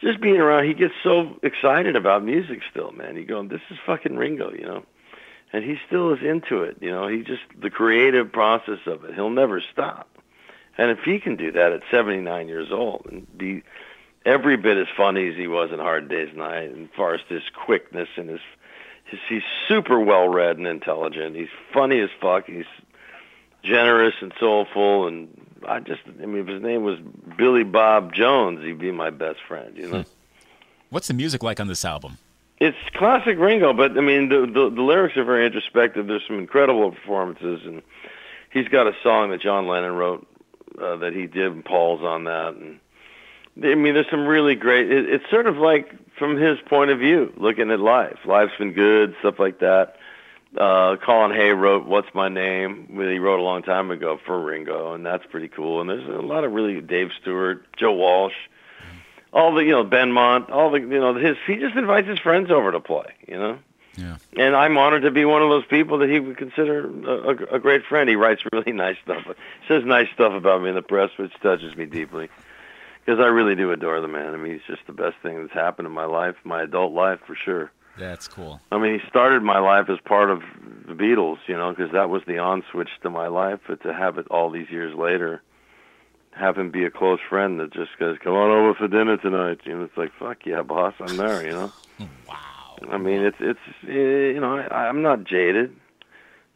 just 0.01 0.19
being 0.21 0.37
around, 0.37 0.65
he 0.65 0.73
gets 0.73 0.93
so 1.03 1.37
excited 1.43 1.95
about 1.95 2.23
music 2.23 2.61
still, 2.71 2.91
man. 2.93 3.15
He 3.15 3.25
going, 3.25 3.47
this 3.49 3.61
is 3.69 3.77
fucking 3.85 4.15
Ringo, 4.17 4.51
you 4.51 4.63
know, 4.63 4.83
and 5.51 5.63
he 5.63 5.77
still 5.87 6.13
is 6.13 6.21
into 6.21 6.63
it. 6.63 6.77
You 6.81 6.91
know, 6.91 7.07
he 7.07 7.23
just 7.23 7.41
the 7.59 7.69
creative 7.69 8.31
process 8.31 8.79
of 8.85 9.03
it. 9.05 9.15
He'll 9.15 9.29
never 9.29 9.61
stop. 9.61 10.07
And 10.77 10.91
if 10.91 10.99
he 10.99 11.19
can 11.19 11.35
do 11.35 11.51
that 11.51 11.73
at 11.73 11.81
79 11.91 12.47
years 12.47 12.71
old 12.71 13.07
and 13.11 13.37
be 13.37 13.63
every 14.25 14.57
bit 14.57 14.77
as 14.77 14.87
funny 14.95 15.27
as 15.27 15.35
he 15.35 15.47
was 15.47 15.71
in 15.71 15.79
Hard 15.79 16.07
Day's 16.09 16.35
Night, 16.35 16.69
and 16.69 16.89
far 16.95 17.15
as 17.15 17.21
his 17.27 17.41
quickness 17.53 18.07
and 18.15 18.29
his, 18.29 18.39
his 19.05 19.19
he's 19.27 19.43
super 19.67 19.99
well 19.99 20.29
read 20.29 20.57
and 20.57 20.67
intelligent. 20.67 21.35
He's 21.35 21.49
funny 21.73 21.99
as 21.99 22.09
fuck. 22.21 22.45
He's 22.45 22.65
generous 23.63 24.13
and 24.21 24.31
soulful, 24.39 25.07
and 25.07 25.29
I 25.67 25.79
just 25.79 26.01
I 26.05 26.25
mean, 26.25 26.41
if 26.41 26.47
his 26.47 26.61
name 26.61 26.83
was 26.83 26.99
Billy 27.37 27.63
Bob 27.63 28.13
Jones, 28.13 28.63
he'd 28.63 28.79
be 28.79 28.91
my 28.91 29.09
best 29.09 29.39
friend. 29.47 29.75
You 29.77 29.87
know. 29.89 30.01
Hmm. 30.03 30.09
What's 30.89 31.07
the 31.07 31.13
music 31.13 31.43
like 31.43 31.59
on 31.59 31.67
this 31.67 31.83
album? 31.85 32.17
It's 32.59 32.77
classic 32.93 33.37
Ringo, 33.37 33.73
but 33.73 33.97
I 33.97 34.01
mean 34.01 34.27
the, 34.27 34.41
the 34.41 34.69
the 34.69 34.81
lyrics 34.81 35.15
are 35.15 35.23
very 35.23 35.45
introspective. 35.45 36.07
There's 36.07 36.25
some 36.27 36.39
incredible 36.39 36.91
performances, 36.91 37.61
and 37.65 37.81
he's 38.51 38.67
got 38.67 38.85
a 38.85 38.93
song 39.01 39.31
that 39.31 39.41
John 39.41 39.67
Lennon 39.67 39.93
wrote 39.93 40.27
uh, 40.81 40.97
that 40.97 41.13
he 41.13 41.25
did, 41.25 41.51
and 41.53 41.63
Paul's 41.63 42.01
on 42.01 42.25
that. 42.25 42.55
And 42.55 42.79
I 43.63 43.75
mean, 43.75 43.93
there's 43.93 44.09
some 44.11 44.27
really 44.27 44.55
great. 44.55 44.91
It, 44.91 45.09
it's 45.09 45.29
sort 45.29 45.47
of 45.47 45.55
like 45.55 45.95
from 46.17 46.35
his 46.35 46.57
point 46.67 46.91
of 46.91 46.99
view, 46.99 47.31
looking 47.37 47.71
at 47.71 47.79
life. 47.79 48.17
Life's 48.25 48.57
been 48.59 48.73
good, 48.73 49.15
stuff 49.19 49.39
like 49.39 49.59
that. 49.59 49.95
Uh, 50.57 50.97
Colin 50.97 51.31
Hay 51.31 51.51
wrote 51.51 51.85
"What's 51.85 52.13
My 52.13 52.27
Name," 52.27 52.87
he 52.91 53.19
wrote 53.19 53.39
a 53.39 53.43
long 53.43 53.63
time 53.63 53.89
ago 53.89 54.19
for 54.25 54.37
Ringo, 54.37 54.93
and 54.93 55.05
that's 55.05 55.25
pretty 55.29 55.47
cool. 55.47 55.79
And 55.79 55.89
there's 55.89 56.07
a 56.07 56.21
lot 56.21 56.43
of 56.43 56.51
really 56.51 56.81
Dave 56.81 57.11
Stewart, 57.21 57.65
Joe 57.77 57.93
Walsh 57.93 58.33
all 59.33 59.53
the 59.53 59.63
you 59.63 59.71
know 59.71 59.83
Benmont, 59.83 60.49
all 60.49 60.71
the 60.71 60.79
you 60.79 60.87
know 60.87 61.15
his 61.15 61.37
he 61.45 61.55
just 61.55 61.75
invites 61.75 62.07
his 62.07 62.19
friends 62.19 62.51
over 62.51 62.71
to 62.71 62.79
play, 62.79 63.13
you 63.27 63.37
know. 63.37 63.59
Yeah. 63.97 64.17
And 64.37 64.55
I'm 64.55 64.77
honored 64.77 65.01
to 65.01 65.11
be 65.11 65.25
one 65.25 65.41
of 65.41 65.49
those 65.49 65.65
people 65.65 65.97
that 65.99 66.09
he 66.09 66.19
would 66.19 66.37
consider 66.37 66.87
a, 66.87 67.11
a, 67.11 67.55
a 67.55 67.59
great 67.59 67.83
friend. 67.83 68.07
He 68.09 68.15
writes 68.15 68.41
really 68.53 68.71
nice 68.73 68.95
stuff, 69.03 69.25
says 69.67 69.83
nice 69.83 70.07
stuff 70.13 70.33
about 70.33 70.61
me 70.61 70.69
in 70.69 70.75
the 70.75 70.81
press, 70.81 71.09
which 71.17 71.33
touches 71.41 71.75
me 71.75 71.85
deeply. 71.85 72.29
Because 73.05 73.19
I 73.19 73.27
really 73.27 73.55
do 73.55 73.71
adore 73.71 73.99
the 74.01 74.07
man. 74.07 74.33
I 74.33 74.37
mean, 74.37 74.53
he's 74.53 74.61
just 74.67 74.85
the 74.87 74.93
best 74.93 75.17
thing 75.23 75.41
that's 75.41 75.53
happened 75.53 75.87
in 75.87 75.93
my 75.93 76.05
life, 76.05 76.35
my 76.43 76.63
adult 76.63 76.93
life 76.93 77.19
for 77.25 77.35
sure. 77.35 77.71
That's 77.97 78.27
cool. 78.27 78.61
I 78.71 78.77
mean, 78.77 78.99
he 78.99 79.09
started 79.09 79.43
my 79.43 79.59
life 79.59 79.89
as 79.89 79.99
part 80.05 80.29
of 80.29 80.41
the 80.87 80.93
Beatles, 80.93 81.39
you 81.47 81.57
know, 81.57 81.71
because 81.71 81.91
that 81.91 82.09
was 82.09 82.21
the 82.25 82.37
on 82.37 82.63
switch 82.71 82.89
to 83.01 83.09
my 83.09 83.27
life. 83.27 83.59
But 83.67 83.81
to 83.83 83.93
have 83.93 84.17
it 84.17 84.27
all 84.29 84.49
these 84.49 84.69
years 84.69 84.95
later, 84.95 85.41
have 86.31 86.57
him 86.57 86.71
be 86.71 86.85
a 86.85 86.91
close 86.91 87.19
friend 87.27 87.59
that 87.59 87.73
just 87.73 87.97
goes, 87.99 88.17
"Come 88.23 88.33
on 88.33 88.51
over 88.51 88.73
for 88.73 88.87
dinner 88.87 89.17
tonight," 89.17 89.59
you 89.65 89.77
know, 89.77 89.83
it's 89.83 89.97
like, 89.97 90.11
"Fuck 90.19 90.45
yeah, 90.45 90.61
boss, 90.61 90.93
I'm 90.99 91.17
there," 91.17 91.43
you 91.43 91.51
know. 91.51 91.71
Wow. 92.27 92.93
I 92.93 92.97
mean, 92.97 93.21
it's 93.21 93.37
it's 93.41 93.59
eh, 93.83 94.33
you 94.33 94.39
know, 94.39 94.55
I, 94.55 94.87
I'm 94.87 95.01
not 95.01 95.25
jaded, 95.25 95.75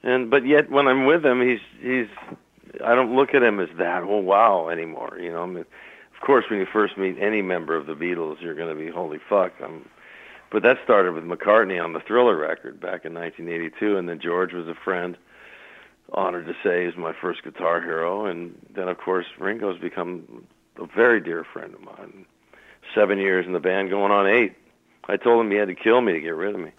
and 0.03 0.29
but 0.29 0.45
yet 0.45 0.71
when 0.71 0.87
I'm 0.87 1.05
with 1.05 1.25
him, 1.25 1.41
he's 1.41 1.59
he's 1.81 2.07
I 2.83 2.95
don't 2.95 3.15
look 3.15 3.33
at 3.33 3.43
him 3.43 3.59
as 3.59 3.69
that 3.77 4.03
oh 4.03 4.19
wow 4.19 4.69
anymore. 4.69 5.17
You 5.19 5.31
know, 5.31 5.43
I 5.43 5.45
mean, 5.47 5.65
of 6.15 6.25
course, 6.25 6.45
when 6.49 6.59
you 6.59 6.65
first 6.71 6.97
meet 6.97 7.17
any 7.19 7.41
member 7.41 7.75
of 7.75 7.87
the 7.87 7.93
Beatles, 7.93 8.41
you're 8.41 8.55
going 8.55 8.75
to 8.75 8.81
be 8.81 8.89
holy 8.89 9.19
fuck. 9.29 9.51
I'm, 9.61 9.85
but 10.51 10.63
that 10.63 10.77
started 10.83 11.13
with 11.13 11.23
McCartney 11.23 11.83
on 11.83 11.93
the 11.93 11.99
Thriller 11.99 12.37
record 12.37 12.79
back 12.79 13.05
in 13.05 13.13
1982, 13.13 13.97
and 13.97 14.07
then 14.07 14.19
George 14.21 14.53
was 14.53 14.67
a 14.67 14.75
friend. 14.83 15.17
Honored 16.11 16.45
to 16.45 16.55
say 16.63 16.85
he's 16.85 16.95
my 16.95 17.13
first 17.13 17.43
guitar 17.43 17.81
hero, 17.81 18.25
and 18.25 18.55
then 18.75 18.87
of 18.87 18.97
course 18.97 19.25
Ringo's 19.39 19.79
become 19.79 20.45
a 20.77 20.85
very 20.85 21.21
dear 21.21 21.43
friend 21.43 21.73
of 21.73 21.81
mine. 21.81 22.25
Seven 22.93 23.17
years 23.17 23.47
in 23.47 23.53
the 23.53 23.59
band, 23.59 23.89
going 23.89 24.11
on 24.11 24.27
eight. 24.27 24.55
I 25.05 25.17
told 25.17 25.43
him 25.43 25.51
he 25.51 25.57
had 25.57 25.67
to 25.67 25.75
kill 25.75 25.99
me 26.01 26.13
to 26.13 26.19
get 26.19 26.35
rid 26.35 26.55
of 26.55 26.61
me, 26.61 26.71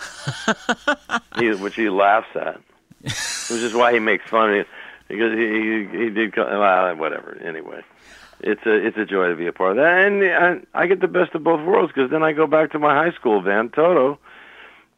he, 1.38 1.50
which 1.54 1.74
he 1.74 1.90
laughs 1.90 2.28
at, 2.34 2.60
which 3.02 3.60
is 3.60 3.74
why 3.74 3.92
he 3.92 3.98
makes 3.98 4.24
fun 4.30 4.50
of 4.50 4.56
me 4.56 4.64
because 5.08 5.32
he 5.32 5.46
he, 5.46 6.04
he 6.04 6.10
did 6.10 6.36
well, 6.36 6.96
whatever. 6.96 7.36
Anyway, 7.42 7.82
it's 8.40 8.64
a 8.66 8.74
it's 8.74 8.96
a 8.96 9.04
joy 9.04 9.28
to 9.28 9.36
be 9.36 9.46
a 9.46 9.52
part 9.52 9.72
of 9.72 9.76
that, 9.76 10.06
and 10.06 10.66
I, 10.74 10.82
I 10.82 10.86
get 10.86 11.00
the 11.00 11.08
best 11.08 11.34
of 11.34 11.44
both 11.44 11.64
worlds 11.64 11.92
because 11.94 12.10
then 12.10 12.22
I 12.22 12.32
go 12.32 12.46
back 12.46 12.72
to 12.72 12.78
my 12.78 12.94
high 12.94 13.12
school 13.12 13.40
band 13.40 13.72
Toto, 13.72 14.18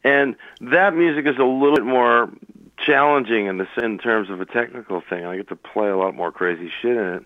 and 0.04 0.36
that 0.60 0.94
music 0.94 1.26
is 1.26 1.36
a 1.38 1.44
little 1.44 1.74
bit 1.74 1.84
more 1.84 2.30
challenging 2.86 3.46
in 3.46 3.58
the 3.58 3.66
in 3.82 3.98
terms 3.98 4.30
of 4.30 4.40
a 4.40 4.46
technical 4.46 5.00
thing. 5.00 5.24
I 5.24 5.36
get 5.36 5.48
to 5.48 5.56
play 5.56 5.88
a 5.88 5.96
lot 5.96 6.14
more 6.14 6.30
crazy 6.30 6.70
shit 6.80 6.96
in 6.96 7.14
it. 7.14 7.24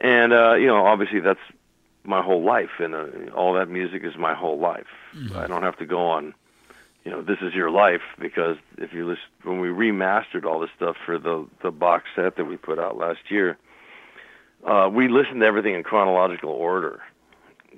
and 0.00 0.32
uh, 0.32 0.54
you 0.54 0.66
know, 0.66 0.86
obviously 0.86 1.20
that's 1.20 1.40
my 2.04 2.22
whole 2.22 2.42
life, 2.42 2.78
and 2.78 2.94
uh, 2.94 3.06
all 3.34 3.54
that 3.54 3.68
music 3.68 4.04
is 4.04 4.16
my 4.16 4.34
whole 4.34 4.58
life. 4.58 4.86
Mm-hmm. 5.14 5.36
I 5.36 5.46
don't 5.46 5.62
have 5.62 5.78
to 5.78 5.86
go 5.86 6.06
on, 6.08 6.34
you 7.04 7.10
know, 7.10 7.22
this 7.22 7.38
is 7.40 7.54
your 7.54 7.70
life 7.70 8.02
because 8.18 8.56
if 8.78 8.92
you 8.92 9.06
listen, 9.06 9.24
when 9.42 9.60
we 9.60 9.68
remastered 9.68 10.44
all 10.44 10.60
this 10.60 10.70
stuff 10.76 10.96
for 11.04 11.18
the 11.18 11.46
the 11.62 11.70
box 11.70 12.04
set 12.14 12.36
that 12.36 12.44
we 12.44 12.56
put 12.56 12.78
out 12.78 12.96
last 12.96 13.30
year, 13.30 13.58
uh, 14.66 14.88
we 14.92 15.08
listened 15.08 15.40
to 15.40 15.46
everything 15.46 15.74
in 15.74 15.82
chronological 15.82 16.50
order, 16.50 17.00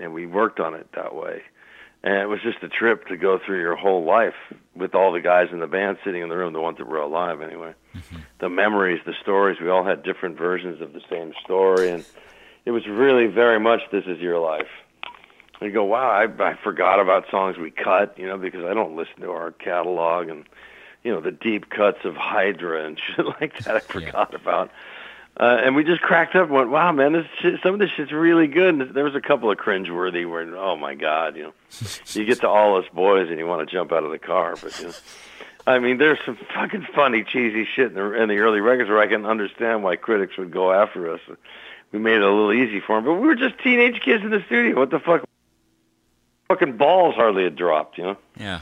and 0.01 0.12
we 0.12 0.27
worked 0.27 0.61
on 0.61 0.75
it 0.75 0.88
that 0.95 1.14
way. 1.14 1.42
And 2.05 2.15
it 2.15 2.27
was 2.27 2.41
just 2.43 2.62
a 2.62 2.69
trip 2.69 3.07
to 3.09 3.17
go 3.17 3.38
through 3.38 3.61
your 3.61 3.77
whole 3.77 4.05
life 4.05 4.35
with 4.75 4.95
all 4.95 5.12
the 5.12 5.21
guys 5.21 5.49
in 5.53 5.61
the 5.61 5.69
band 5.69 5.99
sitting 6.05 6.23
in 6.23 6.29
the 6.29 6.37
room, 6.37 6.53
the 6.53 6.61
ones 6.61 6.79
that 6.79 6.88
were 6.88 6.97
alive 6.97 7.41
anyway. 7.41 7.75
Mm-hmm. 7.95 8.17
The 8.41 8.49
memories, 8.49 9.01
the 9.07 9.15
stories, 9.23 9.61
we 9.61 9.69
all 9.69 9.85
had 9.85 10.03
different 10.03 10.37
versions 10.37 10.81
of 10.81 10.93
the 10.93 11.03
same 11.09 11.33
story, 11.45 11.91
and 11.91 12.05
it 12.65 12.73
was 12.73 12.87
really 12.88 13.27
very 13.27 13.61
much 13.61 13.83
"This 13.93 14.05
Is 14.07 14.19
Your 14.19 14.41
Life." 14.41 14.69
You 15.61 15.71
go, 15.71 15.85
wow, 15.85 16.11
I, 16.11 16.25
I 16.43 16.59
forgot 16.65 16.99
about 16.99 17.31
songs 17.31 17.57
we 17.57 17.71
cut, 17.71 18.19
you 18.19 18.27
know, 18.27 18.37
because 18.37 18.65
I 18.65 18.75
don't 18.75 18.97
listen 18.97 19.21
to 19.21 19.31
our 19.31 19.53
catalog 19.53 20.29
and 20.29 20.45
you 21.05 21.12
know 21.12 21.21
the 21.21 21.31
deep 21.31 21.71
cuts 21.71 21.99
of 22.05 22.17
Hydra 22.17 22.85
and 22.85 22.99
shit 23.17 23.27
like 23.41 23.59
that. 23.61 23.77
I 23.77 23.81
forgot 23.81 24.31
yeah. 24.33 24.38
about. 24.38 24.71
Uh, 25.35 25.59
and 25.64 25.75
we 25.75 25.83
just 25.83 26.03
cracked 26.03 26.37
up 26.37 26.49
and 26.49 26.53
went, 26.53 26.71
wow, 26.71 26.92
man, 26.92 27.12
this 27.14 27.27
shit, 27.40 27.55
some 27.62 27.75
of 27.75 27.81
this 27.81 27.90
shit's 27.97 28.12
really 28.12 28.47
good. 28.47 28.75
And 28.75 28.95
there 28.95 29.05
was 29.05 29.14
a 29.14 29.21
couple 29.21 29.51
of 29.51 29.57
cringeworthy 29.57 30.29
where, 30.29 30.42
oh 30.57 30.77
my 30.77 30.95
god, 30.95 31.37
you 31.37 31.45
know, 31.45 31.53
you 32.12 32.25
get 32.27 32.40
to 32.40 32.49
all 32.49 32.77
us 32.79 32.85
boys 32.92 33.29
and 33.31 33.38
you 33.38 33.47
want 33.47 33.66
to 33.66 33.75
jump 33.75 33.92
out 33.92 34.05
of 34.05 34.11
the 34.11 34.18
car, 34.18 34.57
but 34.62 34.79
you 34.79 34.88
know, 34.88 34.95
I 35.66 35.79
mean, 35.79 35.99
there's 35.99 36.18
some 36.27 36.37
fucking 36.55 36.87
funny, 36.95 37.25
cheesy 37.25 37.66
shit 37.77 37.88
in 37.88 37.95
the, 37.95 38.23
in 38.23 38.29
the 38.29 38.38
early 38.38 38.61
records 38.61 38.90
where 38.90 39.01
I 39.01 39.07
can 39.07 39.25
understand 39.25 39.83
why 39.83 39.97
critics 39.97 40.37
would 40.37 40.51
go 40.51 40.73
after 40.73 41.12
us. 41.12 41.21
We 41.92 41.99
made 41.99 42.16
it 42.16 42.23
a 42.23 42.31
little 42.31 42.53
easy 42.53 42.81
for 42.81 42.97
them, 42.97 43.05
but 43.05 43.14
we 43.14 43.27
were 43.27 43.35
just 43.35 43.59
teenage 43.59 44.01
kids 44.03 44.25
in 44.25 44.31
the 44.31 44.42
studio. 44.47 44.79
What 44.79 44.90
the 44.90 44.99
fuck? 44.99 45.25
Fucking 46.49 46.77
balls 46.77 47.14
hardly 47.14 47.45
had 47.45 47.57
dropped, 47.57 47.97
you 47.97 48.05
know. 48.05 48.16
Yeah. 48.37 48.61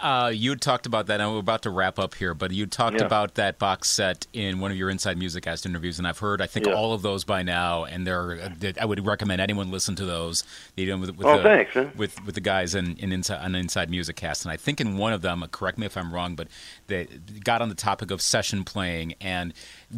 Uh, 0.00 0.30
you 0.34 0.56
talked 0.56 0.86
about 0.86 1.06
that, 1.06 1.20
and 1.20 1.32
we're 1.32 1.38
about 1.38 1.62
to 1.62 1.70
wrap 1.70 1.98
up 1.98 2.14
here, 2.14 2.34
but 2.34 2.50
you 2.50 2.66
talked 2.66 3.00
yeah. 3.00 3.06
about 3.06 3.34
that 3.34 3.58
box 3.58 3.90
set 3.90 4.26
in 4.32 4.60
one 4.60 4.70
of 4.70 4.76
your 4.76 4.90
Inside 4.90 5.18
Music 5.18 5.44
Cast 5.44 5.66
interviews, 5.66 5.98
and 5.98 6.06
I've 6.06 6.18
heard, 6.18 6.40
I 6.40 6.46
think, 6.46 6.66
yeah. 6.66 6.72
all 6.72 6.92
of 6.92 7.02
those 7.02 7.24
by 7.24 7.42
now, 7.42 7.84
and 7.84 8.06
they're, 8.06 8.40
uh, 8.40 8.72
I 8.80 8.84
would 8.84 9.04
recommend 9.04 9.40
anyone 9.40 9.70
listen 9.70 9.94
to 9.96 10.04
those. 10.04 10.44
With, 10.76 10.88
with 10.88 11.26
oh, 11.26 11.36
the, 11.36 11.42
thanks. 11.42 11.74
Huh? 11.74 11.86
With, 11.96 12.24
with 12.24 12.34
the 12.34 12.40
guys 12.40 12.74
in, 12.74 12.96
in 12.96 13.12
Inside, 13.12 13.44
on 13.44 13.54
Inside 13.54 13.90
Music 13.90 14.16
Cast, 14.16 14.44
and 14.44 14.52
I 14.52 14.56
think 14.56 14.80
in 14.80 14.96
one 14.96 15.12
of 15.12 15.22
them, 15.22 15.44
correct 15.50 15.78
me 15.78 15.86
if 15.86 15.96
I'm 15.96 16.12
wrong, 16.12 16.34
but 16.34 16.48
they 16.86 17.06
got 17.44 17.60
on 17.60 17.68
the 17.68 17.74
topic 17.74 18.10
of 18.10 18.22
session 18.22 18.64
playing 18.64 19.14
and 19.20 19.52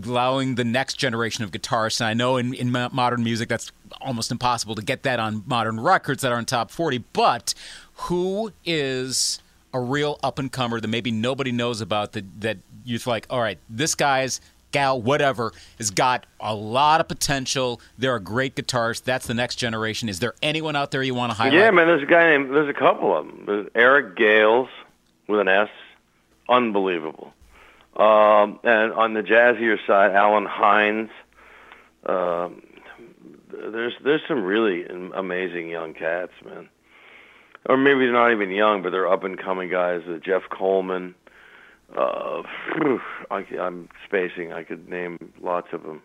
allowing 0.05 0.57
the 0.57 0.65
next 0.65 0.95
generation 0.95 1.45
of 1.45 1.51
guitarists, 1.51 2.01
and 2.01 2.09
I 2.09 2.15
know 2.15 2.37
in, 2.37 2.55
in 2.55 2.71
modern 2.71 3.23
music 3.23 3.49
that's 3.49 3.71
almost 4.01 4.31
impossible 4.31 4.75
to 4.75 4.83
get 4.83 5.03
that 5.05 5.21
on 5.21 5.45
modern 5.47 5.79
records 5.81 6.23
that 6.23 6.33
are 6.33 6.39
in 6.39 6.45
top 6.45 6.71
40, 6.71 6.99
but 7.13 7.55
who 7.95 8.53
is 8.65 9.41
a 9.75 9.81
real 9.81 10.19
up 10.23 10.39
and 10.39 10.51
comer 10.51 10.81
that 10.81 10.89
maybe 10.89 11.11
nobody 11.11 11.53
knows 11.53 11.81
about 11.81 12.13
that 12.13 12.41
that 12.41 12.59
you're 12.85 13.01
like, 13.07 13.27
all 13.29 13.41
right, 13.41 13.59
this 13.69 13.95
guy's 13.95 14.41
gal, 14.71 15.01
whatever, 15.01 15.53
has 15.79 15.91
got 15.91 16.27
a 16.41 16.55
lot 16.55 17.01
of 17.01 17.09
potential. 17.09 17.81
They're 17.99 18.17
a 18.17 18.21
great 18.21 18.55
guitarist. 18.55 19.03
That's 19.03 19.27
the 19.27 19.35
next 19.35 19.57
generation. 19.57 20.09
Is 20.09 20.21
there 20.21 20.35
anyone 20.43 20.77
out 20.77 20.93
there 20.93 21.03
you 21.03 21.15
want 21.15 21.33
to 21.33 21.37
highlight? 21.37 21.55
Yeah, 21.55 21.71
man. 21.73 21.87
There's 21.87 22.03
a 22.03 22.07
guy 22.07 22.31
named. 22.31 22.55
There's 22.55 22.69
a 22.69 22.79
couple 22.79 23.17
of 23.17 23.27
them. 23.27 23.45
There's 23.47 23.69
Eric 23.75 24.17
Gales 24.17 24.69
with 25.27 25.41
an 25.41 25.49
S, 25.49 25.69
unbelievable. 26.49 27.35
Um, 27.97 28.61
and 28.65 28.93
on 28.93 29.15
the 29.15 29.23
jazzier 29.23 29.79
side, 29.87 30.13
Alan 30.13 30.47
Hines. 30.47 31.11
Um, 32.07 32.63
there's 33.49 33.95
there's 34.05 34.21
some 34.29 34.43
really 34.43 34.85
amazing 34.85 35.69
young 35.69 35.95
cats, 35.95 36.33
man 36.45 36.69
or 37.67 37.77
maybe 37.77 38.01
they're 38.01 38.13
not 38.13 38.33
even 38.33 38.51
young, 38.51 38.83
but 38.83 38.91
they're 38.91 39.11
up 39.11 39.25
and 39.25 39.39
coming 39.39 39.71
guys. 39.71 40.03
Uh, 40.09 40.19
Jeff 40.25 40.43
Coleman. 40.51 41.15
Uh, 41.97 42.43
I, 43.31 43.45
I'm 43.61 43.89
spacing. 44.07 44.53
I 44.53 44.65
could 44.65 44.89
name 44.89 45.33
lots 45.41 45.69
of 45.73 45.83
them. 45.83 46.03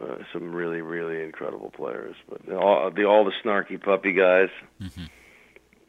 Uh, 0.00 0.16
some 0.32 0.54
really, 0.54 0.80
really 0.80 1.22
incredible 1.22 1.70
players, 1.70 2.16
but 2.26 2.50
all 2.50 2.90
the 2.90 3.04
all 3.04 3.26
the 3.26 3.32
snarky 3.44 3.82
puppy 3.82 4.14
guys. 4.14 4.48
Mm-hmm. 4.80 5.04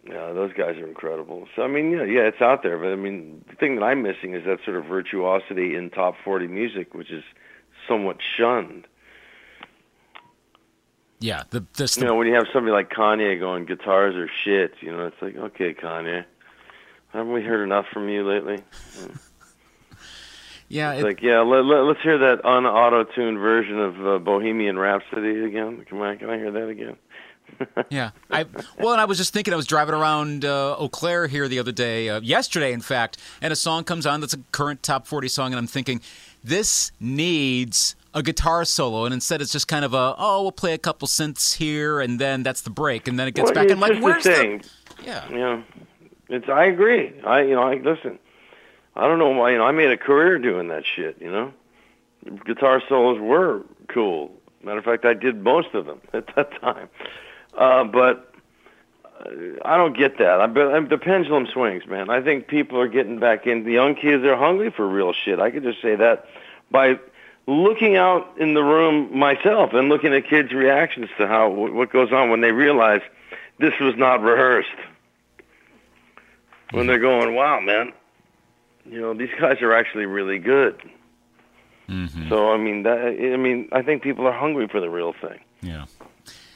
Yeah, 0.05 0.33
those 0.33 0.51
guys 0.51 0.75
are 0.75 0.85
incredible. 0.85 1.47
So 1.55 1.61
I 1.61 1.67
mean, 1.69 1.91
yeah, 1.91 2.03
yeah, 2.03 2.27
it's 2.27 2.41
out 2.41 2.63
there, 2.63 2.77
but 2.77 2.87
I 2.87 2.97
mean, 2.97 3.45
the 3.49 3.55
thing 3.55 3.75
that 3.75 3.83
I'm 3.83 4.03
missing 4.03 4.35
is 4.35 4.43
that 4.43 4.57
sort 4.65 4.75
of 4.75 4.83
virtuosity 4.85 5.75
in 5.75 5.89
top 5.89 6.15
40 6.25 6.47
music, 6.47 6.93
which 6.93 7.11
is 7.11 7.23
somewhat 7.87 8.17
shunned. 8.37 8.87
Yeah, 11.23 11.43
the, 11.51 11.65
the 11.75 11.95
you 12.01 12.05
know 12.05 12.15
when 12.15 12.27
you 12.27 12.33
have 12.33 12.47
somebody 12.51 12.73
like 12.73 12.89
Kanye 12.89 13.39
going 13.39 13.63
guitars 13.63 14.13
are 14.13 14.29
shit, 14.43 14.73
you 14.81 14.91
know 14.91 15.07
it's 15.07 15.21
like 15.21 15.38
okay 15.38 15.73
Kanye, 15.73 16.25
haven't 17.13 17.31
we 17.31 17.41
heard 17.41 17.63
enough 17.63 17.86
from 17.93 18.09
you 18.09 18.27
lately? 18.27 18.62
yeah, 20.67 20.91
it's 20.91 21.01
it, 21.01 21.05
like 21.05 21.21
yeah, 21.21 21.39
let, 21.39 21.63
let, 21.63 21.95
us 21.95 22.03
hear 22.03 22.17
that 22.17 22.43
unauto-tuned 22.43 23.39
version 23.39 23.79
of 23.79 24.05
uh, 24.05 24.19
Bohemian 24.19 24.77
Rhapsody 24.77 25.45
again. 25.45 25.86
Can 25.86 26.01
I 26.01 26.17
can 26.17 26.29
I 26.29 26.38
hear 26.38 26.51
that 26.51 26.67
again? 26.67 26.97
yeah, 27.89 28.09
I 28.29 28.45
well, 28.77 28.91
and 28.91 28.99
I 28.99 29.05
was 29.05 29.17
just 29.17 29.31
thinking. 29.31 29.53
I 29.53 29.57
was 29.57 29.65
driving 29.65 29.95
around 29.95 30.43
uh, 30.43 30.75
Eau 30.77 30.89
Claire 30.89 31.27
here 31.27 31.47
the 31.47 31.59
other 31.59 31.71
day, 31.71 32.09
uh, 32.09 32.19
yesterday, 32.19 32.73
in 32.73 32.81
fact, 32.81 33.17
and 33.41 33.53
a 33.53 33.55
song 33.55 33.86
comes 33.86 34.05
on 34.05 34.19
that's 34.19 34.33
a 34.33 34.39
current 34.51 34.83
top 34.83 35.07
forty 35.07 35.29
song, 35.29 35.53
and 35.53 35.57
I'm 35.57 35.67
thinking, 35.67 36.01
this 36.43 36.91
needs 36.99 37.95
a 38.13 38.21
guitar 38.21 38.65
solo, 38.65 39.06
and 39.06 39.13
instead 39.13 39.41
it's 39.41 39.52
just 39.52 39.67
kind 39.67 39.84
of 39.84 39.93
a 39.93 40.15
oh, 40.17 40.43
we'll 40.43 40.52
play 40.52 40.73
a 40.73 40.78
couple 40.78 41.08
synths 41.08 41.56
here, 41.56 41.99
and 41.99 42.19
then 42.19 42.43
that's 42.43 42.62
the 42.62 42.69
break, 42.69 43.08
and 43.08 43.19
then 43.19 43.28
it 43.28 43.34
gets 43.34 43.47
well, 43.47 43.56
back 43.56 43.69
and 43.69 43.80
like 43.80 44.02
where's 44.02 44.23
the 44.23 44.34
thing? 44.34 44.58
The... 44.97 45.04
Yeah, 45.06 45.30
yeah. 45.32 45.62
It's 46.30 46.49
I 46.49 46.65
agree. 46.65 47.13
I 47.26 47.41
you 47.41 47.56
know 47.56 47.63
I 47.63 47.76
listen. 47.76 48.19
I 48.95 49.08
don't 49.08 49.19
know 49.19 49.30
why 49.30 49.52
you 49.52 49.58
know 49.58 49.65
I 49.65 49.71
made 49.71 49.91
a 49.91 49.97
career 49.97 50.38
doing 50.39 50.67
that 50.69 50.84
shit. 50.86 51.17
You 51.19 51.32
know, 51.32 51.54
guitar 52.45 52.82
solos 52.88 53.19
were 53.19 53.63
cool. 53.88 54.32
Matter 54.63 54.80
of 54.80 54.86
fact, 54.86 55.06
I 55.06 55.13
did 55.13 55.43
most 55.43 55.73
of 55.73 55.86
them 55.86 56.02
at 56.13 56.34
that 56.36 56.60
time. 56.62 56.89
Uh, 57.58 57.84
but 57.84 58.34
uh, 59.19 59.30
I 59.65 59.78
don't 59.78 59.97
get 59.97 60.17
that. 60.19 60.41
I, 60.41 60.47
but 60.47 60.89
the 60.89 60.97
pendulum 60.97 61.47
swings, 61.47 61.86
man. 61.86 62.10
I 62.10 62.21
think 62.21 62.47
people 62.47 62.80
are 62.80 62.88
getting 62.88 63.19
back 63.19 63.45
in. 63.45 63.63
The 63.63 63.73
young 63.73 63.95
kids 63.95 64.23
are 64.23 64.38
hungry 64.38 64.71
for 64.71 64.88
real 64.88 65.13
shit. 65.13 65.39
I 65.39 65.52
could 65.52 65.63
just 65.63 65.82
say 65.82 65.95
that 65.95 66.28
by 66.71 66.99
looking 67.47 67.95
out 67.95 68.38
in 68.38 68.53
the 68.53 68.63
room 68.63 69.17
myself 69.17 69.73
and 69.73 69.89
looking 69.89 70.13
at 70.13 70.27
kids' 70.27 70.53
reactions 70.53 71.10
to 71.17 71.27
how 71.27 71.49
what 71.49 71.91
goes 71.91 72.12
on 72.12 72.29
when 72.29 72.41
they 72.41 72.51
realize 72.51 73.01
this 73.60 73.73
was 73.79 73.95
not 73.97 74.21
rehearsed. 74.21 74.69
When 76.71 76.88
they're 76.88 76.99
going, 76.99 77.36
"Wow, 77.36 77.60
man, 77.60 77.93
you 78.86 78.99
know 78.99 79.13
these 79.13 79.29
guys 79.39 79.62
are 79.62 79.73
actually 79.73 80.06
really 80.06 80.39
good." 80.39 80.82
Mm-hmm. 81.89 82.29
So 82.29 82.51
I 82.51 82.58
mean, 82.58 82.84
that, 82.84 82.99
I 82.99 83.38
mean, 83.38 83.69
I 83.71 83.82
think 83.82 84.01
people 84.01 84.25
are 84.25 84.34
hungry 84.34 84.67
for 84.67 84.79
the 84.79 84.89
real 84.89 85.13
thing. 85.13 85.39
Yeah. 85.62 85.86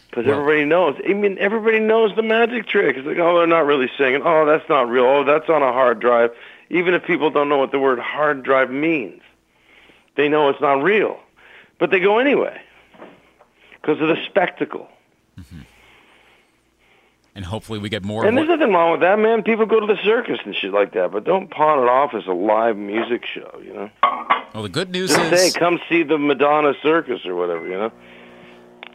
Because 0.10 0.26
well, 0.26 0.39
everybody 0.39 0.65
knows. 0.65 0.95
I 1.08 1.13
mean, 1.13 1.38
everybody 1.38 1.80
knows 1.80 2.15
the 2.15 2.23
magic 2.23 2.67
trick. 2.67 2.97
It's 2.97 3.06
like, 3.06 3.17
oh, 3.17 3.38
they're 3.38 3.45
not 3.45 3.65
really 3.65 3.89
singing. 3.97 4.21
Oh, 4.23 4.45
that's 4.45 4.67
not 4.69 4.89
real. 4.89 5.06
Oh, 5.06 5.23
that's 5.23 5.50
on 5.50 5.62
a 5.62 5.71
hard 5.71 6.00
drive. 6.00 6.32
Even 6.69 6.93
if 6.93 7.04
people 7.04 7.30
don't 7.30 7.50
know 7.50 7.58
what 7.58 7.71
the 7.71 7.80
word 7.80 8.00
hard 8.00 8.41
drive 8.41 8.71
means 8.71 9.21
they 10.17 10.27
know 10.27 10.49
it's 10.49 10.60
not 10.60 10.84
real, 10.84 11.17
but 11.80 11.89
they 11.91 12.01
go 12.01 12.19
anyway 12.19 12.60
because 13.82 14.01
of 14.01 14.10
the 14.10 14.17
spectacle. 14.25 14.89
Mm-hmm. 15.39 15.62
And 17.36 17.45
hopefully 17.45 17.77
we 17.77 17.88
get 17.89 18.03
more. 18.03 18.25
And 18.25 18.36
there's 18.36 18.49
nothing 18.49 18.73
wrong 18.73 18.91
with 18.93 19.01
that, 19.01 19.19
man. 19.19 19.43
People 19.43 19.67
go 19.67 19.80
to 19.80 19.86
the 19.86 20.01
circus 20.03 20.39
and 20.43 20.56
shit 20.56 20.73
like 20.73 20.93
that, 20.93 21.12
but 21.12 21.23
don't 21.23 21.51
pawn 21.51 21.84
it 21.84 21.88
off 21.88 22.15
as 22.15 22.25
a 22.25 22.32
live 22.32 22.75
music 22.75 23.25
show, 23.32 23.62
you 23.63 23.73
know. 23.73 23.91
Well, 24.56 24.63
the 24.63 24.69
good 24.69 24.89
news 24.89 25.12
just 25.12 25.32
is, 25.32 25.53
say, 25.53 25.60
come 25.60 25.80
see 25.88 26.01
the 26.01 26.17
Madonna 26.17 26.73
circus 26.82 27.27
or 27.27 27.36
whatever, 27.36 27.67
you 27.67 27.75
know. 27.75 27.91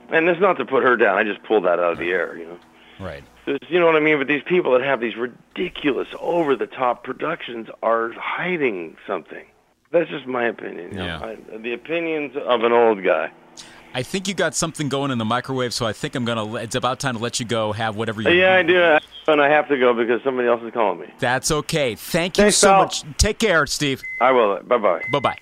And 0.08 0.28
it's 0.28 0.40
not 0.40 0.58
to 0.58 0.64
put 0.64 0.82
her 0.82 0.96
down. 0.96 1.16
I 1.16 1.22
just 1.22 1.44
pulled 1.44 1.66
that 1.66 1.78
out 1.78 1.92
of 1.92 1.98
the 1.98 2.10
air, 2.10 2.36
you 2.36 2.46
know. 2.46 2.58
Right. 2.98 3.22
You 3.46 3.78
know 3.78 3.86
what 3.86 3.94
I 3.96 4.00
mean? 4.00 4.18
But 4.18 4.26
these 4.26 4.42
people 4.44 4.72
that 4.72 4.82
have 4.82 5.00
these 5.00 5.16
ridiculous, 5.16 6.08
over-the-top 6.18 7.04
productions 7.04 7.68
are 7.80 8.10
hiding 8.12 8.96
something. 9.06 9.44
That's 9.92 10.08
just 10.08 10.26
my 10.26 10.46
opinion. 10.46 10.96
Yeah. 10.96 11.20
I, 11.20 11.58
the 11.58 11.74
opinions 11.74 12.34
of 12.36 12.64
an 12.64 12.72
old 12.72 13.04
guy. 13.04 13.30
I 13.94 14.02
think 14.02 14.26
you 14.26 14.32
got 14.32 14.54
something 14.54 14.88
going 14.88 15.10
in 15.10 15.18
the 15.18 15.24
microwave, 15.24 15.74
so 15.74 15.84
I 15.86 15.92
think 15.92 16.14
I'm 16.14 16.24
gonna. 16.24 16.54
It's 16.54 16.74
about 16.74 16.98
time 16.98 17.16
to 17.16 17.22
let 17.22 17.38
you 17.40 17.46
go. 17.46 17.72
Have 17.72 17.94
whatever 17.94 18.22
you. 18.22 18.28
Want. 18.28 18.38
Yeah, 18.38 18.54
I 18.54 18.62
do, 18.62 18.98
and 19.30 19.40
I 19.40 19.50
have 19.50 19.68
to 19.68 19.78
go 19.78 19.92
because 19.92 20.22
somebody 20.24 20.48
else 20.48 20.62
is 20.62 20.72
calling 20.72 21.00
me. 21.00 21.06
That's 21.18 21.50
okay. 21.50 21.94
Thank 21.94 22.38
you 22.38 22.44
Thanks, 22.44 22.56
so 22.56 22.68
pal. 22.68 22.82
much. 22.84 23.04
Take 23.18 23.38
care, 23.38 23.66
Steve. 23.66 24.02
I 24.18 24.32
will. 24.32 24.62
Bye 24.62 24.78
bye. 24.78 25.02
Bye 25.12 25.20
bye. 25.20 25.38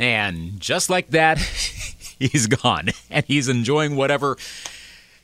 And 0.00 0.58
just 0.60 0.90
like 0.90 1.10
that, 1.10 1.38
he's 2.18 2.48
gone, 2.48 2.88
and 3.10 3.24
he's 3.26 3.48
enjoying 3.48 3.94
whatever 3.94 4.36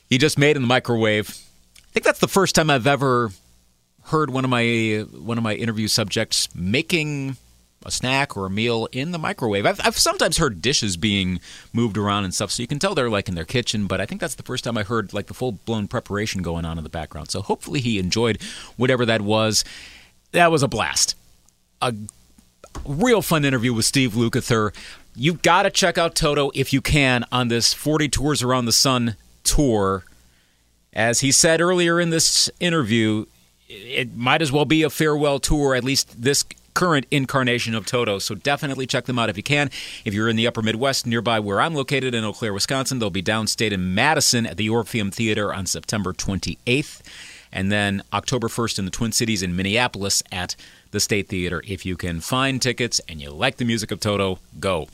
he 0.09 0.17
just 0.17 0.39
made 0.39 0.55
in 0.55 0.61
the 0.61 0.67
microwave. 0.67 1.29
I 1.77 1.91
think 1.91 2.05
that's 2.05 2.19
the 2.19 2.29
first 2.29 2.55
time 2.55 2.69
I've 2.69 2.87
ever 2.87 3.31
heard 4.05 4.29
one 4.29 4.45
of 4.45 4.49
my 4.49 5.05
one 5.11 5.37
of 5.37 5.43
my 5.43 5.53
interview 5.53 5.89
subjects 5.89 6.47
making 6.55 7.35
a 7.85 7.91
snack 7.91 8.35
or 8.37 8.45
a 8.45 8.49
meal 8.49 8.87
in 8.91 9.11
the 9.11 9.17
microwave. 9.17 9.65
I've, 9.65 9.79
I've 9.85 9.97
sometimes 9.97 10.37
heard 10.37 10.61
dishes 10.61 10.97
being 10.97 11.39
moved 11.73 11.97
around 11.97 12.23
and 12.23 12.33
stuff, 12.33 12.51
so 12.51 12.63
you 12.63 12.67
can 12.67 12.79
tell 12.79 12.95
they're 12.95 13.09
like 13.09 13.29
in 13.29 13.35
their 13.35 13.45
kitchen. 13.45 13.87
But 13.87 14.01
I 14.01 14.05
think 14.05 14.21
that's 14.21 14.35
the 14.35 14.43
first 14.43 14.63
time 14.63 14.77
I 14.77 14.83
heard 14.83 15.13
like 15.13 15.27
the 15.27 15.33
full 15.33 15.53
blown 15.53 15.87
preparation 15.87 16.41
going 16.41 16.65
on 16.65 16.77
in 16.77 16.83
the 16.83 16.89
background. 16.89 17.31
So 17.31 17.41
hopefully 17.41 17.81
he 17.81 17.99
enjoyed 17.99 18.41
whatever 18.77 19.05
that 19.05 19.21
was. 19.21 19.63
That 20.31 20.51
was 20.51 20.63
a 20.63 20.67
blast. 20.67 21.15
A 21.81 21.93
real 22.85 23.21
fun 23.21 23.45
interview 23.45 23.73
with 23.73 23.85
Steve 23.85 24.13
Lukather. 24.13 24.73
You've 25.15 25.41
got 25.41 25.63
to 25.63 25.69
check 25.69 25.97
out 25.97 26.15
Toto 26.15 26.51
if 26.55 26.73
you 26.73 26.81
can 26.81 27.25
on 27.31 27.47
this 27.47 27.73
40 27.73 28.09
Tours 28.09 28.41
Around 28.41 28.65
the 28.65 28.71
Sun 28.71 29.15
tour. 29.43 30.03
As 30.91 31.19
he 31.19 31.31
said 31.31 31.61
earlier 31.61 31.99
in 31.99 32.09
this 32.09 32.49
interview, 32.59 33.25
it 33.67 34.15
might 34.15 34.41
as 34.41 34.51
well 34.51 34.65
be 34.65 34.83
a 34.83 34.89
farewell 34.89 35.39
tour, 35.39 35.75
at 35.75 35.83
least 35.83 36.21
this 36.21 36.43
current 36.73 37.05
incarnation 37.11 37.75
of 37.75 37.85
Toto. 37.85 38.19
So 38.19 38.35
definitely 38.35 38.85
check 38.85 39.05
them 39.05 39.19
out 39.19 39.29
if 39.29 39.37
you 39.37 39.43
can. 39.43 39.69
If 40.05 40.13
you're 40.13 40.29
in 40.29 40.35
the 40.35 40.47
upper 40.47 40.61
Midwest, 40.61 41.05
nearby 41.05 41.39
where 41.39 41.61
I'm 41.61 41.73
located 41.73 42.13
in 42.13 42.23
Eau 42.23 42.33
Claire, 42.33 42.53
Wisconsin, 42.53 42.99
they'll 42.99 43.09
be 43.09 43.23
downstate 43.23 43.71
in 43.71 43.93
Madison 43.93 44.45
at 44.45 44.57
the 44.57 44.69
Orpheum 44.69 45.11
Theater 45.11 45.53
on 45.53 45.65
September 45.65 46.13
28th. 46.13 47.01
And 47.51 47.71
then 47.71 48.01
October 48.11 48.47
1st 48.47 48.79
in 48.79 48.85
the 48.85 48.91
Twin 48.91 49.11
Cities 49.11 49.43
in 49.43 49.55
Minneapolis 49.55 50.23
at 50.31 50.55
the 50.91 50.99
State 50.99 51.27
Theater. 51.27 51.61
If 51.67 51.85
you 51.85 51.95
can 51.95 52.19
find 52.19 52.61
tickets 52.61 52.99
and 53.07 53.21
you 53.21 53.29
like 53.29 53.57
the 53.57 53.65
music 53.65 53.91
of 53.91 53.99
Toto, 53.99 54.39
go. 54.59 54.87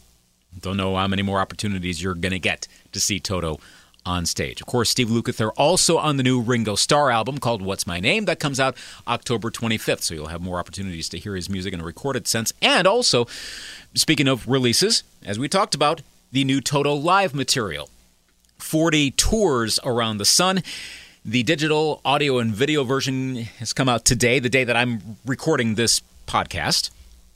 Don't 0.59 0.77
know 0.77 0.95
how 0.95 1.07
many 1.07 1.21
more 1.21 1.39
opportunities 1.39 2.03
you're 2.03 2.15
going 2.15 2.31
to 2.31 2.39
get 2.39 2.67
to 2.91 2.99
see 2.99 3.19
Toto 3.19 3.59
on 4.05 4.25
stage. 4.25 4.61
Of 4.61 4.67
course, 4.67 4.89
Steve 4.89 5.07
Lukather 5.07 5.51
also 5.57 5.97
on 5.97 6.17
the 6.17 6.23
new 6.23 6.41
Ringo 6.41 6.75
Starr 6.75 7.11
album 7.11 7.37
called 7.37 7.61
What's 7.61 7.85
My 7.85 7.99
Name 7.99 8.25
that 8.25 8.39
comes 8.39 8.59
out 8.59 8.75
October 9.07 9.51
25th. 9.51 10.01
So 10.01 10.13
you'll 10.13 10.27
have 10.27 10.41
more 10.41 10.59
opportunities 10.59 11.09
to 11.09 11.19
hear 11.19 11.35
his 11.35 11.49
music 11.49 11.73
in 11.73 11.81
a 11.81 11.83
recorded 11.83 12.27
sense. 12.27 12.53
And 12.61 12.87
also, 12.87 13.27
speaking 13.93 14.27
of 14.27 14.47
releases, 14.47 15.03
as 15.25 15.37
we 15.37 15.47
talked 15.47 15.75
about, 15.75 16.01
the 16.31 16.43
new 16.43 16.61
Toto 16.61 16.93
live 16.93 17.33
material 17.33 17.89
40 18.57 19.11
tours 19.11 19.79
around 19.83 20.17
the 20.17 20.25
sun. 20.25 20.61
The 21.25 21.43
digital 21.43 22.01
audio 22.05 22.39
and 22.39 22.53
video 22.53 22.83
version 22.83 23.35
has 23.59 23.73
come 23.73 23.89
out 23.89 24.05
today, 24.05 24.39
the 24.39 24.49
day 24.49 24.63
that 24.63 24.75
I'm 24.75 25.17
recording 25.25 25.75
this 25.75 26.01
podcast, 26.27 26.89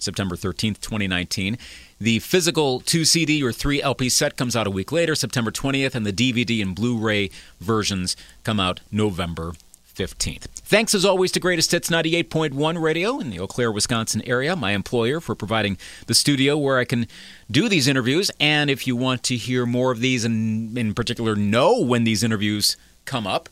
September 0.03 0.35
13th, 0.35 0.79
2019. 0.81 1.57
The 1.99 2.19
physical 2.19 2.81
2 2.81 3.05
CD 3.05 3.41
or 3.41 3.51
3 3.51 3.81
LP 3.81 4.09
set 4.09 4.35
comes 4.37 4.55
out 4.55 4.67
a 4.67 4.71
week 4.71 4.91
later, 4.91 5.15
September 5.15 5.51
20th, 5.51 5.95
and 5.95 6.05
the 6.05 6.13
DVD 6.13 6.61
and 6.61 6.75
Blu 6.75 6.97
ray 6.97 7.29
versions 7.59 8.15
come 8.43 8.59
out 8.59 8.81
November 8.91 9.53
15th. 9.95 10.45
Thanks 10.65 10.95
as 10.95 11.05
always 11.05 11.31
to 11.33 11.39
Greatest 11.39 11.71
Hits 11.71 11.89
98.1 11.89 12.81
Radio 12.81 13.19
in 13.19 13.29
the 13.29 13.39
Eau 13.39 13.47
Claire, 13.47 13.71
Wisconsin 13.71 14.21
area, 14.23 14.55
my 14.55 14.71
employer, 14.71 15.19
for 15.19 15.35
providing 15.35 15.77
the 16.07 16.13
studio 16.13 16.57
where 16.57 16.79
I 16.79 16.85
can 16.85 17.07
do 17.49 17.69
these 17.69 17.87
interviews. 17.87 18.31
And 18.39 18.69
if 18.69 18.87
you 18.87 18.95
want 18.95 19.23
to 19.23 19.35
hear 19.35 19.65
more 19.65 19.91
of 19.91 19.99
these 19.99 20.25
and 20.25 20.77
in 20.77 20.93
particular 20.93 21.35
know 21.35 21.79
when 21.79 22.03
these 22.03 22.23
interviews 22.23 22.75
come 23.05 23.27
up, 23.27 23.49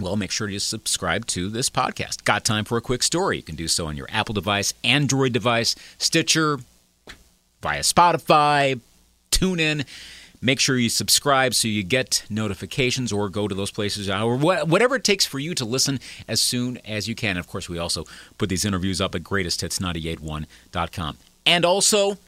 well, 0.00 0.16
make 0.16 0.30
sure 0.30 0.46
to 0.46 0.60
subscribe 0.60 1.26
to 1.26 1.48
this 1.48 1.68
podcast. 1.68 2.24
Got 2.24 2.44
time 2.44 2.64
for 2.64 2.78
a 2.78 2.80
quick 2.80 3.02
story? 3.02 3.38
You 3.38 3.42
can 3.42 3.56
do 3.56 3.66
so 3.66 3.86
on 3.86 3.96
your 3.96 4.06
Apple 4.10 4.32
device, 4.32 4.72
Android 4.84 5.32
device, 5.32 5.74
Stitcher, 5.98 6.58
via 7.60 7.80
Spotify, 7.80 8.80
TuneIn. 9.30 9.84
Make 10.40 10.60
sure 10.60 10.76
you 10.76 10.88
subscribe 10.88 11.52
so 11.52 11.66
you 11.66 11.82
get 11.82 12.24
notifications 12.30 13.10
or 13.12 13.28
go 13.28 13.48
to 13.48 13.56
those 13.56 13.72
places 13.72 14.08
uh, 14.08 14.24
or 14.24 14.36
whatever 14.36 14.94
it 14.94 15.02
takes 15.02 15.26
for 15.26 15.40
you 15.40 15.52
to 15.56 15.64
listen 15.64 15.98
as 16.28 16.40
soon 16.40 16.78
as 16.84 17.08
you 17.08 17.16
can. 17.16 17.30
And 17.30 17.40
Of 17.40 17.48
course, 17.48 17.68
we 17.68 17.78
also 17.78 18.04
put 18.38 18.48
these 18.48 18.64
interviews 18.64 19.00
up 19.00 19.16
at 19.16 19.24
greatesthits981.com. 19.24 21.18
And 21.44 21.64
also, 21.64 22.18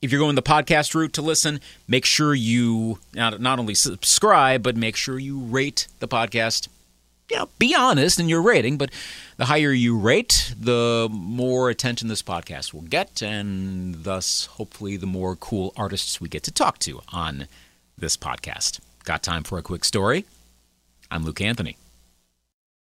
if 0.00 0.10
you're 0.10 0.18
going 0.18 0.34
the 0.34 0.42
podcast 0.42 0.94
route 0.94 1.12
to 1.12 1.20
listen, 1.20 1.60
make 1.86 2.06
sure 2.06 2.34
you 2.34 3.00
not, 3.14 3.38
not 3.38 3.58
only 3.58 3.74
subscribe, 3.74 4.62
but 4.62 4.74
make 4.74 4.96
sure 4.96 5.18
you 5.18 5.38
rate 5.40 5.88
the 5.98 6.08
podcast 6.08 6.68
you 7.32 7.38
know, 7.38 7.48
be 7.58 7.74
honest 7.74 8.20
in 8.20 8.28
your 8.28 8.42
rating, 8.42 8.76
but 8.76 8.90
the 9.38 9.46
higher 9.46 9.72
you 9.72 9.96
rate, 9.96 10.54
the 10.60 11.08
more 11.10 11.70
attention 11.70 12.08
this 12.08 12.22
podcast 12.22 12.74
will 12.74 12.82
get, 12.82 13.22
and 13.22 14.04
thus, 14.04 14.46
hopefully, 14.46 14.98
the 14.98 15.06
more 15.06 15.34
cool 15.34 15.72
artists 15.74 16.20
we 16.20 16.28
get 16.28 16.42
to 16.42 16.50
talk 16.50 16.78
to 16.80 17.00
on 17.08 17.48
this 17.96 18.18
podcast. 18.18 18.80
Got 19.04 19.22
time 19.22 19.44
for 19.44 19.56
a 19.56 19.62
quick 19.62 19.86
story? 19.86 20.26
I'm 21.10 21.24
Luke 21.24 21.40
Anthony. 21.40 21.78